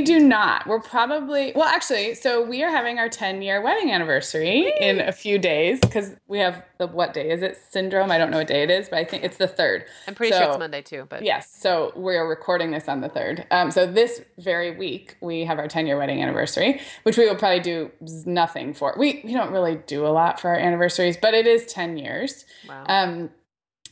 do 0.03 0.19
not. 0.19 0.67
We're 0.67 0.79
probably 0.79 1.51
well, 1.55 1.67
actually. 1.67 2.15
So 2.15 2.43
we 2.43 2.63
are 2.63 2.69
having 2.69 2.99
our 2.99 3.09
10 3.09 3.41
year 3.41 3.61
wedding 3.61 3.91
anniversary 3.91 4.71
in 4.79 4.99
a 4.99 5.11
few 5.11 5.39
days 5.39 5.79
because 5.79 6.15
we 6.27 6.39
have 6.39 6.63
the 6.77 6.87
what 6.87 7.13
day 7.13 7.29
is 7.29 7.41
it? 7.41 7.57
Syndrome. 7.69 8.11
I 8.11 8.17
don't 8.17 8.31
know 8.31 8.37
what 8.37 8.47
day 8.47 8.63
it 8.63 8.69
is, 8.69 8.89
but 8.89 8.99
I 8.99 9.05
think 9.05 9.23
it's 9.23 9.37
the 9.37 9.47
third. 9.47 9.85
I'm 10.07 10.15
pretty 10.15 10.33
so, 10.33 10.39
sure 10.39 10.49
it's 10.49 10.59
Monday 10.59 10.81
too. 10.81 11.05
But 11.09 11.23
yes, 11.23 11.53
so 11.53 11.91
we're 11.95 12.27
recording 12.27 12.71
this 12.71 12.87
on 12.87 13.01
the 13.01 13.09
third. 13.09 13.45
Um, 13.51 13.71
so 13.71 13.85
this 13.85 14.21
very 14.37 14.75
week 14.75 15.17
we 15.21 15.45
have 15.45 15.59
our 15.59 15.67
10 15.67 15.87
year 15.87 15.97
wedding 15.97 16.21
anniversary, 16.21 16.81
which 17.03 17.17
we 17.17 17.27
will 17.27 17.35
probably 17.35 17.61
do 17.61 17.91
nothing 18.25 18.73
for. 18.73 18.95
We 18.97 19.21
we 19.23 19.33
don't 19.33 19.51
really 19.51 19.75
do 19.87 20.05
a 20.05 20.09
lot 20.09 20.39
for 20.39 20.49
our 20.49 20.57
anniversaries, 20.57 21.17
but 21.21 21.33
it 21.33 21.47
is 21.47 21.65
10 21.65 21.97
years. 21.97 22.45
Wow. 22.67 22.85
Um, 22.87 23.29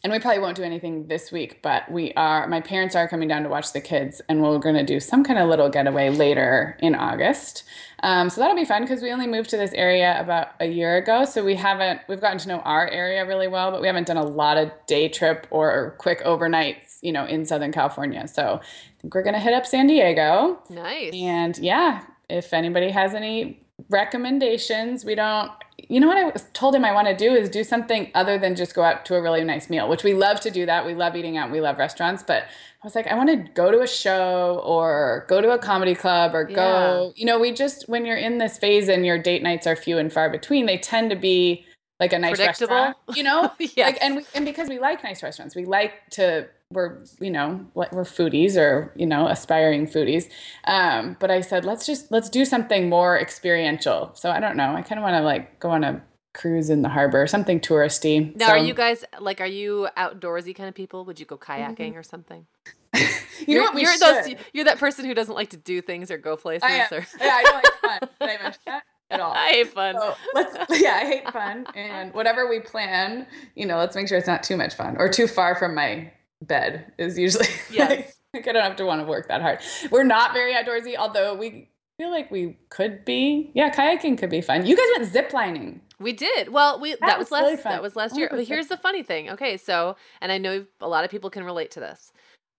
and 0.04 0.14
we 0.14 0.20
probably 0.20 0.40
won't 0.40 0.56
do 0.56 0.64
anything 0.64 1.08
this 1.08 1.32
week, 1.32 1.62
but 1.62 1.90
we 1.92 2.14
are, 2.14 2.48
my 2.48 2.62
parents 2.62 2.96
are 2.96 3.08
coming 3.08 3.28
down 3.28 3.44
to 3.44 3.50
watch 3.50 3.74
the 3.74 3.82
kids, 3.82 4.22
and 4.30 4.42
we're 4.42 4.60
going 4.60 4.76
to 4.76 4.86
do 4.86 5.00
some 5.00 5.24
kind 5.24 5.40
of 5.40 5.50
little 5.50 5.70
getaway 5.70 6.10
later 6.10 6.78
in 6.80 6.96
August. 6.96 7.64
Um, 8.04 8.30
so 8.30 8.42
that'll 8.42 8.56
be 8.56 8.66
fun 8.66 8.84
because 8.84 9.02
we 9.02 9.12
only 9.12 9.28
moved 9.28 9.50
to 9.50 9.58
this 9.58 9.74
area 9.74 10.20
about 10.20 10.50
a 10.60 10.68
year 10.68 10.98
ago. 10.98 11.26
So 11.26 11.44
we 11.44 11.56
haven't, 11.56 12.02
we've 12.08 12.22
gotten 12.22 12.38
to 12.40 12.48
know 12.48 12.60
our 12.60 12.88
area 12.90 13.26
really 13.26 13.48
well, 13.48 13.72
but 13.72 13.82
we 13.82 13.88
haven't 13.88 14.08
done 14.08 14.18
a 14.18 14.26
lot 14.26 14.58
of 14.58 14.72
day 14.86 15.10
trip 15.10 15.48
or 15.50 15.96
quick 15.98 16.24
overnights, 16.24 17.00
you 17.02 17.12
know, 17.12 17.26
in 17.26 17.46
Southern 17.46 17.72
California. 17.72 18.28
So 18.28 18.62
I 18.62 19.02
think 19.02 19.16
we're 19.16 19.24
going 19.24 19.34
to 19.34 19.40
hit 19.40 19.54
up 19.54 19.66
San 19.66 19.88
Diego. 19.88 20.60
Nice. 20.70 21.14
And 21.14 21.58
yeah, 21.58 22.04
if 22.30 22.54
anybody 22.54 22.92
has 22.92 23.16
any 23.16 23.64
recommendations. 23.90 25.06
We 25.06 25.16
don't, 25.16 25.52
you 25.78 26.00
know 26.00 26.08
what 26.08 26.18
I 26.18 26.32
told 26.54 26.76
him 26.76 26.84
I 26.84 26.92
want 26.92 27.08
to 27.08 27.16
do 27.16 27.34
is 27.34 27.50
do 27.50 27.64
something 27.64 28.10
other 28.16 28.38
than 28.38 28.56
just 28.56 28.74
go 28.74 28.82
out 28.82 29.06
to 29.06 29.16
a 29.16 29.22
really 29.22 29.44
nice 29.44 29.70
meal, 29.70 29.88
which 29.88 30.04
we 30.04 30.14
love 30.14 30.40
to 30.42 30.52
do 30.52 30.66
that. 30.66 30.86
We 30.86 30.96
love 30.96 31.16
eating 31.16 31.38
out, 31.38 31.52
we 31.52 31.62
love 31.62 31.78
restaurants, 31.78 32.24
but 32.24 32.44
I 32.44 32.86
was 32.86 32.96
like, 32.96 33.08
I 33.08 33.16
want 33.16 33.30
to 33.30 33.52
go 33.54 33.72
to 33.72 33.82
a 33.82 33.88
show 33.88 34.62
or 34.66 35.26
go 35.28 35.40
to 35.40 35.52
a 35.52 35.60
comedy 35.60 35.94
club 35.94 36.34
or 36.34 36.46
go, 36.46 36.54
yeah. 36.54 37.12
you 37.16 37.26
know, 37.26 37.40
we 37.40 37.52
just, 37.52 37.88
when 37.88 38.06
you're 38.06 38.18
in 38.18 38.40
this 38.40 38.58
phase 38.58 38.90
and 38.90 39.06
your 39.06 39.20
date 39.20 39.44
nights 39.44 39.68
are 39.68 39.76
few 39.76 39.98
and 39.98 40.12
far 40.12 40.30
between, 40.30 40.66
they 40.66 40.78
tend 40.78 41.12
to 41.12 41.16
be 41.16 41.66
like 42.00 42.12
a 42.12 42.20
nice 42.20 42.40
restaurant, 42.40 42.98
you 43.14 43.24
know? 43.24 43.52
yes. 43.60 43.78
Like, 43.78 43.98
and 44.02 44.18
we, 44.18 44.26
and 44.34 44.46
because 44.46 44.70
we 44.70 44.80
like 44.80 45.04
nice 45.04 45.22
restaurants, 45.22 45.56
we 45.56 45.66
like 45.66 45.94
to 46.12 46.48
we're 46.72 46.98
you 47.22 47.32
know 47.32 47.66
we're 47.74 48.04
foodies 48.04 48.58
or 48.58 48.92
you 48.96 49.06
know 49.06 49.28
aspiring 49.28 49.88
foodies. 49.88 50.30
Um, 50.66 51.16
but 51.20 51.32
I 51.32 51.42
said 51.42 51.66
let's 51.66 51.86
just 51.86 52.12
let's 52.12 52.30
do 52.30 52.46
something 52.46 52.90
more 52.90 53.20
experiential. 53.20 54.12
So 54.16 54.32
I 54.32 54.40
don't 54.40 54.58
know. 54.58 54.74
I 54.74 54.82
kind 54.82 55.00
of 55.00 55.04
want 55.04 55.16
to 55.16 55.22
like 55.22 55.60
go 55.60 55.70
on 55.70 55.84
a 55.84 56.02
cruise 56.34 56.70
in 56.70 56.82
the 56.82 56.90
harbor, 56.90 57.26
something 57.26 57.60
touristy. 57.60 58.36
Now, 58.36 58.48
so, 58.48 58.52
are 58.54 58.58
you 58.58 58.74
guys 58.74 59.06
like 59.20 59.42
are 59.42 59.48
you 59.48 59.88
outdoorsy 59.98 60.56
kind 60.56 60.70
of 60.70 60.76
people? 60.76 61.06
Would 61.06 61.20
you 61.20 61.26
go 61.26 61.38
kayaking 61.38 61.78
mm-hmm. 61.78 61.98
or 61.98 62.04
something? 62.04 62.46
you 62.96 63.06
you're, 63.48 63.58
know 63.60 63.64
what? 63.66 63.76
We 63.76 63.82
you're 63.82 63.94
should. 63.94 64.02
those. 64.02 64.36
You're 64.54 64.66
that 64.66 64.78
person 64.78 65.06
who 65.06 65.14
doesn't 65.14 65.36
like 65.36 65.52
to 65.52 65.58
do 65.58 65.82
things 65.82 66.12
or 66.12 66.18
go 66.18 66.36
places. 66.36 66.64
I 66.64 66.88
or... 66.92 67.06
yeah, 67.20 67.34
I 67.34 67.44
don't 67.44 67.56
like 67.56 67.82
fun. 67.82 68.10
Did 68.20 68.30
I 68.30 68.44
mention 68.44 68.62
that? 68.66 68.84
at 69.10 69.20
all. 69.20 69.32
I 69.32 69.50
hate 69.50 69.70
fun. 69.70 69.96
So 69.96 70.16
let's 70.34 70.56
yeah, 70.82 71.00
I 71.02 71.06
hate 71.06 71.32
fun. 71.32 71.66
And 71.76 72.14
whatever 72.14 72.50
we 72.50 72.60
plan, 72.60 73.26
you 73.56 73.66
know, 73.66 73.78
let's 73.78 73.96
make 73.96 74.08
sure 74.08 74.18
it's 74.18 74.28
not 74.28 74.44
too 74.44 74.58
much 74.58 74.76
fun 74.76 74.98
or 74.98 75.10
too 75.10 75.28
far 75.28 75.56
from 75.56 75.76
my 75.76 76.12
bed 76.42 76.92
is 76.98 77.18
usually 77.18 77.48
yes. 77.72 78.18
like, 78.34 78.48
I 78.48 78.52
don't 78.52 78.64
have 78.64 78.76
to 78.78 78.86
want 78.86 79.02
to 79.02 79.08
work 79.08 79.28
that 79.28 79.42
hard. 79.42 79.60
We're 79.92 80.04
not 80.04 80.34
very 80.34 80.54
outdoorsy, 80.54 80.96
although 80.98 81.34
we 81.36 81.70
feel 81.98 82.12
like 82.12 82.30
we 82.32 82.58
could 82.70 83.06
be. 83.06 83.52
Yeah, 83.54 83.70
kayaking 83.70 84.18
could 84.18 84.30
be 84.30 84.42
fun. 84.42 84.66
You 84.66 84.76
guys 84.76 84.86
went 84.98 85.14
ziplining. 85.14 85.80
We 86.00 86.14
did. 86.14 86.50
Well, 86.50 86.80
we 86.80 86.92
that, 86.92 87.00
that 87.02 87.20
was, 87.20 87.32
was, 87.32 87.42
last 87.42 87.64
that 87.64 87.82
was 87.82 87.96
last 87.96 88.18
year. 88.18 88.28
But 88.30 88.44
here's 88.46 88.68
the 88.68 88.78
funny 88.78 89.02
thing. 89.02 89.30
Okay, 89.32 89.58
so 89.58 89.96
and 90.22 90.32
I 90.32 90.38
know 90.38 90.66
a 90.80 90.88
lot 90.88 91.04
of 91.04 91.10
people 91.12 91.30
can 91.30 91.44
relate 91.44 91.72
to 91.72 91.80
this. 91.80 92.12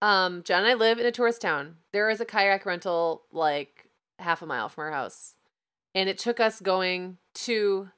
Um, 0.02 0.42
John 0.44 0.62
and 0.62 0.70
I 0.70 0.74
live 0.74 0.98
in 0.98 1.06
a 1.06 1.12
tourist 1.12 1.40
town. 1.40 1.76
There 1.92 2.10
is 2.10 2.20
a 2.20 2.24
kayak 2.24 2.66
rental 2.66 3.22
like 3.32 3.88
half 4.18 4.42
a 4.42 4.46
mile 4.46 4.68
from 4.68 4.84
our 4.84 4.92
house 4.92 5.34
and 5.94 6.08
it 6.08 6.18
took 6.18 6.40
us 6.40 6.60
going 6.60 7.18
to 7.34 7.88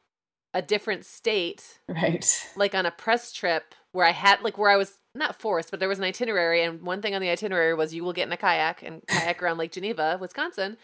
a 0.54 0.62
different 0.62 1.04
state 1.04 1.78
right 1.88 2.48
like 2.56 2.74
on 2.74 2.86
a 2.86 2.90
press 2.90 3.32
trip 3.32 3.74
where 3.92 4.06
i 4.06 4.10
had 4.10 4.40
like 4.42 4.58
where 4.58 4.70
i 4.70 4.76
was 4.76 4.98
not 5.14 5.40
forced 5.40 5.70
but 5.70 5.80
there 5.80 5.88
was 5.88 5.98
an 5.98 6.04
itinerary 6.04 6.62
and 6.62 6.82
one 6.82 7.02
thing 7.02 7.14
on 7.14 7.20
the 7.20 7.28
itinerary 7.28 7.74
was 7.74 7.94
you 7.94 8.04
will 8.04 8.12
get 8.12 8.26
in 8.26 8.32
a 8.32 8.36
kayak 8.36 8.82
and 8.82 9.02
kayak 9.08 9.42
around 9.42 9.58
lake 9.58 9.72
geneva 9.72 10.18
wisconsin. 10.20 10.76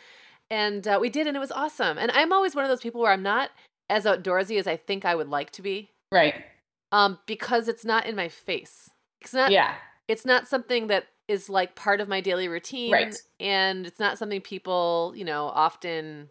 And 0.48 0.86
uh, 0.86 0.98
we 1.00 1.10
did 1.10 1.26
and 1.26 1.36
it 1.36 1.40
was 1.40 1.52
awesome. 1.52 1.98
And 1.98 2.10
i'm 2.12 2.32
always 2.32 2.54
one 2.54 2.64
of 2.64 2.68
those 2.68 2.80
people 2.80 3.00
where 3.00 3.12
i'm 3.12 3.22
not 3.22 3.50
as 3.88 4.04
outdoorsy 4.04 4.58
as 4.58 4.66
i 4.66 4.76
think 4.76 5.04
i 5.04 5.14
would 5.14 5.28
like 5.28 5.50
to 5.52 5.62
be. 5.62 5.90
Right. 6.12 6.34
Um 6.92 7.18
because 7.26 7.68
it's 7.68 7.84
not 7.84 8.06
in 8.06 8.16
my 8.16 8.28
face. 8.28 8.90
It's 9.20 9.34
not 9.34 9.50
yeah. 9.50 9.74
it's 10.08 10.24
not 10.24 10.46
something 10.46 10.86
that 10.88 11.06
is 11.28 11.48
like 11.48 11.74
part 11.74 12.00
of 12.00 12.08
my 12.08 12.20
daily 12.20 12.46
routine. 12.46 12.92
Right. 12.92 13.16
And 13.40 13.86
it's 13.86 13.98
not 13.98 14.18
something 14.18 14.40
people 14.40 15.12
you 15.16 15.24
know 15.24 15.46
often 15.46 16.30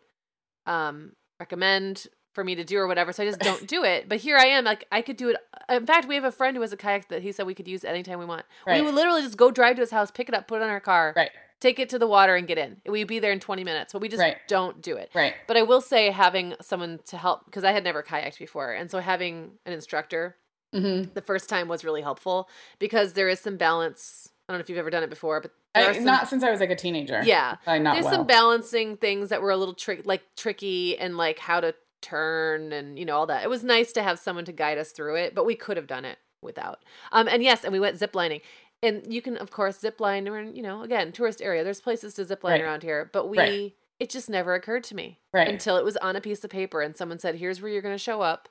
um, 0.65 1.13
recommend 1.39 2.07
for 2.35 2.43
me 2.43 2.53
to 2.53 2.63
do 2.63 2.77
or 2.77 2.85
whatever. 2.85 3.13
So 3.13 3.23
I 3.23 3.25
just 3.25 3.39
don't 3.39 3.65
do 3.65 3.83
it. 3.83 4.07
But 4.07 4.19
here 4.19 4.37
I 4.37 4.47
am, 4.47 4.65
like 4.65 4.85
I 4.91 5.01
could 5.01 5.17
do 5.17 5.29
it. 5.29 5.37
In 5.69 5.85
fact, 5.85 6.07
we 6.07 6.15
have 6.15 6.25
a 6.25 6.31
friend 6.31 6.55
who 6.55 6.61
has 6.61 6.73
a 6.73 6.77
kayak 6.77 7.07
that 7.07 7.23
he 7.23 7.31
said 7.31 7.47
we 7.47 7.55
could 7.55 7.67
use 7.67 7.83
anytime 7.83 8.19
we 8.19 8.25
want. 8.25 8.45
Right. 8.67 8.79
We 8.79 8.85
would 8.85 8.93
literally 8.93 9.21
just 9.21 9.37
go 9.37 9.49
drive 9.49 9.77
to 9.77 9.81
his 9.81 9.89
house, 9.89 10.11
pick 10.11 10.29
it 10.29 10.35
up, 10.35 10.47
put 10.47 10.61
it 10.61 10.63
on 10.63 10.69
our 10.69 10.81
car, 10.81 11.13
right. 11.15 11.31
take 11.61 11.79
it 11.79 11.89
to 11.89 11.97
the 11.97 12.05
water, 12.05 12.35
and 12.35 12.45
get 12.45 12.57
in. 12.57 12.81
We'd 12.85 13.07
be 13.07 13.19
there 13.19 13.31
in 13.31 13.39
20 13.39 13.63
minutes. 13.63 13.93
But 13.93 14.01
we 14.01 14.09
just 14.09 14.21
right. 14.21 14.35
don't 14.47 14.81
do 14.81 14.97
it. 14.97 15.09
Right. 15.15 15.33
But 15.47 15.57
I 15.57 15.63
will 15.63 15.81
say, 15.81 16.11
having 16.11 16.53
someone 16.61 16.99
to 17.07 17.17
help 17.17 17.45
because 17.45 17.63
I 17.63 17.71
had 17.71 17.83
never 17.83 18.03
kayaked 18.03 18.37
before, 18.37 18.73
and 18.73 18.91
so 18.91 18.99
having 18.99 19.51
an 19.65 19.73
instructor 19.73 20.35
mm-hmm. 20.73 21.11
the 21.13 21.21
first 21.21 21.49
time 21.49 21.67
was 21.67 21.83
really 21.83 22.01
helpful 22.01 22.49
because 22.77 23.13
there 23.13 23.29
is 23.29 23.39
some 23.39 23.57
balance. 23.57 24.29
I 24.47 24.53
don't 24.53 24.59
know 24.59 24.63
if 24.63 24.69
you've 24.69 24.77
ever 24.77 24.91
done 24.91 25.03
it 25.03 25.09
before, 25.09 25.41
but 25.41 25.51
I, 25.73 25.93
some, 25.93 26.05
not 26.05 26.29
since 26.29 26.43
I 26.43 26.51
was 26.51 26.59
like 26.59 26.69
a 26.69 26.75
teenager. 26.75 27.21
Yeah, 27.23 27.55
there's 27.65 28.03
well. 28.03 28.13
some 28.13 28.27
balancing 28.27 28.97
things 28.97 29.29
that 29.29 29.41
were 29.41 29.49
a 29.51 29.57
little 29.57 29.73
trick, 29.73 30.01
like 30.05 30.21
tricky, 30.37 30.97
and 30.97 31.17
like 31.17 31.39
how 31.39 31.59
to 31.59 31.73
turn 32.05 32.71
and 32.71 32.97
you 32.99 33.05
know 33.05 33.17
all 33.17 33.25
that. 33.25 33.43
It 33.43 33.49
was 33.49 33.63
nice 33.63 33.91
to 33.93 34.03
have 34.03 34.19
someone 34.19 34.45
to 34.45 34.51
guide 34.51 34.77
us 34.77 34.91
through 34.91 35.15
it, 35.15 35.33
but 35.35 35.45
we 35.45 35.55
could 35.55 35.77
have 35.77 35.87
done 35.87 36.05
it 36.05 36.19
without. 36.41 36.83
Um, 37.11 37.27
and 37.27 37.43
yes, 37.43 37.63
and 37.63 37.73
we 37.73 37.79
went 37.79 37.99
ziplining. 37.99 38.41
And 38.83 39.11
you 39.11 39.21
can 39.21 39.37
of 39.37 39.49
course 39.51 39.79
zip 39.79 39.99
line 39.99 40.27
or 40.27 40.41
you 40.41 40.61
know, 40.61 40.83
again, 40.83 41.11
tourist 41.11 41.41
area. 41.41 41.63
There's 41.63 41.81
places 41.81 42.13
to 42.15 42.25
zip 42.25 42.43
line 42.43 42.53
right. 42.53 42.61
around 42.61 42.83
here, 42.83 43.09
but 43.11 43.27
we 43.27 43.37
right. 43.37 43.75
it 43.99 44.09
just 44.09 44.29
never 44.29 44.53
occurred 44.53 44.83
to 44.85 44.95
me. 44.95 45.19
Right. 45.33 45.47
Until 45.47 45.77
it 45.77 45.85
was 45.85 45.97
on 45.97 46.15
a 46.15 46.21
piece 46.21 46.43
of 46.43 46.49
paper 46.49 46.81
and 46.81 46.95
someone 46.95 47.19
said, 47.19 47.35
Here's 47.35 47.61
where 47.61 47.71
you're 47.71 47.81
gonna 47.81 47.97
show 47.97 48.21
up. 48.21 48.49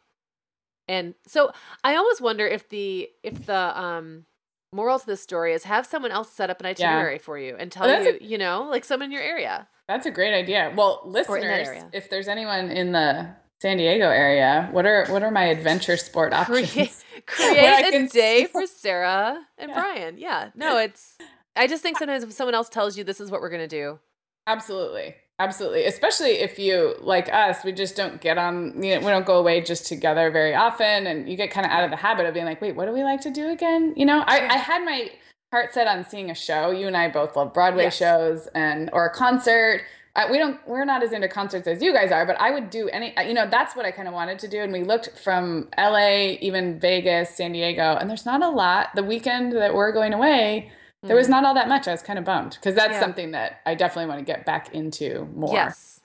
And 0.88 1.14
so 1.26 1.52
I 1.82 1.94
almost 1.96 2.20
wonder 2.20 2.46
if 2.46 2.68
the 2.68 3.08
if 3.22 3.46
the 3.46 3.80
um 3.80 4.26
moral 4.72 4.98
to 4.98 5.06
this 5.06 5.22
story 5.22 5.52
is 5.52 5.64
have 5.64 5.86
someone 5.86 6.10
else 6.10 6.30
set 6.30 6.50
up 6.50 6.58
an 6.60 6.66
itinerary 6.66 7.14
yeah. 7.14 7.22
for 7.22 7.38
you 7.38 7.54
and 7.56 7.70
tell 7.70 7.88
you, 7.88 8.18
a, 8.20 8.24
you 8.24 8.36
know, 8.36 8.66
like 8.68 8.84
someone 8.84 9.06
in 9.06 9.12
your 9.12 9.22
area. 9.22 9.68
That's 9.88 10.06
a 10.06 10.10
great 10.10 10.34
idea. 10.34 10.72
Well, 10.74 11.02
listeners, 11.04 11.68
if 11.92 12.10
there's 12.10 12.26
anyone 12.26 12.70
in 12.70 12.92
the 12.92 13.28
San 13.64 13.78
Diego 13.78 14.10
area, 14.10 14.68
what 14.72 14.84
are 14.84 15.06
what 15.06 15.22
are 15.22 15.30
my 15.30 15.44
adventure 15.44 15.96
sport 15.96 16.34
options? 16.34 17.02
Create, 17.26 17.56
create 17.56 17.94
a 17.94 18.06
day 18.08 18.44
for 18.44 18.66
Sarah 18.66 19.38
and 19.56 19.70
yeah. 19.70 19.80
Brian. 19.80 20.18
Yeah. 20.18 20.50
No, 20.54 20.76
it's 20.86 21.16
I 21.56 21.66
just 21.66 21.82
think 21.82 21.96
sometimes 21.96 22.22
if 22.22 22.30
someone 22.32 22.54
else 22.54 22.68
tells 22.68 22.98
you 22.98 23.04
this 23.04 23.20
is 23.20 23.30
what 23.30 23.40
we're 23.40 23.48
gonna 23.48 23.66
do. 23.66 24.00
Absolutely. 24.46 25.14
Absolutely. 25.38 25.86
Especially 25.86 26.32
if 26.32 26.58
you, 26.58 26.94
like 27.00 27.32
us, 27.32 27.64
we 27.64 27.72
just 27.72 27.96
don't 27.96 28.20
get 28.20 28.36
on, 28.36 28.82
you 28.82 28.94
know, 28.94 29.00
we 29.00 29.06
don't 29.06 29.24
go 29.24 29.38
away 29.38 29.62
just 29.62 29.86
together 29.86 30.30
very 30.30 30.54
often. 30.54 31.06
And 31.06 31.26
you 31.28 31.34
get 31.34 31.50
kind 31.50 31.64
of 31.64 31.72
out 31.72 31.84
of 31.84 31.90
the 31.90 31.96
habit 31.96 32.26
of 32.26 32.34
being 32.34 32.46
like, 32.46 32.60
wait, 32.60 32.76
what 32.76 32.84
do 32.84 32.92
we 32.92 33.02
like 33.02 33.22
to 33.22 33.30
do 33.30 33.48
again? 33.48 33.94
You 33.96 34.04
know, 34.04 34.20
I, 34.26 34.46
I 34.46 34.58
had 34.58 34.84
my 34.84 35.10
heart 35.50 35.72
set 35.72 35.88
on 35.88 36.04
seeing 36.04 36.30
a 36.30 36.34
show. 36.34 36.70
You 36.70 36.86
and 36.86 36.96
I 36.96 37.08
both 37.08 37.34
love 37.34 37.54
Broadway 37.54 37.84
yes. 37.84 37.96
shows 37.96 38.46
and, 38.54 38.90
or 38.92 39.06
a 39.06 39.10
concert. 39.12 39.80
I, 40.16 40.30
we 40.30 40.38
don't, 40.38 40.60
we're 40.66 40.84
not 40.84 41.02
as 41.02 41.12
into 41.12 41.28
concerts 41.28 41.66
as 41.66 41.82
you 41.82 41.92
guys 41.92 42.12
are, 42.12 42.24
but 42.24 42.40
I 42.40 42.50
would 42.50 42.70
do 42.70 42.88
any, 42.88 43.12
you 43.26 43.34
know, 43.34 43.48
that's 43.48 43.74
what 43.74 43.84
I 43.84 43.90
kind 43.90 44.06
of 44.06 44.14
wanted 44.14 44.38
to 44.40 44.48
do. 44.48 44.60
And 44.60 44.72
we 44.72 44.84
looked 44.84 45.18
from 45.18 45.68
LA, 45.76 46.36
even 46.40 46.78
Vegas, 46.78 47.30
San 47.30 47.52
Diego, 47.52 47.96
and 47.96 48.08
there's 48.08 48.24
not 48.24 48.42
a 48.42 48.48
lot. 48.48 48.90
The 48.94 49.02
weekend 49.02 49.52
that 49.54 49.74
we're 49.74 49.92
going 49.92 50.12
away, 50.12 50.70
there 51.02 51.16
was 51.16 51.26
mm. 51.26 51.30
not 51.30 51.44
all 51.44 51.54
that 51.54 51.68
much. 51.68 51.88
I 51.88 51.92
was 51.92 52.02
kind 52.02 52.18
of 52.18 52.24
bummed 52.24 52.52
because 52.52 52.74
that's 52.74 52.92
yeah. 52.92 53.00
something 53.00 53.32
that 53.32 53.60
I 53.66 53.74
definitely 53.74 54.08
want 54.08 54.20
to 54.20 54.24
get 54.24 54.46
back 54.46 54.72
into 54.72 55.28
more. 55.34 55.52
Yes. 55.52 56.00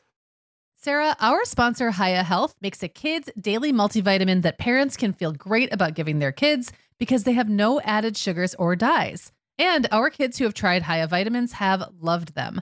Sarah, 0.82 1.16
our 1.20 1.44
sponsor, 1.44 1.92
Hiya 1.92 2.24
Health, 2.24 2.56
makes 2.62 2.82
a 2.82 2.88
kids' 2.88 3.30
daily 3.40 3.74
multivitamin 3.74 4.42
that 4.44 4.58
parents 4.58 4.96
can 4.96 5.12
feel 5.12 5.34
great 5.34 5.74
about 5.74 5.94
giving 5.94 6.20
their 6.20 6.32
kids 6.32 6.72
because 6.98 7.26
they 7.26 7.34
have 7.34 7.50
no 7.50 7.82
added 7.82 8.16
sugars 8.16 8.56
or 8.56 8.76
dyes. 8.76 9.32
And 9.58 9.88
our 9.92 10.10
kids 10.10 10.38
who 10.38 10.46
have 10.46 10.54
tried 10.54 10.84
Hiya 10.84 11.08
vitamins 11.08 11.54
have 11.54 11.84
loved 12.00 12.34
them, 12.34 12.62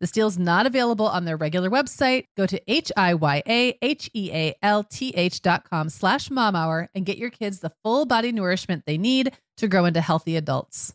This 0.00 0.12
deal 0.12 0.28
is 0.28 0.38
not 0.38 0.66
available 0.66 1.08
on 1.08 1.24
their 1.24 1.36
regular 1.36 1.70
website. 1.70 2.26
Go 2.36 2.46
to 2.46 2.62
H-I-Y-A-H-E-A-L-T-H 2.70 5.42
dot 5.42 5.68
com 5.68 5.88
slash 5.88 6.28
momhour 6.28 6.86
and 6.94 7.04
get 7.04 7.18
your 7.18 7.30
kids 7.30 7.58
the 7.58 7.72
full 7.82 8.06
body 8.06 8.30
nourishment 8.30 8.84
they 8.86 8.98
need 8.98 9.36
to 9.56 9.66
grow 9.66 9.84
into 9.84 10.00
healthy 10.00 10.36
adults. 10.36 10.94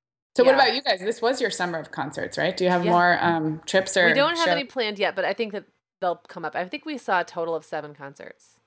So 0.35 0.43
yeah. 0.43 0.51
what 0.51 0.55
about 0.55 0.75
you 0.75 0.81
guys? 0.81 1.01
This 1.01 1.21
was 1.21 1.41
your 1.41 1.49
summer 1.49 1.77
of 1.77 1.91
concerts, 1.91 2.37
right? 2.37 2.55
Do 2.55 2.63
you 2.63 2.69
have 2.69 2.85
yeah. 2.85 2.91
more 2.91 3.17
um, 3.21 3.61
trips 3.65 3.97
or? 3.97 4.07
We 4.07 4.13
don't 4.13 4.37
have 4.37 4.45
show? 4.45 4.51
any 4.51 4.63
planned 4.63 4.97
yet, 4.97 5.15
but 5.15 5.25
I 5.25 5.33
think 5.33 5.51
that 5.51 5.65
they'll 5.99 6.21
come 6.27 6.45
up. 6.45 6.55
I 6.55 6.65
think 6.65 6.85
we 6.85 6.97
saw 6.97 7.21
a 7.21 7.23
total 7.23 7.53
of 7.53 7.65
seven 7.65 7.93
concerts. 7.93 8.57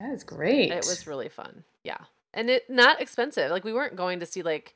That 0.00 0.10
is 0.10 0.24
great. 0.24 0.72
It 0.72 0.86
was 0.86 1.06
really 1.06 1.28
fun. 1.28 1.64
Yeah, 1.84 1.98
and 2.32 2.50
it 2.50 2.68
not 2.68 3.00
expensive. 3.00 3.50
Like 3.50 3.64
we 3.64 3.72
weren't 3.72 3.96
going 3.96 4.20
to 4.20 4.26
see 4.26 4.42
like 4.42 4.74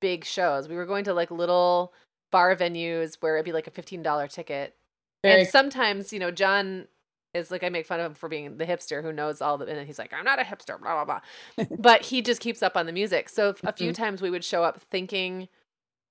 big 0.00 0.24
shows. 0.24 0.68
We 0.68 0.76
were 0.76 0.86
going 0.86 1.04
to 1.04 1.14
like 1.14 1.30
little 1.30 1.92
bar 2.30 2.54
venues 2.54 3.16
where 3.20 3.36
it'd 3.36 3.44
be 3.44 3.52
like 3.52 3.66
a 3.66 3.72
fifteen 3.72 4.02
dollar 4.02 4.28
ticket. 4.28 4.76
Very 5.22 5.42
and 5.42 5.48
sometimes, 5.48 6.12
you 6.12 6.18
know, 6.18 6.30
John 6.30 6.86
is 7.34 7.50
like 7.50 7.62
I 7.62 7.68
make 7.68 7.86
fun 7.86 8.00
of 8.00 8.06
him 8.06 8.14
for 8.14 8.28
being 8.28 8.56
the 8.56 8.64
hipster 8.64 9.02
who 9.02 9.12
knows 9.12 9.42
all 9.42 9.58
the 9.58 9.66
and 9.66 9.86
he's 9.86 9.98
like, 9.98 10.12
I'm 10.12 10.24
not 10.24 10.40
a 10.40 10.44
hipster, 10.44 10.80
blah 10.80 11.04
blah 11.04 11.20
blah. 11.56 11.66
but 11.78 12.02
he 12.02 12.22
just 12.22 12.40
keeps 12.40 12.62
up 12.62 12.76
on 12.76 12.86
the 12.86 12.92
music. 12.92 13.28
So 13.28 13.54
a 13.64 13.72
few 13.72 13.90
mm-hmm. 13.90 14.02
times 14.02 14.22
we 14.22 14.30
would 14.30 14.44
show 14.44 14.62
up 14.62 14.80
thinking 14.90 15.48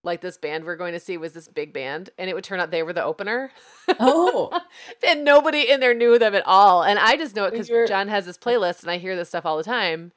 like 0.04 0.22
this 0.22 0.38
band 0.38 0.64
we're 0.64 0.76
going 0.76 0.94
to 0.94 1.00
see 1.00 1.18
was 1.18 1.34
this 1.34 1.48
big 1.48 1.74
band 1.74 2.10
and 2.18 2.30
it 2.30 2.34
would 2.34 2.44
turn 2.44 2.60
out 2.60 2.72
they 2.72 2.84
were 2.84 2.94
the 2.94 3.04
opener. 3.04 3.52
Oh. 4.00 4.60
And 5.06 5.24
nobody 5.24 5.70
in 5.70 5.80
there 5.80 5.94
knew 5.94 6.20
them 6.20 6.36
at 6.36 6.46
all. 6.46 6.84
And 6.84 7.00
i 7.00 7.18
just 7.18 7.36
know 7.36 7.46
it 7.46 7.52
because 7.52 7.70
john 7.90 8.08
has 8.08 8.26
this 8.26 8.38
playlist 8.38 8.82
and 8.82 8.92
i 8.92 8.98
hear 8.98 9.16
this 9.16 9.30
stuff 9.30 9.46
all 9.46 9.58
the 9.58 9.64
time. 9.64 10.12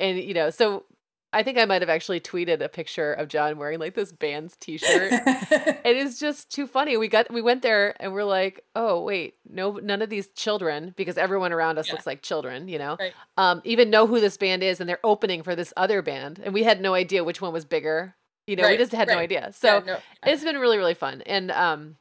And 0.00 0.18
you 0.18 0.34
know 0.34 0.50
so 0.50 0.84
i 1.32 1.42
think 1.42 1.58
i 1.58 1.64
might 1.64 1.82
have 1.82 1.88
actually 1.88 2.20
tweeted 2.20 2.60
a 2.62 2.68
picture 2.68 3.12
of 3.12 3.28
john 3.28 3.58
wearing 3.58 3.78
like 3.78 3.94
this 3.94 4.12
band's 4.12 4.56
t-shirt. 4.56 5.12
It 5.84 5.96
is 5.96 6.18
just 6.18 6.50
too 6.50 6.66
funny. 6.66 6.96
We 6.96 7.08
got 7.08 7.32
we 7.32 7.42
went 7.42 7.62
there 7.62 7.94
and 8.00 8.12
we're 8.12 8.24
like 8.24 8.64
oh 8.74 9.02
wait 9.02 9.34
no 9.48 9.72
none 9.72 10.02
of 10.02 10.10
these 10.10 10.28
children 10.28 10.94
because 10.96 11.16
everyone 11.16 11.52
around 11.52 11.78
us 11.78 11.86
yeah. 11.86 11.94
looks 11.94 12.06
like 12.06 12.22
children 12.22 12.68
you 12.68 12.78
know? 12.78 12.96
Right. 12.98 13.12
um, 13.36 13.62
even 13.64 13.90
know 13.90 14.06
who 14.06 14.20
this 14.20 14.36
band 14.36 14.62
is 14.62 14.80
and 14.80 14.88
they're 14.88 14.98
opening 15.04 15.42
for 15.42 15.54
this 15.54 15.72
other 15.76 16.02
band. 16.02 16.40
And 16.42 16.52
we 16.52 16.64
had 16.64 16.80
no 16.80 16.94
idea 16.94 17.24
which 17.24 17.40
one 17.40 17.52
was 17.52 17.64
bigger 17.64 18.16
you 18.46 18.56
know, 18.56 18.64
right, 18.64 18.72
we 18.72 18.76
just 18.76 18.92
had 18.92 19.08
right. 19.08 19.14
no 19.14 19.20
idea. 19.20 19.52
So 19.52 19.82
yeah, 19.86 19.94
no. 19.94 19.98
it's 20.26 20.44
been 20.44 20.58
really, 20.58 20.78
really 20.78 20.94
fun. 20.94 21.22
And 21.22 21.50
um 21.50 21.96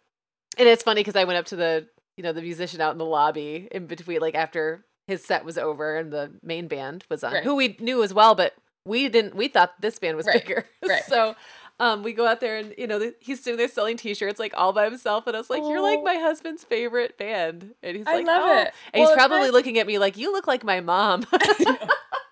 and 0.58 0.68
it's 0.68 0.84
funny 0.84 1.02
because 1.02 1.16
I 1.16 1.24
went 1.24 1.40
up 1.40 1.46
to 1.48 1.56
the 1.56 1.88
you 2.18 2.24
know, 2.24 2.34
the 2.34 2.42
musician 2.42 2.80
out 2.80 2.92
in 2.92 2.98
the 2.98 3.06
lobby 3.06 3.68
in 3.72 3.88
between 3.88 4.20
like 4.20 4.36
after 4.36 4.86
his 5.08 5.24
set 5.24 5.46
was 5.46 5.58
over 5.58 5.98
and 5.98 6.12
the 6.12 6.32
main 6.44 6.68
band 6.68 7.06
was 7.10 7.24
on, 7.24 7.34
right. 7.34 7.44
who 7.44 7.56
we 7.56 7.76
knew 7.80 8.04
as 8.04 8.14
well, 8.14 8.36
but 8.36 8.54
we 8.86 9.10
didn't 9.10 9.36
we 9.36 9.48
thought 9.48 9.74
this 9.82 10.00
band 10.00 10.18
was 10.18 10.26
bigger. 10.26 10.66
So 11.08 11.36
um, 11.80 12.04
we 12.04 12.14
go 12.14 12.28
out 12.28 12.40
there 12.40 12.58
and 12.58 12.74
you 12.78 12.88
know 12.88 13.12
he's 13.20 13.44
sitting 13.44 13.58
there 13.58 13.68
selling 13.68 13.98
T-shirts 13.98 14.40
like 14.40 14.54
all 14.56 14.74
by 14.74 14.86
himself, 14.86 15.26
and 15.28 15.36
I 15.36 15.40
was 15.40 15.50
like, 15.50 15.64
oh. 15.64 15.70
"You're 15.70 15.82
like 15.82 16.04
my 16.04 16.16
husband's 16.16 16.64
favorite 16.64 17.18
band," 17.18 17.74
and 17.82 17.98
he's 17.98 18.06
like, 18.06 18.28
"I 18.28 18.38
love 18.38 18.44
oh. 18.46 18.62
it." 18.62 18.74
And 18.94 19.02
well, 19.02 19.10
he's 19.10 19.18
probably 19.18 19.50
looking 19.50 19.80
at 19.80 19.88
me 19.88 19.98
like, 19.98 20.18
"You 20.18 20.32
look 20.32 20.46
like 20.46 20.64
my 20.64 20.82
mom." 20.82 21.26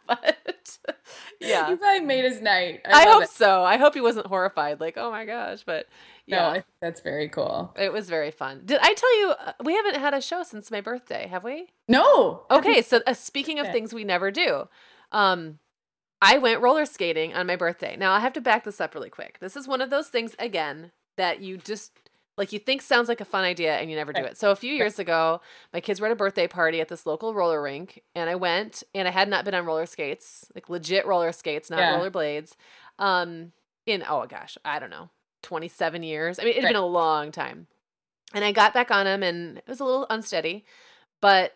but 0.07 0.50
yeah, 1.41 1.69
you 1.69 1.77
probably 1.77 2.05
made 2.05 2.25
his 2.25 2.41
night. 2.41 2.81
I, 2.85 3.03
I 3.03 3.09
hope 3.09 3.23
it. 3.23 3.29
so. 3.29 3.63
I 3.63 3.77
hope 3.77 3.93
he 3.93 4.01
wasn't 4.01 4.27
horrified, 4.27 4.79
like, 4.79 4.97
"Oh 4.97 5.11
my 5.11 5.25
gosh!" 5.25 5.63
But 5.65 5.87
yeah, 6.25 6.53
no, 6.53 6.63
that's 6.81 7.01
very 7.01 7.29
cool. 7.29 7.73
It 7.77 7.91
was 7.91 8.09
very 8.09 8.31
fun. 8.31 8.61
Did 8.65 8.79
I 8.81 8.93
tell 8.93 9.19
you 9.19 9.29
uh, 9.31 9.53
we 9.63 9.75
haven't 9.75 9.97
had 9.97 10.13
a 10.13 10.21
show 10.21 10.43
since 10.43 10.71
my 10.71 10.81
birthday? 10.81 11.27
Have 11.27 11.43
we? 11.43 11.67
No. 11.87 12.45
Okay, 12.49 12.81
so 12.81 13.01
uh, 13.05 13.13
speaking 13.13 13.59
of 13.59 13.71
things 13.71 13.93
we 13.93 14.03
never 14.03 14.31
do, 14.31 14.67
um, 15.11 15.59
I 16.21 16.37
went 16.37 16.61
roller 16.61 16.85
skating 16.85 17.33
on 17.33 17.47
my 17.47 17.55
birthday. 17.55 17.95
Now 17.97 18.13
I 18.13 18.19
have 18.19 18.33
to 18.33 18.41
back 18.41 18.63
this 18.63 18.79
up 18.79 18.93
really 18.93 19.09
quick. 19.09 19.39
This 19.39 19.55
is 19.55 19.67
one 19.67 19.81
of 19.81 19.89
those 19.89 20.07
things 20.07 20.35
again 20.39 20.91
that 21.17 21.41
you 21.41 21.57
just 21.57 21.91
like 22.41 22.51
you 22.51 22.57
think 22.57 22.81
sounds 22.81 23.07
like 23.07 23.21
a 23.21 23.25
fun 23.25 23.43
idea 23.43 23.77
and 23.77 23.91
you 23.91 23.95
never 23.95 24.11
do 24.11 24.23
it. 24.23 24.35
So 24.35 24.49
a 24.49 24.55
few 24.55 24.73
years 24.73 24.97
ago, 24.97 25.41
my 25.71 25.79
kids 25.79 26.01
were 26.01 26.07
at 26.07 26.11
a 26.11 26.15
birthday 26.15 26.47
party 26.47 26.81
at 26.81 26.87
this 26.87 27.05
local 27.05 27.35
roller 27.35 27.61
rink 27.61 28.01
and 28.15 28.31
I 28.31 28.35
went 28.35 28.81
and 28.95 29.07
I 29.07 29.11
had 29.11 29.29
not 29.29 29.45
been 29.45 29.53
on 29.53 29.63
roller 29.63 29.85
skates, 29.85 30.47
like 30.55 30.67
legit 30.67 31.05
roller 31.05 31.31
skates, 31.33 31.69
not 31.69 31.77
yeah. 31.77 31.95
roller 31.95 32.09
blades. 32.09 32.57
Um 32.97 33.51
in 33.85 34.03
oh 34.09 34.25
gosh, 34.25 34.57
I 34.65 34.79
don't 34.79 34.89
know, 34.89 35.11
27 35.43 36.01
years. 36.01 36.39
I 36.39 36.43
mean, 36.43 36.53
it 36.53 36.55
had 36.55 36.63
right. 36.63 36.69
been 36.73 36.81
a 36.81 36.85
long 36.87 37.31
time. 37.31 37.67
And 38.33 38.43
I 38.43 38.51
got 38.51 38.73
back 38.73 38.89
on 38.89 39.05
them 39.05 39.21
and 39.21 39.59
it 39.59 39.67
was 39.67 39.79
a 39.79 39.85
little 39.85 40.07
unsteady, 40.09 40.65
but 41.21 41.53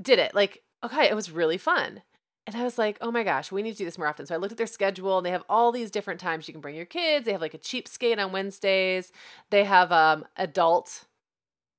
did 0.00 0.20
it. 0.20 0.32
Like 0.32 0.62
okay, 0.84 1.08
it 1.08 1.16
was 1.16 1.32
really 1.32 1.58
fun. 1.58 2.02
And 2.46 2.56
I 2.56 2.64
was 2.64 2.78
like, 2.78 2.98
oh 3.00 3.10
my 3.10 3.22
gosh, 3.22 3.52
we 3.52 3.62
need 3.62 3.72
to 3.72 3.78
do 3.78 3.84
this 3.84 3.98
more 3.98 4.08
often. 4.08 4.26
So 4.26 4.34
I 4.34 4.38
looked 4.38 4.52
at 4.52 4.58
their 4.58 4.66
schedule 4.66 5.18
and 5.18 5.26
they 5.26 5.30
have 5.30 5.44
all 5.48 5.72
these 5.72 5.90
different 5.90 6.20
times 6.20 6.48
you 6.48 6.54
can 6.54 6.60
bring 6.60 6.74
your 6.74 6.86
kids. 6.86 7.26
They 7.26 7.32
have 7.32 7.40
like 7.40 7.54
a 7.54 7.58
cheap 7.58 7.86
skate 7.86 8.18
on 8.18 8.32
Wednesdays. 8.32 9.12
They 9.50 9.64
have 9.64 9.92
um 9.92 10.24
adult 10.36 11.04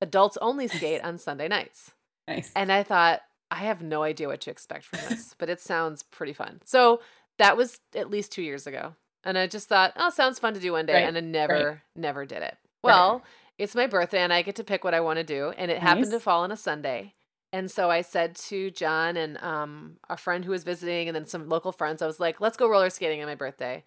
adults 0.01 0.37
only 0.41 0.67
skate 0.67 1.03
on 1.03 1.17
Sunday 1.17 1.47
nights. 1.47 1.91
Nice. 2.27 2.51
And 2.55 2.71
I 2.71 2.83
thought, 2.83 3.21
I 3.49 3.63
have 3.65 3.81
no 3.81 4.03
idea 4.03 4.27
what 4.27 4.41
to 4.41 4.51
expect 4.51 4.85
from 4.85 4.99
this, 5.09 5.35
but 5.37 5.49
it 5.49 5.59
sounds 5.59 6.03
pretty 6.03 6.33
fun. 6.33 6.61
So 6.63 7.01
that 7.37 7.57
was 7.57 7.79
at 7.93 8.09
least 8.09 8.31
two 8.31 8.41
years 8.41 8.65
ago. 8.65 8.95
And 9.23 9.37
I 9.37 9.47
just 9.47 9.67
thought, 9.67 9.93
oh, 9.97 10.09
sounds 10.09 10.39
fun 10.39 10.53
to 10.53 10.59
do 10.59 10.71
one 10.71 10.85
day. 10.85 10.93
Right. 10.93 11.07
And 11.07 11.17
I 11.17 11.19
never, 11.19 11.53
right. 11.53 11.77
never 11.95 12.25
did 12.25 12.41
it. 12.43 12.57
Well, 12.81 13.15
right. 13.15 13.21
it's 13.57 13.75
my 13.75 13.87
birthday 13.87 14.19
and 14.19 14.31
I 14.31 14.41
get 14.41 14.55
to 14.55 14.63
pick 14.63 14.83
what 14.83 14.93
I 14.93 15.01
want 15.01 15.17
to 15.17 15.23
do. 15.23 15.53
And 15.57 15.69
it 15.69 15.75
nice. 15.75 15.83
happened 15.83 16.11
to 16.11 16.19
fall 16.19 16.43
on 16.43 16.51
a 16.51 16.57
Sunday. 16.57 17.13
And 17.53 17.69
so 17.69 17.91
I 17.91 18.01
said 18.01 18.35
to 18.35 18.71
John 18.71 19.17
and 19.17 19.37
um, 19.43 19.97
a 20.09 20.15
friend 20.15 20.45
who 20.45 20.51
was 20.51 20.63
visiting, 20.63 21.09
and 21.09 21.15
then 21.15 21.25
some 21.25 21.49
local 21.49 21.71
friends, 21.71 22.01
I 22.01 22.07
was 22.07 22.19
like, 22.19 22.39
let's 22.39 22.57
go 22.57 22.69
roller 22.69 22.89
skating 22.89 23.21
on 23.21 23.27
my 23.27 23.35
birthday. 23.35 23.83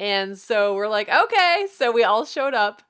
And 0.00 0.36
so 0.36 0.74
we're 0.74 0.88
like, 0.88 1.08
okay. 1.08 1.66
So 1.74 1.92
we 1.92 2.04
all 2.04 2.24
showed 2.24 2.54
up, 2.54 2.82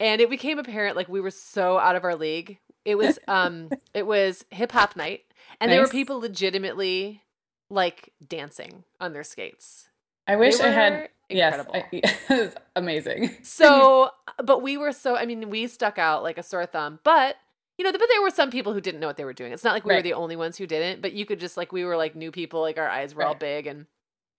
and 0.00 0.20
it 0.20 0.28
became 0.28 0.58
apparent 0.58 0.96
like 0.96 1.08
we 1.08 1.20
were 1.20 1.30
so 1.30 1.78
out 1.78 1.96
of 1.96 2.04
our 2.04 2.16
league. 2.16 2.58
It 2.84 2.96
was 2.96 3.18
um, 3.28 3.70
it 3.94 4.06
was 4.06 4.44
hip 4.50 4.72
hop 4.72 4.96
night, 4.96 5.22
and 5.60 5.68
nice. 5.68 5.76
there 5.76 5.82
were 5.82 5.88
people 5.88 6.20
legitimately 6.20 7.22
like 7.70 8.12
dancing 8.26 8.84
on 9.00 9.12
their 9.12 9.24
skates. 9.24 9.88
I 10.26 10.36
wish 10.36 10.60
I 10.60 10.68
had. 10.68 10.92
Incredible. 10.92 11.10
Yes, 11.30 11.66
I, 11.72 11.86
it 11.90 12.28
was 12.28 12.54
amazing. 12.76 13.34
so, 13.42 14.10
but 14.44 14.62
we 14.62 14.76
were 14.76 14.92
so. 14.92 15.16
I 15.16 15.24
mean, 15.24 15.48
we 15.48 15.66
stuck 15.66 15.98
out 15.98 16.22
like 16.22 16.36
a 16.36 16.42
sore 16.42 16.66
thumb, 16.66 17.00
but 17.02 17.36
you 17.78 17.84
know, 17.84 17.92
but 17.92 18.08
there 18.08 18.22
were 18.22 18.30
some 18.30 18.50
people 18.50 18.72
who 18.72 18.80
didn't 18.80 19.00
know 19.00 19.06
what 19.06 19.16
they 19.16 19.24
were 19.24 19.32
doing. 19.32 19.52
It's 19.52 19.64
not 19.64 19.74
like 19.74 19.84
we 19.84 19.90
right. 19.90 19.98
were 19.98 20.02
the 20.02 20.12
only 20.12 20.36
ones 20.36 20.56
who 20.56 20.66
didn't, 20.66 21.02
but 21.02 21.12
you 21.12 21.26
could 21.26 21.40
just 21.40 21.56
like 21.56 21.72
we 21.72 21.84
were 21.84 21.96
like 21.96 22.14
new 22.14 22.30
people, 22.30 22.60
like 22.60 22.78
our 22.78 22.88
eyes 22.88 23.14
were 23.14 23.20
right. 23.20 23.28
all 23.28 23.34
big 23.34 23.66
and 23.66 23.86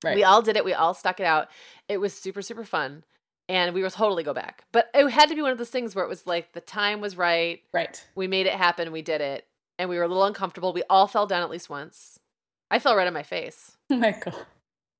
right. 0.03 0.15
we 0.15 0.23
all 0.23 0.41
did 0.41 0.55
it. 0.55 0.63
We 0.63 0.73
all 0.73 0.93
stuck 0.93 1.19
it 1.19 1.25
out. 1.25 1.49
It 1.89 1.97
was 1.97 2.13
super 2.13 2.41
super 2.41 2.63
fun. 2.63 3.03
And 3.47 3.75
we 3.75 3.83
will 3.83 3.91
totally 3.91 4.23
go 4.23 4.33
back. 4.33 4.63
But 4.71 4.89
it 4.95 5.07
had 5.09 5.29
to 5.29 5.35
be 5.35 5.41
one 5.41 5.51
of 5.51 5.59
those 5.59 5.69
things 5.69 5.93
where 5.93 6.03
it 6.03 6.07
was 6.07 6.25
like 6.25 6.53
the 6.53 6.61
time 6.61 6.99
was 6.99 7.15
right. 7.15 7.61
Right. 7.73 8.03
We 8.15 8.27
made 8.27 8.47
it 8.47 8.53
happen. 8.53 8.91
We 8.91 9.03
did 9.03 9.21
it. 9.21 9.45
And 9.77 9.87
we 9.87 9.97
were 9.97 10.03
a 10.03 10.07
little 10.07 10.23
uncomfortable. 10.23 10.73
We 10.73 10.83
all 10.89 11.05
fell 11.05 11.27
down 11.27 11.43
at 11.43 11.51
least 11.51 11.69
once. 11.69 12.19
I 12.71 12.79
fell 12.79 12.95
right 12.95 13.07
on 13.07 13.13
my 13.13 13.23
face. 13.23 13.73
Oh 13.91 13.97
my 13.97 14.11
god. 14.19 14.33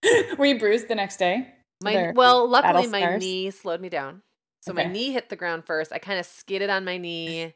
were 0.37 0.45
you 0.45 0.59
bruised 0.59 0.87
the 0.87 0.93
next 0.93 1.17
day? 1.17 1.51
My 1.83 2.11
well, 2.15 2.47
luckily 2.47 2.85
my 2.85 3.17
knee 3.17 3.49
slowed 3.49 3.81
me 3.81 3.89
down. 3.89 4.21
So 4.61 4.71
okay. 4.71 4.83
my 4.83 4.91
knee 4.91 5.11
hit 5.11 5.29
the 5.29 5.35
ground 5.35 5.65
first. 5.65 5.91
I 5.91 5.97
kind 5.97 6.19
of 6.19 6.25
skidded 6.27 6.69
on 6.69 6.85
my 6.85 6.97
knee 6.97 7.55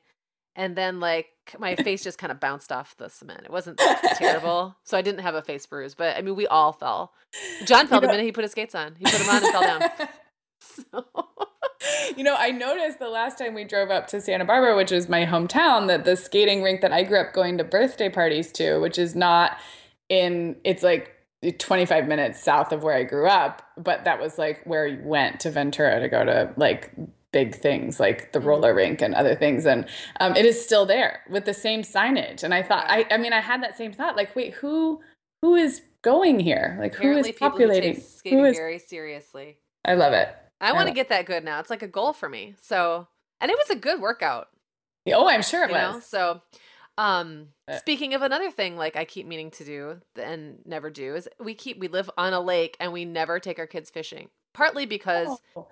and 0.59 0.75
then 0.75 0.99
like 0.99 1.29
my 1.57 1.75
face 1.83 2.03
just 2.03 2.19
kind 2.19 2.31
of 2.31 2.39
bounced 2.39 2.71
off 2.71 2.95
the 2.97 3.09
cement. 3.09 3.41
It 3.45 3.51
wasn't 3.51 3.79
terrible, 4.15 4.75
so 4.83 4.97
I 4.97 5.01
didn't 5.01 5.21
have 5.21 5.33
a 5.33 5.41
face 5.41 5.65
bruise. 5.65 5.95
But 5.95 6.17
I 6.17 6.21
mean, 6.21 6.35
we 6.35 6.45
all 6.45 6.73
fell. 6.73 7.13
John 7.65 7.87
fell 7.87 8.01
the 8.01 8.07
minute 8.07 8.25
he 8.25 8.31
put 8.31 8.43
his 8.43 8.51
skates 8.51 8.75
on. 8.75 8.95
He 8.99 9.05
put 9.05 9.19
them 9.19 9.29
on 9.29 9.43
and 9.43 9.51
fell 9.51 9.61
down. 9.61 9.89
So. 10.59 11.05
You 12.17 12.25
know, 12.25 12.35
I 12.37 12.51
noticed 12.51 12.99
the 12.99 13.07
last 13.07 13.37
time 13.37 13.53
we 13.53 13.63
drove 13.63 13.89
up 13.89 14.07
to 14.07 14.19
Santa 14.19 14.43
Barbara, 14.43 14.75
which 14.75 14.91
is 14.91 15.07
my 15.07 15.25
hometown, 15.25 15.87
that 15.87 16.03
the 16.03 16.17
skating 16.17 16.61
rink 16.61 16.81
that 16.81 16.91
I 16.91 17.03
grew 17.03 17.19
up 17.21 17.31
going 17.31 17.57
to 17.57 17.63
birthday 17.63 18.09
parties 18.09 18.51
to, 18.53 18.79
which 18.79 18.97
is 18.97 19.15
not 19.15 19.57
in, 20.09 20.57
it's 20.65 20.83
like 20.83 21.15
25 21.57 22.07
minutes 22.07 22.43
south 22.43 22.73
of 22.73 22.83
where 22.83 22.95
I 22.95 23.03
grew 23.03 23.27
up, 23.27 23.61
but 23.77 24.03
that 24.03 24.19
was 24.19 24.37
like 24.37 24.61
where 24.65 24.87
you 24.87 24.99
went 25.03 25.39
to 25.41 25.51
Ventura 25.51 26.01
to 26.01 26.09
go 26.09 26.25
to 26.25 26.51
like 26.57 26.91
big 27.31 27.55
things 27.55 27.99
like 27.99 28.31
the 28.31 28.39
mm-hmm. 28.39 28.47
roller 28.47 28.73
rink 28.73 29.01
and 29.01 29.13
other 29.13 29.35
things 29.35 29.65
and 29.65 29.85
um, 30.19 30.35
it 30.35 30.45
is 30.45 30.63
still 30.63 30.85
there 30.85 31.21
with 31.29 31.45
the 31.45 31.53
same 31.53 31.83
signage 31.83 32.43
and 32.43 32.53
i 32.53 32.63
thought 32.63 32.85
I, 32.89 33.05
I 33.11 33.17
mean 33.17 33.33
i 33.33 33.39
had 33.39 33.61
that 33.61 33.77
same 33.77 33.93
thought 33.93 34.15
like 34.15 34.35
wait 34.35 34.55
who 34.55 34.99
who 35.41 35.55
is 35.55 35.81
going 36.01 36.39
here? 36.39 36.77
Like 36.79 36.95
Apparently 36.95 37.29
who 37.29 37.29
is 37.29 37.39
populating? 37.39 37.95
Who 37.95 38.01
skating 38.01 38.39
who 38.39 38.45
is, 38.45 38.57
very 38.57 38.79
seriously. 38.79 39.57
I 39.85 39.95
love 39.95 40.13
it. 40.13 40.29
I, 40.61 40.69
I 40.69 40.73
want 40.73 40.87
to 40.87 40.93
get 40.93 41.09
that 41.09 41.25
good 41.25 41.43
now. 41.43 41.59
It's 41.59 41.69
like 41.69 41.81
a 41.81 41.87
goal 41.87 42.13
for 42.13 42.29
me. 42.29 42.55
So 42.61 43.07
and 43.39 43.49
it 43.49 43.57
was 43.57 43.69
a 43.69 43.79
good 43.79 44.01
workout. 44.01 44.49
Oh 45.11 45.27
i'm 45.27 45.41
sure 45.41 45.63
it 45.63 45.71
was 45.71 45.95
know? 45.95 45.99
so 46.01 46.41
um, 46.99 47.47
uh, 47.67 47.77
speaking 47.77 48.13
of 48.13 48.21
another 48.21 48.51
thing, 48.51 48.75
like 48.75 48.95
I 48.95 49.05
keep 49.05 49.25
meaning 49.25 49.49
to 49.51 49.63
do 49.63 50.01
and 50.21 50.59
never 50.65 50.91
do, 50.91 51.15
is 51.15 51.27
we 51.39 51.55
keep 51.55 51.79
we 51.79 51.87
live 51.87 52.11
on 52.17 52.33
a 52.33 52.41
lake 52.41 52.75
and 52.79 52.91
we 52.91 53.05
never 53.05 53.39
take 53.39 53.57
our 53.57 53.65
kids 53.65 53.89
fishing. 53.89 54.27
Partly 54.53 54.85
because 54.85 55.39
oh. 55.55 55.67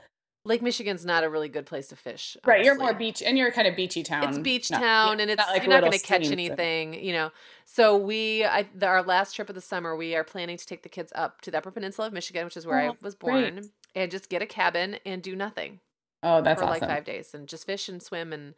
Lake 0.47 0.61
Michigan's 0.61 1.05
not 1.05 1.23
a 1.23 1.29
really 1.29 1.49
good 1.49 1.65
place 1.65 1.87
to 1.89 1.95
fish. 1.95 2.37
Honestly. 2.37 2.51
Right, 2.51 2.65
you're 2.65 2.77
more 2.77 2.93
beach, 2.93 3.21
and 3.21 3.37
you're 3.37 3.51
kind 3.51 3.67
of 3.67 3.75
beachy 3.75 4.01
town. 4.01 4.29
It's 4.29 4.39
beach 4.39 4.71
no, 4.71 4.79
town, 4.79 5.17
yeah, 5.17 5.21
and 5.23 5.31
it's 5.31 5.37
not 5.37 5.49
like 5.49 5.63
you're 5.63 5.73
not 5.73 5.81
going 5.81 5.91
to 5.91 5.99
catch 5.99 6.31
anything, 6.31 6.93
you 6.93 7.13
know. 7.13 7.31
So 7.65 7.97
we, 7.97 8.45
I, 8.45 8.65
the, 8.73 8.87
our 8.87 9.03
last 9.03 9.33
trip 9.33 9.49
of 9.49 9.55
the 9.55 9.61
summer, 9.61 9.95
we 9.95 10.15
are 10.15 10.23
planning 10.23 10.57
to 10.57 10.65
take 10.65 10.83
the 10.83 10.89
kids 10.89 11.11
up 11.15 11.41
to 11.41 11.51
the 11.51 11.57
Upper 11.57 11.71
Peninsula 11.71 12.07
of 12.07 12.13
Michigan, 12.13 12.45
which 12.45 12.57
is 12.57 12.65
where 12.65 12.79
oh, 12.79 12.91
I 12.91 12.97
was 13.01 13.13
born, 13.13 13.55
great. 13.55 13.65
and 13.95 14.09
just 14.09 14.29
get 14.29 14.41
a 14.41 14.45
cabin 14.47 14.97
and 15.05 15.21
do 15.21 15.35
nothing. 15.35 15.79
Oh, 16.23 16.41
that's 16.41 16.61
for 16.61 16.67
awesome. 16.67 16.81
like 16.81 16.89
five 16.89 17.03
days, 17.03 17.33
and 17.33 17.47
just 17.47 17.65
fish 17.65 17.89
and 17.89 18.01
swim, 18.01 18.31
and 18.31 18.55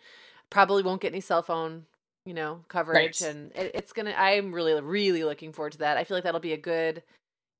probably 0.49 0.83
won't 0.83 1.01
get 1.01 1.11
any 1.11 1.21
cell 1.21 1.41
phone 1.41 1.85
you 2.25 2.35
know, 2.35 2.59
coverage. 2.67 3.21
Right. 3.21 3.31
And 3.31 3.51
it, 3.55 3.71
it's 3.73 3.91
to, 3.91 4.19
I'm 4.19 4.53
really, 4.53 4.79
really 4.79 5.23
looking 5.23 5.51
forward 5.51 5.71
to 5.71 5.77
that. 5.79 5.97
I 5.97 6.03
feel 6.03 6.15
like 6.15 6.23
that'll 6.23 6.39
be 6.39 6.53
a 6.53 6.57
good, 6.57 7.01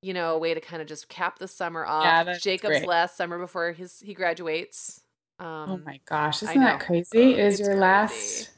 you 0.02 0.14
know, 0.14 0.36
a 0.36 0.38
way 0.38 0.54
to 0.54 0.62
kind 0.62 0.82
of 0.82 0.88
just 0.88 1.10
cap 1.10 1.40
the 1.40 1.48
summer 1.48 1.86
off. 1.86 2.04
Yeah, 2.04 2.38
Jacob's 2.38 2.80
great. 2.80 2.88
last 2.88 3.18
summer 3.18 3.38
before 3.38 3.72
his 3.72 4.00
he 4.00 4.14
graduates. 4.14 5.02
Oh 5.40 5.46
um, 5.46 5.72
oh 5.72 5.78
my 5.86 6.00
gosh, 6.06 6.44
isn't 6.44 6.60
that 6.60 6.80
crazy? 6.80 7.38
Is 7.38 7.60
your 7.60 7.70
crazy. 7.70 7.80
last? 7.80 8.50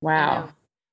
Wow. 0.00 0.50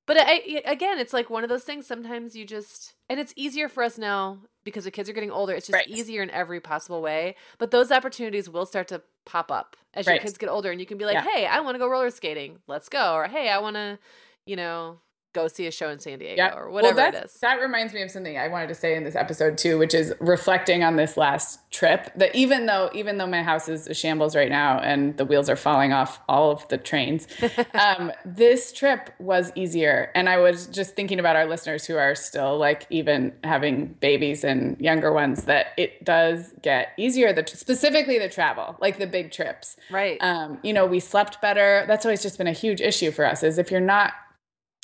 But 0.07 0.17
I, 0.19 0.61
again, 0.65 0.99
it's 0.99 1.13
like 1.13 1.31
one 1.31 1.43
of 1.43 1.49
those 1.49 1.63
things. 1.63 1.87
Sometimes 1.87 2.35
you 2.35 2.45
just, 2.45 2.93
and 3.09 3.19
it's 3.19 3.33
easier 3.35 3.67
for 3.67 3.81
us 3.81 3.97
now 3.97 4.37
because 4.63 4.83
the 4.83 4.91
kids 4.91 5.09
are 5.09 5.13
getting 5.13 5.31
older. 5.31 5.53
It's 5.53 5.65
just 5.65 5.73
right. 5.73 5.87
easier 5.87 6.21
in 6.21 6.29
every 6.29 6.59
possible 6.59 7.01
way. 7.01 7.35
But 7.57 7.71
those 7.71 7.91
opportunities 7.91 8.47
will 8.47 8.67
start 8.67 8.87
to 8.89 9.01
pop 9.25 9.51
up 9.51 9.75
as 9.95 10.05
right. 10.05 10.13
your 10.13 10.21
kids 10.21 10.37
get 10.37 10.47
older, 10.47 10.69
and 10.69 10.79
you 10.79 10.85
can 10.85 10.99
be 10.99 11.05
like, 11.05 11.15
yeah. 11.15 11.27
"Hey, 11.27 11.47
I 11.47 11.59
want 11.61 11.73
to 11.73 11.79
go 11.79 11.87
roller 11.87 12.11
skating. 12.11 12.59
Let's 12.67 12.87
go," 12.87 13.15
or 13.15 13.27
"Hey, 13.27 13.49
I 13.49 13.57
want 13.57 13.77
to." 13.77 13.97
you 14.45 14.55
know, 14.55 14.99
go 15.35 15.47
see 15.49 15.67
a 15.67 15.71
show 15.71 15.89
in 15.89 15.99
San 15.99 16.17
Diego 16.17 16.37
yep. 16.37 16.55
or 16.55 16.69
whatever 16.71 16.95
well, 16.95 17.13
it 17.13 17.25
is. 17.25 17.33
That 17.41 17.59
reminds 17.59 17.93
me 17.93 18.01
of 18.01 18.09
something 18.09 18.37
I 18.37 18.47
wanted 18.47 18.67
to 18.69 18.75
say 18.75 18.95
in 18.95 19.03
this 19.03 19.15
episode 19.15 19.57
too, 19.57 19.77
which 19.77 19.93
is 19.93 20.13
reflecting 20.19 20.83
on 20.83 20.95
this 20.95 21.17
last 21.17 21.59
trip. 21.71 22.09
That 22.15 22.33
even 22.33 22.65
though 22.65 22.89
even 22.93 23.17
though 23.17 23.27
my 23.27 23.43
house 23.43 23.67
is 23.67 23.85
a 23.87 23.93
shambles 23.93 24.35
right 24.35 24.49
now 24.49 24.79
and 24.79 25.15
the 25.17 25.25
wheels 25.25 25.49
are 25.49 25.57
falling 25.57 25.91
off 25.91 26.19
all 26.29 26.51
of 26.51 26.67
the 26.69 26.77
trains, 26.77 27.27
um, 27.73 28.11
this 28.23 28.71
trip 28.71 29.13
was 29.19 29.51
easier. 29.55 30.09
And 30.15 30.29
I 30.29 30.37
was 30.37 30.67
just 30.67 30.95
thinking 30.95 31.19
about 31.19 31.35
our 31.35 31.45
listeners 31.45 31.85
who 31.85 31.97
are 31.97 32.15
still 32.15 32.57
like 32.57 32.87
even 32.89 33.33
having 33.43 33.87
babies 33.99 34.43
and 34.43 34.79
younger 34.79 35.11
ones 35.11 35.43
that 35.43 35.67
it 35.77 36.03
does 36.05 36.53
get 36.61 36.93
easier. 36.97 37.33
The 37.33 37.45
specifically 37.45 38.17
the 38.17 38.29
travel, 38.29 38.77
like 38.79 38.97
the 38.97 39.07
big 39.07 39.31
trips, 39.31 39.75
right? 39.91 40.17
Um, 40.21 40.59
you 40.63 40.71
know, 40.71 40.85
we 40.85 41.01
slept 41.01 41.41
better. 41.41 41.83
That's 41.87 42.05
always 42.05 42.21
just 42.21 42.37
been 42.37 42.47
a 42.47 42.53
huge 42.53 42.79
issue 42.79 43.11
for 43.11 43.25
us. 43.25 43.43
Is 43.43 43.57
if 43.57 43.69
you're 43.69 43.81
not 43.81 44.13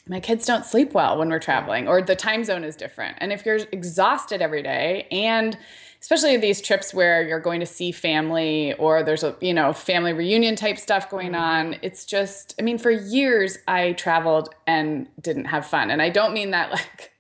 my 0.08 0.20
kids 0.20 0.46
don't 0.46 0.66
sleep 0.66 0.94
well 0.94 1.18
when 1.18 1.30
we're 1.30 1.40
traveling 1.40 1.88
or 1.88 2.02
the 2.02 2.16
time 2.16 2.44
zone 2.44 2.64
is 2.64 2.76
different 2.76 3.18
and 3.20 3.32
if 3.32 3.46
you're 3.46 3.60
exhausted 3.72 4.42
every 4.42 4.64
day 4.64 5.08
and 5.12 5.58
especially 6.02 6.36
these 6.36 6.62
trips 6.62 6.94
where 6.94 7.22
you're 7.22 7.40
going 7.40 7.60
to 7.60 7.66
see 7.66 7.92
family 7.92 8.74
or 8.74 9.04
there's 9.04 9.24
a 9.24 9.36
you 9.40 9.54
know 9.54 9.72
family 9.72 10.14
reunion 10.14 10.56
type 10.56 10.78
stuff 10.78 11.10
going 11.10 11.32
mm-hmm. 11.32 11.42
on 11.72 11.76
it's 11.82 12.06
just 12.06 12.56
i 12.60 12.62
mean 12.62 12.78
for 12.78 12.92
years 12.92 13.58
i 13.68 13.94
traveled 13.94 14.54
and 14.68 15.08
didn't 15.22 15.46
have 15.46 15.66
fun 15.66 15.90
and 15.92 16.02
i 16.02 16.10
don't 16.10 16.34
mean 16.34 16.52
that 16.52 16.72
like 16.72 17.12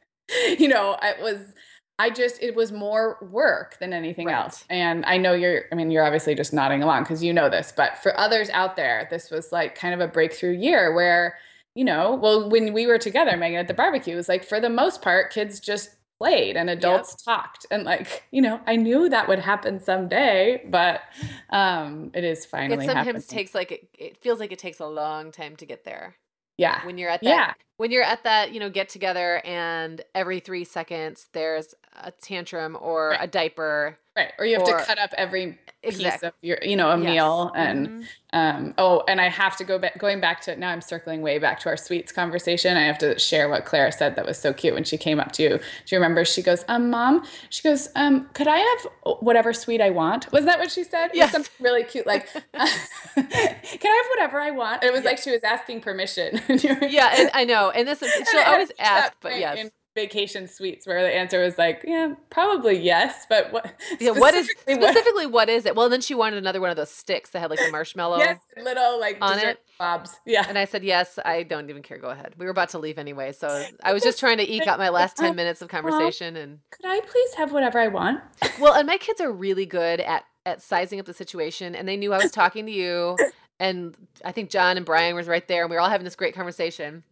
you 0.59 0.67
know 0.67 0.97
it 1.03 1.21
was 1.21 1.53
i 1.99 2.09
just 2.09 2.41
it 2.41 2.55
was 2.55 2.71
more 2.71 3.17
work 3.31 3.77
than 3.79 3.93
anything 3.93 4.27
right. 4.27 4.35
else 4.35 4.65
and 4.69 5.05
i 5.05 5.17
know 5.17 5.33
you're 5.33 5.65
i 5.71 5.75
mean 5.75 5.91
you're 5.91 6.05
obviously 6.05 6.33
just 6.33 6.51
nodding 6.51 6.81
along 6.81 7.03
because 7.03 7.23
you 7.23 7.31
know 7.31 7.49
this 7.49 7.71
but 7.75 7.97
for 7.99 8.17
others 8.19 8.49
out 8.49 8.75
there 8.75 9.07
this 9.11 9.29
was 9.29 9.51
like 9.51 9.75
kind 9.75 9.93
of 9.93 9.99
a 9.99 10.07
breakthrough 10.07 10.57
year 10.57 10.93
where 10.93 11.37
you 11.75 11.85
know, 11.85 12.15
well, 12.15 12.49
when 12.49 12.73
we 12.73 12.85
were 12.85 12.97
together, 12.97 13.37
Megan, 13.37 13.59
at 13.59 13.67
the 13.67 13.73
barbecue, 13.73 14.13
it 14.13 14.17
was 14.17 14.29
like 14.29 14.43
for 14.43 14.59
the 14.59 14.69
most 14.69 15.01
part, 15.01 15.31
kids 15.31 15.59
just 15.59 15.91
played 16.21 16.55
and 16.55 16.69
adults 16.69 17.15
yep. 17.25 17.35
talked. 17.35 17.65
And 17.71 17.83
like, 17.83 18.23
you 18.31 18.41
know, 18.41 18.59
I 18.67 18.75
knew 18.75 19.09
that 19.09 19.27
would 19.27 19.39
happen 19.39 19.79
someday, 19.79 20.63
but 20.69 21.01
um 21.49 22.11
it 22.13 22.23
is 22.23 22.45
finally. 22.45 22.85
It 22.85 22.87
sometimes 22.87 23.05
happening. 23.05 23.21
takes 23.23 23.55
like 23.55 23.71
it, 23.71 23.89
it 23.97 24.17
feels 24.17 24.39
like 24.39 24.51
it 24.51 24.59
takes 24.59 24.79
a 24.79 24.85
long 24.85 25.31
time 25.31 25.55
to 25.57 25.65
get 25.65 25.83
there. 25.83 26.15
Yeah. 26.57 26.85
When 26.85 26.97
you're 26.97 27.09
at 27.09 27.21
that 27.23 27.29
yeah. 27.29 27.53
when 27.77 27.89
you're 27.89 28.03
at 28.03 28.23
that, 28.23 28.53
you 28.53 28.59
know, 28.59 28.69
get 28.69 28.89
together 28.89 29.41
and 29.45 30.01
every 30.13 30.39
three 30.39 30.63
seconds 30.63 31.27
there's 31.33 31.73
a 31.99 32.11
tantrum 32.11 32.77
or 32.79 33.09
right. 33.09 33.23
a 33.23 33.27
diaper. 33.27 33.97
Right. 34.15 34.33
Or 34.37 34.45
you 34.45 34.59
have 34.59 34.67
or, 34.67 34.77
to 34.77 34.85
cut 34.85 34.99
up 34.99 35.13
every 35.17 35.57
exactly. 35.83 36.11
piece 36.11 36.23
of 36.23 36.33
your, 36.41 36.57
you 36.61 36.75
know, 36.75 36.89
a 36.91 36.97
yes. 36.97 37.05
meal. 37.05 37.51
And 37.55 37.87
mm-hmm. 37.87 38.03
um, 38.33 38.73
oh, 38.77 39.03
and 39.07 39.21
I 39.21 39.29
have 39.29 39.55
to 39.57 39.63
go 39.63 39.79
back, 39.79 39.97
going 39.97 40.19
back 40.19 40.41
to 40.41 40.55
now. 40.57 40.69
I'm 40.69 40.81
circling 40.81 41.21
way 41.21 41.39
back 41.39 41.59
to 41.61 41.69
our 41.69 41.77
sweets 41.77 42.11
conversation. 42.11 42.75
I 42.75 42.81
have 42.81 42.97
to 42.99 43.17
share 43.17 43.47
what 43.47 43.63
Clara 43.63 43.91
said 43.91 44.17
that 44.17 44.25
was 44.25 44.37
so 44.37 44.51
cute 44.51 44.73
when 44.73 44.83
she 44.83 44.97
came 44.97 45.19
up 45.19 45.31
to 45.33 45.43
you. 45.43 45.49
Do 45.49 45.95
you 45.95 45.97
remember? 45.97 46.25
She 46.25 46.41
goes, 46.41 46.65
"Um, 46.67 46.89
mom," 46.89 47.25
she 47.49 47.63
goes, 47.63 47.87
"Um, 47.95 48.29
could 48.33 48.49
I 48.49 48.57
have 48.57 49.17
whatever 49.21 49.53
sweet 49.53 49.79
I 49.79 49.91
want?" 49.91 50.29
Was 50.33 50.43
that 50.43 50.59
what 50.59 50.71
she 50.71 50.83
said? 50.83 51.11
Yes. 51.13 51.31
Something 51.31 51.53
really 51.61 51.83
cute, 51.83 52.05
like, 52.05 52.27
"Can 52.53 52.73
I 53.15 53.23
have 53.23 54.09
whatever 54.09 54.41
I 54.41 54.51
want?" 54.51 54.83
It 54.83 54.91
was 54.91 55.03
yeah. 55.03 55.09
like 55.09 55.19
she 55.19 55.31
was 55.31 55.43
asking 55.43 55.81
permission. 55.81 56.41
yeah, 56.49 57.15
and 57.17 57.31
I 57.33 57.45
know, 57.45 57.69
and 57.69 57.87
this 57.87 58.01
is, 58.01 58.11
she'll 58.29 58.41
always 58.41 58.71
ask, 58.77 59.13
but 59.21 59.37
yes 59.37 59.69
vacation 59.93 60.47
sweets 60.47 60.87
where 60.87 61.01
the 61.03 61.13
answer 61.13 61.41
was 61.41 61.57
like, 61.57 61.83
yeah, 61.85 62.13
probably 62.29 62.79
yes, 62.79 63.25
but 63.29 63.51
what? 63.51 63.73
Yeah, 63.99 64.11
what 64.11 64.33
is 64.33 64.49
specifically 64.49 65.25
what? 65.25 65.33
what 65.33 65.49
is 65.49 65.65
it? 65.65 65.75
Well, 65.75 65.89
then 65.89 66.01
she 66.01 66.15
wanted 66.15 66.37
another 66.37 66.61
one 66.61 66.69
of 66.69 66.77
those 66.77 66.91
sticks 66.91 67.31
that 67.31 67.39
had 67.39 67.49
like 67.49 67.59
the 67.59 67.71
marshmallow. 67.71 68.19
yes, 68.19 68.39
little 68.61 68.99
like 68.99 69.17
on 69.21 69.39
it. 69.39 69.59
Bobs. 69.77 70.19
Yeah. 70.25 70.45
And 70.47 70.57
I 70.57 70.65
said 70.65 70.83
yes. 70.83 71.19
I 71.25 71.43
don't 71.43 71.69
even 71.69 71.81
care. 71.81 71.97
Go 71.97 72.09
ahead. 72.09 72.35
We 72.37 72.45
were 72.45 72.51
about 72.51 72.69
to 72.69 72.79
leave 72.79 72.97
anyway, 72.97 73.31
so 73.31 73.65
I 73.83 73.93
was 73.93 74.03
just 74.03 74.19
trying 74.19 74.37
to 74.37 74.49
eke 74.49 74.67
out 74.67 74.79
my 74.79 74.89
last 74.89 75.17
ten 75.17 75.35
minutes 75.35 75.61
of 75.61 75.69
conversation. 75.69 76.35
And 76.35 76.59
could 76.71 76.85
I 76.85 77.01
please 77.01 77.33
have 77.35 77.51
whatever 77.51 77.79
I 77.79 77.87
want? 77.87 78.21
well, 78.59 78.73
and 78.73 78.87
my 78.87 78.97
kids 78.97 79.19
are 79.19 79.31
really 79.31 79.65
good 79.65 79.99
at 79.99 80.23
at 80.45 80.61
sizing 80.61 80.99
up 80.99 81.05
the 81.05 81.13
situation, 81.13 81.75
and 81.75 81.87
they 81.87 81.97
knew 81.97 82.13
I 82.13 82.17
was 82.17 82.31
talking 82.31 82.65
to 82.65 82.71
you. 82.71 83.17
And 83.59 83.95
I 84.25 84.31
think 84.31 84.49
John 84.49 84.75
and 84.75 84.85
Brian 84.85 85.15
was 85.15 85.27
right 85.27 85.47
there, 85.47 85.61
and 85.61 85.69
we 85.69 85.75
were 85.75 85.81
all 85.81 85.89
having 85.89 86.05
this 86.05 86.15
great 86.15 86.33
conversation. 86.33 87.03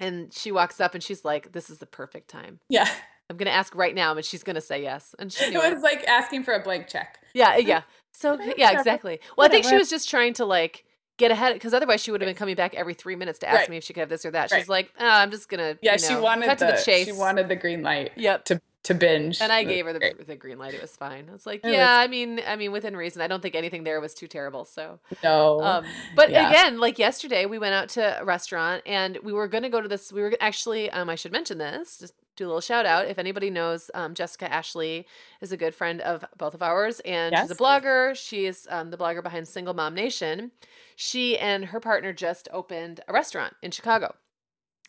And 0.00 0.32
she 0.32 0.50
walks 0.50 0.80
up 0.80 0.94
and 0.94 1.02
she's 1.02 1.24
like, 1.24 1.52
This 1.52 1.70
is 1.70 1.78
the 1.78 1.86
perfect 1.86 2.28
time. 2.28 2.58
Yeah. 2.68 2.88
I'm 3.30 3.36
gonna 3.36 3.50
ask 3.50 3.76
right 3.76 3.94
now, 3.94 4.12
and 4.16 4.24
she's 4.24 4.42
gonna 4.42 4.60
say 4.60 4.82
yes. 4.82 5.14
And 5.18 5.32
she 5.32 5.44
it 5.54 5.54
was 5.54 5.78
it. 5.78 5.82
like 5.82 6.04
asking 6.08 6.42
for 6.42 6.52
a 6.52 6.60
blank 6.60 6.88
check. 6.88 7.20
Yeah, 7.32 7.56
yeah. 7.58 7.82
So 8.10 8.36
yeah, 8.56 8.76
exactly. 8.76 9.20
Well, 9.38 9.46
I 9.46 9.50
think 9.50 9.64
she 9.64 9.76
was 9.76 9.88
just 9.88 10.10
trying 10.10 10.34
to 10.34 10.44
like 10.44 10.84
get 11.16 11.30
ahead 11.30 11.54
because 11.54 11.72
otherwise 11.72 12.00
she 12.02 12.10
would 12.10 12.20
have 12.22 12.26
been 12.26 12.34
coming 12.34 12.56
back 12.56 12.74
every 12.74 12.94
three 12.94 13.14
minutes 13.14 13.38
to 13.40 13.48
ask 13.48 13.60
right. 13.60 13.70
me 13.70 13.76
if 13.76 13.84
she 13.84 13.92
could 13.92 14.00
have 14.00 14.08
this 14.08 14.26
or 14.26 14.32
that. 14.32 14.50
She's 14.50 14.60
right. 14.60 14.68
like, 14.68 14.92
oh, 14.98 15.06
I'm 15.06 15.30
just 15.30 15.48
gonna 15.48 15.78
yeah. 15.80 15.94
You 15.94 16.02
know, 16.02 16.08
she 16.08 16.20
wanted 16.20 16.46
cut 16.46 16.58
the, 16.58 16.66
to 16.66 16.72
the 16.72 16.82
chase. 16.82 17.06
She 17.06 17.12
wanted 17.12 17.48
the 17.48 17.56
green 17.56 17.82
light. 17.82 18.10
Yep. 18.16 18.46
To 18.46 18.60
to 18.84 18.94
binge. 18.94 19.40
And 19.40 19.52
I 19.52 19.64
gave 19.64 19.84
her 19.84 19.92
the, 19.92 20.14
the 20.26 20.36
green 20.36 20.58
light. 20.58 20.74
It 20.74 20.80
was 20.80 20.96
fine. 20.96 21.30
It's 21.34 21.46
like, 21.46 21.64
it 21.64 21.72
yeah, 21.72 21.98
was, 21.98 22.04
I 22.04 22.08
mean, 22.08 22.40
I 22.46 22.56
mean, 22.56 22.72
within 22.72 22.96
reason. 22.96 23.20
I 23.20 23.26
don't 23.26 23.42
think 23.42 23.54
anything 23.54 23.84
there 23.84 24.00
was 24.00 24.14
too 24.14 24.26
terrible. 24.26 24.64
So 24.64 24.98
no. 25.22 25.60
Um, 25.60 25.84
but 26.16 26.30
yeah. 26.30 26.48
again, 26.48 26.78
like 26.78 26.98
yesterday, 26.98 27.46
we 27.46 27.58
went 27.58 27.74
out 27.74 27.90
to 27.90 28.20
a 28.20 28.24
restaurant 28.24 28.82
and 28.86 29.18
we 29.22 29.32
were 29.32 29.48
going 29.48 29.64
to 29.64 29.68
go 29.68 29.80
to 29.80 29.88
this. 29.88 30.12
We 30.12 30.22
were 30.22 30.32
actually, 30.40 30.90
um, 30.90 31.10
I 31.10 31.14
should 31.14 31.32
mention 31.32 31.58
this. 31.58 31.98
Just 31.98 32.14
do 32.36 32.46
a 32.46 32.48
little 32.48 32.60
shout 32.62 32.86
out. 32.86 33.06
If 33.06 33.18
anybody 33.18 33.50
knows, 33.50 33.90
um, 33.92 34.14
Jessica 34.14 34.50
Ashley 34.50 35.06
is 35.42 35.52
a 35.52 35.58
good 35.58 35.74
friend 35.74 36.00
of 36.00 36.24
both 36.38 36.54
of 36.54 36.62
ours, 36.62 37.00
and 37.00 37.32
yes. 37.32 37.42
she's 37.42 37.50
a 37.50 37.54
blogger. 37.60 38.14
She 38.16 38.46
is 38.46 38.66
um, 38.70 38.90
the 38.90 38.96
blogger 38.96 39.22
behind 39.22 39.46
Single 39.46 39.74
Mom 39.74 39.94
Nation. 39.94 40.52
She 40.96 41.36
and 41.36 41.66
her 41.66 41.80
partner 41.80 42.14
just 42.14 42.48
opened 42.50 43.00
a 43.06 43.12
restaurant 43.12 43.54
in 43.62 43.72
Chicago. 43.72 44.14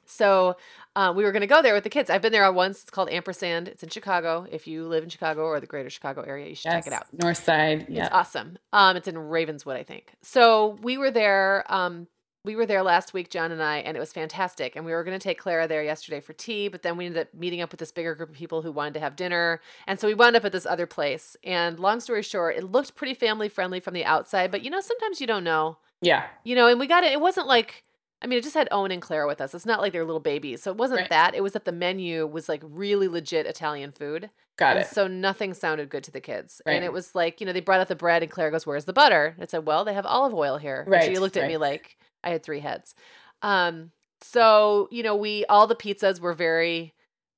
So 0.05 0.57
uh, 0.95 1.13
we 1.15 1.23
were 1.23 1.31
going 1.31 1.41
to 1.41 1.47
go 1.47 1.61
there 1.61 1.73
with 1.73 1.83
the 1.83 1.89
kids. 1.89 2.09
I've 2.09 2.21
been 2.21 2.31
there 2.31 2.51
once. 2.51 2.81
It's 2.81 2.89
called 2.89 3.09
Ampersand. 3.09 3.67
It's 3.67 3.83
in 3.83 3.89
Chicago. 3.89 4.45
If 4.51 4.67
you 4.67 4.87
live 4.87 5.03
in 5.03 5.09
Chicago 5.09 5.43
or 5.43 5.59
the 5.59 5.67
greater 5.67 5.89
Chicago 5.89 6.21
area, 6.21 6.49
you 6.49 6.55
should 6.55 6.65
yes, 6.71 6.85
check 6.85 6.93
it 6.93 6.93
out. 6.93 7.07
North 7.13 7.43
Side. 7.43 7.87
Yeah. 7.89 8.05
It's 8.05 8.13
awesome. 8.13 8.57
Um, 8.73 8.97
it's 8.97 9.07
in 9.07 9.17
Ravenswood, 9.17 9.77
I 9.77 9.83
think. 9.83 10.13
So 10.21 10.77
we 10.81 10.97
were 10.97 11.11
there. 11.11 11.63
Um, 11.71 12.07
we 12.43 12.55
were 12.55 12.65
there 12.65 12.81
last 12.81 13.13
week, 13.13 13.29
John 13.29 13.51
and 13.51 13.61
I, 13.61 13.77
and 13.77 13.95
it 13.95 13.99
was 13.99 14.11
fantastic. 14.11 14.75
And 14.75 14.83
we 14.83 14.91
were 14.93 15.03
going 15.03 15.17
to 15.17 15.23
take 15.23 15.37
Clara 15.37 15.67
there 15.67 15.83
yesterday 15.83 16.19
for 16.19 16.33
tea, 16.33 16.69
but 16.69 16.81
then 16.81 16.97
we 16.97 17.05
ended 17.05 17.27
up 17.27 17.33
meeting 17.35 17.61
up 17.61 17.69
with 17.69 17.79
this 17.79 17.91
bigger 17.91 18.15
group 18.15 18.29
of 18.29 18.35
people 18.35 18.63
who 18.63 18.71
wanted 18.71 18.95
to 18.95 18.99
have 18.99 19.15
dinner. 19.15 19.61
And 19.85 19.99
so 19.99 20.07
we 20.07 20.15
wound 20.15 20.35
up 20.35 20.43
at 20.43 20.51
this 20.51 20.65
other 20.65 20.87
place. 20.87 21.37
And 21.43 21.79
long 21.79 21.99
story 21.99 22.23
short, 22.23 22.55
it 22.55 22.63
looked 22.63 22.95
pretty 22.95 23.13
family 23.13 23.47
friendly 23.47 23.79
from 23.79 23.93
the 23.93 24.05
outside, 24.05 24.49
but 24.49 24.63
you 24.63 24.71
know, 24.71 24.81
sometimes 24.81 25.21
you 25.21 25.27
don't 25.27 25.43
know. 25.43 25.77
Yeah. 26.01 26.25
You 26.43 26.55
know, 26.55 26.67
and 26.67 26.79
we 26.79 26.87
got 26.87 27.03
it. 27.03 27.11
It 27.11 27.21
wasn't 27.21 27.45
like 27.45 27.83
I 28.21 28.27
mean, 28.27 28.37
it 28.37 28.43
just 28.43 28.53
had 28.53 28.67
Owen 28.71 28.91
and 28.91 29.01
Claire 29.01 29.25
with 29.25 29.41
us. 29.41 29.55
It's 29.55 29.65
not 29.65 29.81
like 29.81 29.93
they're 29.93 30.05
little 30.05 30.19
babies. 30.19 30.61
So 30.61 30.69
it 30.69 30.77
wasn't 30.77 31.01
right. 31.01 31.09
that. 31.09 31.33
It 31.33 31.41
was 31.41 31.53
that 31.53 31.65
the 31.65 31.71
menu 31.71 32.27
was 32.27 32.47
like 32.47 32.61
really 32.63 33.07
legit 33.07 33.47
Italian 33.47 33.91
food. 33.91 34.29
Got 34.57 34.77
and 34.77 34.85
it. 34.85 34.89
So 34.89 35.07
nothing 35.07 35.55
sounded 35.55 35.89
good 35.89 36.03
to 36.03 36.11
the 36.11 36.21
kids. 36.21 36.61
Right. 36.65 36.73
And 36.73 36.85
it 36.85 36.93
was 36.93 37.15
like, 37.15 37.39
you 37.39 37.47
know, 37.47 37.53
they 37.53 37.61
brought 37.61 37.79
out 37.79 37.87
the 37.87 37.95
bread 37.95 38.21
and 38.21 38.31
Claire 38.31 38.51
goes, 38.51 38.65
Where's 38.65 38.85
the 38.85 38.93
butter? 38.93 39.33
And 39.35 39.43
I 39.43 39.47
said, 39.47 39.65
Well, 39.65 39.83
they 39.83 39.93
have 39.93 40.05
olive 40.05 40.35
oil 40.35 40.57
here. 40.57 40.85
Right. 40.87 41.03
And 41.03 41.15
she 41.15 41.19
looked 41.19 41.35
at 41.35 41.41
right. 41.41 41.49
me 41.49 41.57
like 41.57 41.97
I 42.23 42.29
had 42.29 42.43
three 42.43 42.59
heads. 42.59 42.93
Um, 43.41 43.91
so, 44.21 44.87
you 44.91 45.01
know, 45.01 45.15
we 45.15 45.45
all 45.45 45.65
the 45.65 45.75
pizzas 45.75 46.19
were 46.19 46.33
very 46.33 46.93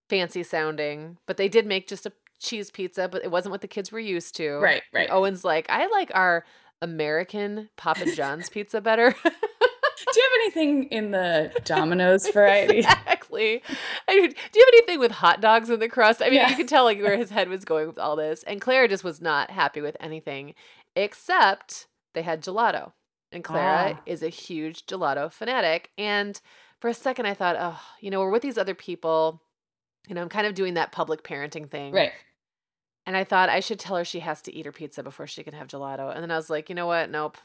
fancy 0.09 0.43
sounding, 0.43 1.17
but 1.25 1.37
they 1.37 1.47
did 1.47 1.65
make 1.65 1.87
just 1.87 2.05
a 2.05 2.11
cheese 2.39 2.69
pizza, 2.69 3.07
but 3.07 3.23
it 3.23 3.31
wasn't 3.31 3.51
what 3.51 3.61
the 3.61 3.67
kids 3.67 3.91
were 3.91 3.99
used 3.99 4.35
to. 4.35 4.57
Right, 4.57 4.83
right. 4.93 5.07
And 5.07 5.17
Owen's 5.17 5.45
like, 5.45 5.65
I 5.69 5.87
like 5.87 6.11
our 6.13 6.45
American 6.81 7.69
Papa 7.77 8.13
John's 8.13 8.49
pizza 8.51 8.81
better. 8.81 9.15
do 10.11 10.19
you 10.19 10.29
have 10.29 10.41
anything 10.41 10.83
in 10.85 11.11
the 11.11 11.51
Domino's 11.65 12.27
variety? 12.29 12.77
exactly. 12.79 13.61
I 14.07 14.15
mean, 14.15 14.29
do 14.29 14.59
you 14.59 14.65
have 14.65 14.73
anything 14.73 14.99
with 14.99 15.11
hot 15.11 15.41
dogs 15.41 15.69
in 15.69 15.79
the 15.79 15.89
crust? 15.89 16.21
I 16.21 16.25
mean, 16.25 16.35
yeah. 16.35 16.49
you 16.49 16.55
can 16.55 16.67
tell 16.67 16.83
like 16.83 16.99
where 17.01 17.17
his 17.17 17.29
head 17.29 17.49
was 17.49 17.65
going 17.65 17.87
with 17.87 17.99
all 17.99 18.15
this. 18.15 18.43
And 18.43 18.61
Claire 18.61 18.87
just 18.87 19.03
was 19.03 19.21
not 19.21 19.51
happy 19.51 19.81
with 19.81 19.97
anything 19.99 20.53
except 20.95 21.87
they 22.13 22.21
had 22.21 22.43
gelato. 22.43 22.91
And 23.31 23.43
Clara 23.43 23.95
ah. 23.97 24.01
is 24.05 24.21
a 24.21 24.29
huge 24.29 24.85
gelato 24.85 25.31
fanatic. 25.31 25.89
And 25.97 26.39
for 26.79 26.89
a 26.89 26.93
second, 26.93 27.25
I 27.25 27.33
thought, 27.33 27.55
oh, 27.57 27.81
you 27.99 28.11
know, 28.11 28.19
we're 28.19 28.31
with 28.31 28.43
these 28.43 28.57
other 28.57 28.75
people. 28.75 29.41
You 30.07 30.15
know, 30.15 30.21
I'm 30.21 30.29
kind 30.29 30.45
of 30.45 30.53
doing 30.53 30.75
that 30.75 30.91
public 30.91 31.23
parenting 31.23 31.69
thing. 31.69 31.93
Right. 31.93 32.11
And 33.05 33.17
I 33.17 33.23
thought 33.23 33.49
I 33.49 33.59
should 33.59 33.79
tell 33.79 33.97
her 33.97 34.05
she 34.05 34.19
has 34.19 34.41
to 34.43 34.53
eat 34.53 34.65
her 34.65 34.71
pizza 34.71 35.03
before 35.03 35.27
she 35.27 35.43
can 35.43 35.53
have 35.53 35.67
gelato. 35.67 36.13
And 36.13 36.21
then 36.23 36.31
I 36.31 36.35
was 36.35 36.49
like, 36.49 36.69
you 36.69 36.75
know 36.75 36.87
what? 36.87 37.09
Nope. 37.09 37.37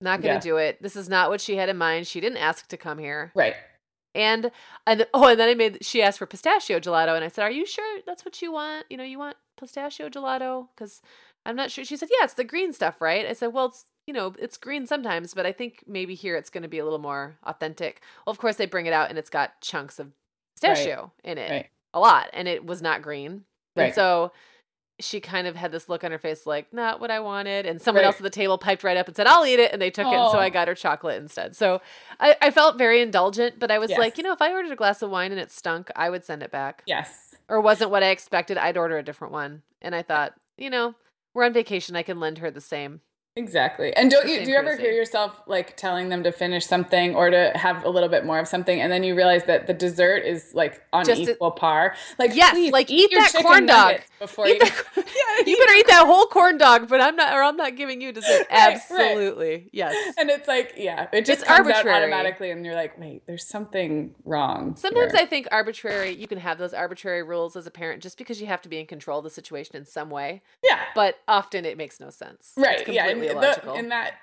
Not 0.00 0.20
going 0.20 0.38
to 0.38 0.46
yeah. 0.46 0.52
do 0.52 0.56
it. 0.58 0.82
This 0.82 0.96
is 0.96 1.08
not 1.08 1.30
what 1.30 1.40
she 1.40 1.56
had 1.56 1.68
in 1.68 1.76
mind. 1.76 2.06
She 2.06 2.20
didn't 2.20 2.38
ask 2.38 2.68
to 2.68 2.76
come 2.76 2.98
here. 2.98 3.32
Right. 3.34 3.54
And 4.14 4.50
and 4.86 5.06
oh, 5.12 5.28
and 5.28 5.38
then 5.38 5.48
I 5.48 5.54
made 5.54 5.84
she 5.84 6.02
asked 6.02 6.18
for 6.18 6.26
pistachio 6.26 6.80
gelato, 6.80 7.14
and 7.14 7.24
I 7.24 7.28
said, 7.28 7.42
"Are 7.42 7.50
you 7.50 7.66
sure 7.66 8.00
that's 8.06 8.24
what 8.24 8.40
you 8.40 8.52
want? 8.52 8.86
You 8.88 8.96
know, 8.96 9.04
you 9.04 9.18
want 9.18 9.36
pistachio 9.58 10.08
gelato? 10.08 10.68
Because 10.74 11.02
I'm 11.44 11.56
not 11.56 11.70
sure." 11.70 11.84
She 11.84 11.98
said, 11.98 12.08
"Yeah, 12.10 12.24
it's 12.24 12.34
the 12.34 12.44
green 12.44 12.72
stuff, 12.72 13.00
right?" 13.00 13.26
I 13.26 13.34
said, 13.34 13.52
"Well, 13.52 13.66
it's 13.66 13.84
you 14.06 14.14
know, 14.14 14.34
it's 14.38 14.56
green 14.56 14.86
sometimes, 14.86 15.34
but 15.34 15.44
I 15.44 15.52
think 15.52 15.84
maybe 15.86 16.14
here 16.14 16.36
it's 16.36 16.48
going 16.48 16.62
to 16.62 16.68
be 16.68 16.78
a 16.78 16.84
little 16.84 16.98
more 16.98 17.36
authentic." 17.44 18.00
Well, 18.26 18.30
of 18.30 18.38
course 18.38 18.56
they 18.56 18.64
bring 18.64 18.86
it 18.86 18.94
out, 18.94 19.10
and 19.10 19.18
it's 19.18 19.30
got 19.30 19.60
chunks 19.60 19.98
of 19.98 20.12
pistachio 20.54 21.12
right. 21.24 21.32
in 21.32 21.38
it, 21.38 21.50
right. 21.50 21.66
a 21.92 22.00
lot, 22.00 22.30
and 22.32 22.48
it 22.48 22.64
was 22.64 22.80
not 22.80 23.02
green. 23.02 23.44
Right. 23.76 23.86
And 23.86 23.94
so 23.94 24.32
she 24.98 25.20
kind 25.20 25.46
of 25.46 25.56
had 25.56 25.72
this 25.72 25.88
look 25.88 26.04
on 26.04 26.10
her 26.10 26.18
face 26.18 26.46
like 26.46 26.72
not 26.72 27.00
what 27.00 27.10
i 27.10 27.20
wanted 27.20 27.66
and 27.66 27.80
someone 27.82 28.02
right. 28.02 28.06
else 28.06 28.16
at 28.16 28.22
the 28.22 28.30
table 28.30 28.56
piped 28.56 28.82
right 28.82 28.96
up 28.96 29.06
and 29.06 29.16
said 29.16 29.26
i'll 29.26 29.44
eat 29.44 29.60
it 29.60 29.72
and 29.72 29.80
they 29.80 29.90
took 29.90 30.06
Aww. 30.06 30.12
it 30.12 30.16
and 30.16 30.30
so 30.30 30.38
i 30.38 30.46
oh. 30.46 30.50
got 30.50 30.68
her 30.68 30.74
chocolate 30.74 31.20
instead 31.20 31.54
so 31.54 31.80
I, 32.18 32.36
I 32.40 32.50
felt 32.50 32.78
very 32.78 33.00
indulgent 33.02 33.58
but 33.58 33.70
i 33.70 33.78
was 33.78 33.90
yes. 33.90 33.98
like 33.98 34.16
you 34.16 34.24
know 34.24 34.32
if 34.32 34.40
i 34.40 34.50
ordered 34.50 34.72
a 34.72 34.76
glass 34.76 35.02
of 35.02 35.10
wine 35.10 35.32
and 35.32 35.40
it 35.40 35.52
stunk 35.52 35.90
i 35.96 36.08
would 36.08 36.24
send 36.24 36.42
it 36.42 36.50
back 36.50 36.82
yes 36.86 37.34
or 37.48 37.60
wasn't 37.60 37.90
what 37.90 38.02
i 38.02 38.08
expected 38.08 38.56
i'd 38.56 38.76
order 38.76 38.96
a 38.96 39.02
different 39.02 39.32
one 39.32 39.62
and 39.82 39.94
i 39.94 40.02
thought 40.02 40.34
you 40.56 40.70
know 40.70 40.94
we're 41.34 41.44
on 41.44 41.52
vacation 41.52 41.94
i 41.94 42.02
can 42.02 42.18
lend 42.18 42.38
her 42.38 42.50
the 42.50 42.60
same 42.60 43.00
Exactly. 43.36 43.94
And 43.94 44.10
don't 44.10 44.26
you 44.26 44.42
do 44.46 44.50
you 44.50 44.56
ever 44.56 44.76
hear 44.76 44.92
yourself 44.92 45.42
like 45.46 45.76
telling 45.76 46.08
them 46.08 46.22
to 46.22 46.32
finish 46.32 46.64
something 46.64 47.14
or 47.14 47.28
to 47.28 47.52
have 47.54 47.84
a 47.84 47.90
little 47.90 48.08
bit 48.08 48.24
more 48.24 48.38
of 48.38 48.48
something 48.48 48.80
and 48.80 48.90
then 48.90 49.02
you 49.04 49.14
realize 49.14 49.44
that 49.44 49.66
the 49.66 49.74
dessert 49.74 50.24
is 50.24 50.54
like 50.54 50.82
on 50.94 51.04
Just 51.04 51.20
equal 51.20 51.48
a, 51.48 51.50
par? 51.50 51.94
Like 52.18 52.34
yes, 52.34 52.72
like 52.72 52.90
eat, 52.90 53.12
eat 53.12 53.14
that 53.14 53.42
corn 53.42 53.66
dog 53.66 54.00
before 54.18 54.46
eat 54.46 54.54
you 54.54 54.58
that, 54.60 54.84
yeah, 54.96 55.44
You 55.46 55.56
better 55.56 55.74
eat 55.74 55.86
that 55.88 56.06
whole 56.06 56.26
corn 56.26 56.58
dog, 56.58 56.88
but 56.88 57.00
I'm 57.00 57.16
not 57.16 57.34
or 57.34 57.42
I'm 57.42 57.56
not 57.56 57.76
giving 57.76 58.00
you 58.00 58.12
dessert. 58.12 58.46
Absolutely. 58.50 59.50
Right. 59.50 59.70
Yes. 59.72 60.14
And 60.18 60.30
it's 60.30 60.48
like, 60.48 60.74
yeah, 60.76 61.08
it 61.12 61.24
just 61.26 61.42
it's 61.42 61.48
comes 61.48 61.68
arbitrary. 61.68 61.96
out 61.96 62.02
automatically 62.02 62.50
and 62.50 62.64
you're 62.64 62.74
like, 62.74 62.98
"Wait, 62.98 63.26
there's 63.26 63.46
something 63.46 64.14
wrong." 64.24 64.76
Sometimes 64.76 65.12
here. 65.12 65.22
I 65.22 65.26
think 65.26 65.48
arbitrary, 65.50 66.10
you 66.10 66.26
can 66.26 66.38
have 66.38 66.58
those 66.58 66.74
arbitrary 66.74 67.22
rules 67.22 67.56
as 67.56 67.66
a 67.66 67.70
parent 67.70 68.02
just 68.02 68.18
because 68.18 68.40
you 68.40 68.46
have 68.46 68.62
to 68.62 68.68
be 68.68 68.78
in 68.78 68.86
control 68.86 69.18
of 69.18 69.24
the 69.24 69.30
situation 69.30 69.76
in 69.76 69.84
some 69.84 70.10
way. 70.10 70.42
Yeah. 70.62 70.80
But 70.94 71.18
often 71.28 71.64
it 71.64 71.76
makes 71.76 72.00
no 72.00 72.10
sense. 72.10 72.52
Right. 72.56 72.86
yeah. 72.88 73.12
The, 73.12 73.74
in 73.74 73.88
that 73.90 74.14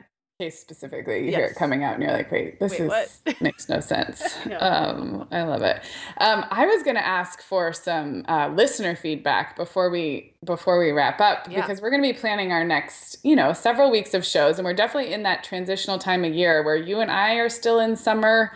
case 0.44 0.60
specifically, 0.60 1.20
you 1.20 1.32
yes. 1.32 1.36
hear 1.36 1.46
it 1.46 1.56
coming 1.56 1.84
out 1.84 1.94
and 1.94 2.04
you're 2.04 2.12
like, 2.12 2.32
wait, 2.32 2.60
this 2.60 2.80
wait, 2.80 2.92
is 3.26 3.42
makes 3.42 3.70
no 3.70 3.80
sense. 3.80 4.24
no. 4.46 4.60
um, 4.60 5.28
I 5.32 5.44
love 5.44 5.62
it. 5.62 5.82
Um, 6.18 6.46
I 6.52 6.66
was 6.66 6.84
going 6.84 6.96
to 6.96 7.06
ask 7.06 7.42
for 7.42 7.74
some 7.74 8.26
uh, 8.28 8.50
listener 8.50 8.96
feedback 8.96 9.56
before 9.56 9.90
we 9.90 10.34
before 10.44 10.78
we 10.78 10.92
wrap 10.92 11.22
up 11.22 11.48
yeah. 11.50 11.62
because 11.62 11.82
we're 11.82 11.90
going 11.90 12.04
to 12.04 12.14
be 12.14 12.18
planning 12.18 12.52
our 12.52 12.66
next, 12.66 13.18
you 13.24 13.36
know, 13.36 13.54
several 13.54 13.90
weeks 13.90 14.14
of 14.14 14.26
shows, 14.26 14.58
and 14.58 14.66
we're 14.66 14.74
definitely 14.74 15.14
in 15.14 15.24
that 15.24 15.44
transitional 15.44 15.98
time 15.98 16.26
of 16.26 16.34
year 16.34 16.64
where 16.64 16.76
you 16.76 17.00
and 17.00 17.10
I 17.10 17.36
are 17.36 17.50
still 17.50 17.80
in 17.80 17.96
summer 17.96 18.52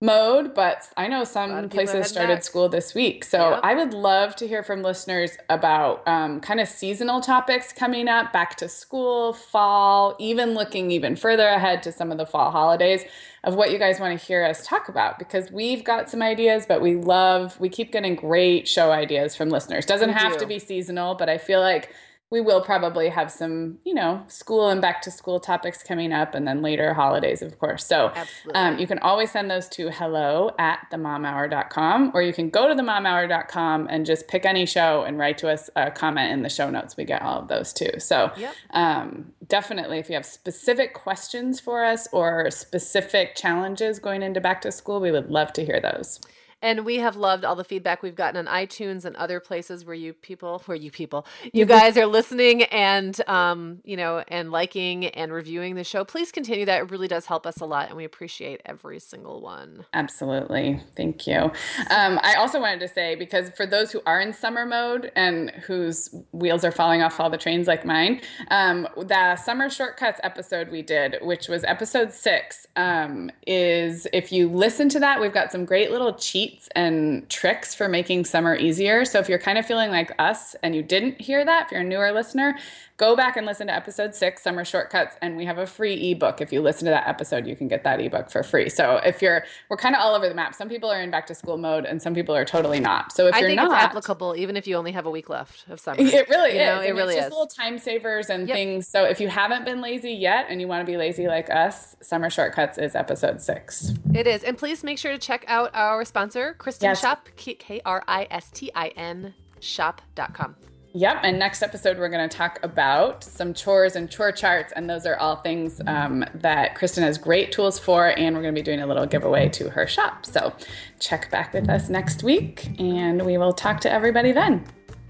mode, 0.00 0.54
but 0.54 0.88
I 0.96 1.08
know 1.08 1.24
some 1.24 1.68
places 1.68 2.06
started 2.06 2.36
back. 2.36 2.44
school 2.44 2.68
this 2.68 2.94
week. 2.94 3.24
So 3.24 3.50
yep. 3.50 3.60
I 3.64 3.74
would 3.74 3.92
love 3.92 4.36
to 4.36 4.46
hear 4.46 4.62
from 4.62 4.82
listeners 4.82 5.36
about 5.48 6.06
um, 6.06 6.40
kind 6.40 6.60
of 6.60 6.68
seasonal 6.68 7.20
topics 7.20 7.72
coming 7.72 8.06
up, 8.06 8.32
back 8.32 8.56
to 8.58 8.68
school, 8.68 9.32
fall, 9.32 10.14
even 10.20 10.54
looking 10.54 10.92
even 10.92 11.16
further 11.16 11.48
ahead 11.48 11.82
to 11.82 11.92
some 11.92 12.12
of 12.12 12.18
the 12.18 12.26
fall 12.26 12.52
holidays 12.52 13.04
of 13.42 13.56
what 13.56 13.72
you 13.72 13.78
guys 13.78 13.98
want 13.98 14.18
to 14.18 14.24
hear 14.24 14.44
us 14.44 14.64
talk 14.64 14.88
about 14.88 15.18
because 15.18 15.50
we've 15.50 15.82
got 15.82 16.08
some 16.08 16.22
ideas, 16.22 16.64
but 16.66 16.80
we 16.80 16.94
love, 16.94 17.58
we 17.58 17.68
keep 17.68 17.90
getting 17.90 18.14
great 18.14 18.68
show 18.68 18.92
ideas 18.92 19.34
from 19.34 19.48
listeners. 19.48 19.84
Doesn't 19.84 20.10
we 20.10 20.14
have 20.14 20.34
do. 20.34 20.40
to 20.40 20.46
be 20.46 20.58
seasonal, 20.60 21.16
but 21.16 21.28
I 21.28 21.38
feel 21.38 21.60
like 21.60 21.92
we 22.30 22.42
will 22.42 22.60
probably 22.60 23.08
have 23.08 23.30
some, 23.30 23.78
you 23.84 23.94
know, 23.94 24.22
school 24.26 24.68
and 24.68 24.82
back 24.82 25.00
to 25.00 25.10
school 25.10 25.40
topics 25.40 25.82
coming 25.82 26.12
up 26.12 26.34
and 26.34 26.46
then 26.46 26.60
later 26.60 26.92
holidays, 26.92 27.40
of 27.40 27.58
course. 27.58 27.86
So 27.86 28.12
um, 28.54 28.78
you 28.78 28.86
can 28.86 28.98
always 28.98 29.30
send 29.30 29.50
those 29.50 29.66
to 29.70 29.90
hello 29.90 30.50
at 30.58 30.86
themomhour.com 30.92 32.12
or 32.12 32.20
you 32.20 32.34
can 32.34 32.50
go 32.50 32.68
to 32.68 32.74
themomhour.com 32.74 33.86
and 33.88 34.04
just 34.04 34.28
pick 34.28 34.44
any 34.44 34.66
show 34.66 35.04
and 35.04 35.18
write 35.18 35.38
to 35.38 35.48
us 35.48 35.70
a 35.74 35.90
comment 35.90 36.30
in 36.30 36.42
the 36.42 36.50
show 36.50 36.68
notes. 36.68 36.98
We 36.98 37.04
get 37.04 37.22
all 37.22 37.40
of 37.40 37.48
those 37.48 37.72
too. 37.72 37.92
So 37.98 38.30
yep. 38.36 38.54
um, 38.70 39.32
definitely, 39.46 39.98
if 39.98 40.10
you 40.10 40.14
have 40.14 40.26
specific 40.26 40.92
questions 40.92 41.60
for 41.60 41.82
us 41.82 42.08
or 42.12 42.50
specific 42.50 43.36
challenges 43.36 43.98
going 43.98 44.22
into 44.22 44.40
back 44.40 44.60
to 44.62 44.72
school, 44.72 45.00
we 45.00 45.10
would 45.10 45.30
love 45.30 45.54
to 45.54 45.64
hear 45.64 45.80
those. 45.80 46.20
And 46.60 46.84
we 46.84 46.96
have 46.96 47.16
loved 47.16 47.44
all 47.44 47.54
the 47.54 47.64
feedback 47.64 48.02
we've 48.02 48.14
gotten 48.14 48.46
on 48.46 48.52
iTunes 48.52 49.04
and 49.04 49.14
other 49.16 49.38
places 49.40 49.84
where 49.84 49.94
you 49.94 50.12
people, 50.12 50.62
where 50.66 50.76
you 50.76 50.90
people, 50.90 51.26
you 51.52 51.64
guys 51.66 51.96
are 51.96 52.06
listening 52.06 52.64
and, 52.64 53.20
um, 53.28 53.80
you 53.84 53.96
know, 53.96 54.24
and 54.28 54.50
liking 54.50 55.06
and 55.06 55.32
reviewing 55.32 55.74
the 55.74 55.84
show. 55.84 56.04
Please 56.04 56.32
continue 56.32 56.64
that. 56.66 56.82
It 56.82 56.90
really 56.90 57.08
does 57.08 57.26
help 57.26 57.46
us 57.46 57.60
a 57.60 57.64
lot. 57.64 57.88
And 57.88 57.96
we 57.96 58.04
appreciate 58.04 58.60
every 58.64 58.98
single 58.98 59.40
one. 59.40 59.84
Absolutely. 59.94 60.82
Thank 60.96 61.26
you. 61.26 61.52
Um, 61.90 62.18
I 62.22 62.34
also 62.38 62.60
wanted 62.60 62.80
to 62.80 62.88
say, 62.88 63.14
because 63.14 63.50
for 63.50 63.66
those 63.66 63.92
who 63.92 64.00
are 64.06 64.20
in 64.20 64.32
summer 64.32 64.66
mode 64.66 65.12
and 65.14 65.50
whose 65.50 66.14
wheels 66.32 66.64
are 66.64 66.72
falling 66.72 67.02
off 67.02 67.20
all 67.20 67.30
the 67.30 67.38
trains 67.38 67.66
like 67.66 67.84
mine, 67.84 68.20
um, 68.50 68.88
the 68.96 69.36
summer 69.36 69.70
shortcuts 69.70 70.20
episode 70.22 70.70
we 70.70 70.82
did, 70.82 71.16
which 71.22 71.48
was 71.48 71.64
episode 71.64 72.12
six, 72.12 72.66
um, 72.76 73.30
is 73.46 74.06
if 74.12 74.32
you 74.32 74.48
listen 74.48 74.88
to 74.88 75.00
that, 75.00 75.20
we've 75.20 75.32
got 75.32 75.52
some 75.52 75.64
great 75.64 75.90
little 75.90 76.14
cheat 76.14 76.47
cheats 76.48 76.68
and 76.74 77.28
tricks 77.28 77.74
for 77.74 77.88
making 77.88 78.24
summer 78.24 78.54
easier. 78.54 79.04
So 79.04 79.18
if 79.18 79.28
you're 79.28 79.38
kind 79.38 79.58
of 79.58 79.66
feeling 79.66 79.90
like 79.90 80.12
us 80.18 80.54
and 80.62 80.74
you 80.74 80.82
didn't 80.82 81.20
hear 81.20 81.44
that, 81.44 81.66
if 81.66 81.72
you're 81.72 81.80
a 81.80 81.84
newer 81.84 82.12
listener, 82.12 82.58
go 82.96 83.14
back 83.14 83.36
and 83.36 83.46
listen 83.46 83.68
to 83.68 83.74
episode 83.74 84.14
six, 84.14 84.42
Summer 84.42 84.64
Shortcuts, 84.64 85.16
and 85.22 85.36
we 85.36 85.44
have 85.44 85.58
a 85.58 85.66
free 85.66 86.10
ebook. 86.10 86.40
If 86.40 86.52
you 86.52 86.60
listen 86.60 86.86
to 86.86 86.90
that 86.90 87.06
episode, 87.06 87.46
you 87.46 87.54
can 87.54 87.68
get 87.68 87.84
that 87.84 88.00
ebook 88.00 88.30
for 88.30 88.42
free. 88.42 88.68
So 88.68 88.96
if 88.96 89.22
you're, 89.22 89.44
we're 89.68 89.76
kind 89.76 89.94
of 89.94 90.00
all 90.00 90.14
over 90.14 90.28
the 90.28 90.34
map. 90.34 90.54
Some 90.54 90.68
people 90.68 90.90
are 90.90 91.00
in 91.00 91.10
back 91.10 91.26
to 91.28 91.34
school 91.34 91.56
mode 91.56 91.84
and 91.84 92.02
some 92.02 92.14
people 92.14 92.34
are 92.34 92.44
totally 92.44 92.80
not. 92.80 93.12
So 93.12 93.26
if 93.28 93.34
I 93.34 93.40
you're 93.40 93.48
think 93.50 93.56
not, 93.56 93.66
it's 93.66 93.84
applicable 93.84 94.34
even 94.36 94.56
if 94.56 94.66
you 94.66 94.76
only 94.76 94.92
have 94.92 95.06
a 95.06 95.10
week 95.10 95.28
left 95.28 95.68
of 95.68 95.80
summer. 95.80 95.98
It 96.18 96.28
really 96.28 96.54
you 96.54 96.60
is. 96.60 96.66
Know, 96.66 96.80
it 96.80 96.94
really 96.94 97.14
it's 97.14 97.26
is. 97.26 97.30
little 97.30 97.46
time 97.46 97.78
savers 97.78 98.30
and 98.30 98.48
yep. 98.48 98.56
things. 98.56 98.88
So 98.88 99.04
if 99.04 99.20
you 99.20 99.28
haven't 99.28 99.64
been 99.64 99.80
lazy 99.80 100.12
yet 100.12 100.46
and 100.48 100.60
you 100.60 100.66
want 100.66 100.84
to 100.84 100.90
be 100.90 100.96
lazy 100.96 101.28
like 101.28 101.50
us, 101.50 101.96
Summer 102.00 102.30
Shortcuts 102.30 102.78
is 102.78 102.94
episode 102.94 103.40
six. 103.40 103.92
It 104.14 104.26
is. 104.26 104.42
And 104.42 104.58
please 104.58 104.82
make 104.82 104.98
sure 104.98 105.12
to 105.12 105.18
check 105.18 105.44
out 105.46 105.70
our 105.74 106.04
sponsor, 106.04 106.37
Kristin 106.58 106.82
yes. 106.82 107.00
Shop, 107.00 107.28
K 107.36 107.80
R 107.84 108.02
I 108.06 108.26
S 108.30 108.50
T 108.50 108.70
I 108.74 108.88
N 108.88 109.34
shop.com. 109.60 110.56
Yep. 110.94 111.18
And 111.22 111.38
next 111.38 111.62
episode, 111.62 111.98
we're 111.98 112.08
going 112.08 112.28
to 112.28 112.34
talk 112.34 112.58
about 112.62 113.22
some 113.22 113.52
chores 113.52 113.94
and 113.94 114.10
chore 114.10 114.32
charts. 114.32 114.72
And 114.74 114.88
those 114.88 115.04
are 115.06 115.16
all 115.16 115.36
things 115.36 115.80
um, 115.86 116.24
that 116.34 116.76
Kristin 116.76 117.02
has 117.02 117.18
great 117.18 117.52
tools 117.52 117.78
for. 117.78 118.18
And 118.18 118.34
we're 118.34 118.42
going 118.42 118.54
to 118.54 118.58
be 118.58 118.64
doing 118.64 118.80
a 118.80 118.86
little 118.86 119.06
giveaway 119.06 119.48
to 119.50 119.68
her 119.70 119.86
shop. 119.86 120.24
So 120.24 120.52
check 120.98 121.30
back 121.30 121.52
with 121.52 121.68
us 121.68 121.88
next 121.88 122.22
week 122.22 122.80
and 122.80 123.24
we 123.24 123.36
will 123.38 123.52
talk 123.52 123.80
to 123.82 123.92
everybody 123.92 124.32
then. 124.32 124.64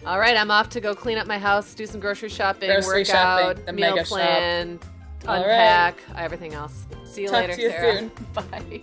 All 0.04 0.18
right. 0.18 0.36
I'm 0.36 0.50
off 0.50 0.68
to 0.70 0.80
go 0.80 0.94
clean 0.94 1.16
up 1.16 1.26
my 1.26 1.38
house, 1.38 1.74
do 1.74 1.86
some 1.86 2.00
grocery 2.00 2.28
shopping, 2.28 2.70
grocery 2.70 3.00
work 3.00 3.06
shopping, 3.06 3.74
meal 3.74 3.96
plan, 4.04 4.80
shop. 4.80 4.88
unpack, 5.28 6.02
right. 6.08 6.22
everything 6.22 6.54
else. 6.54 6.86
See 7.04 7.22
you 7.22 7.28
talk 7.28 7.40
later, 7.40 7.54
to 7.54 7.62
you 7.62 7.70
Sarah. 7.70 7.98
soon. 7.98 8.10
Bye. 8.34 8.82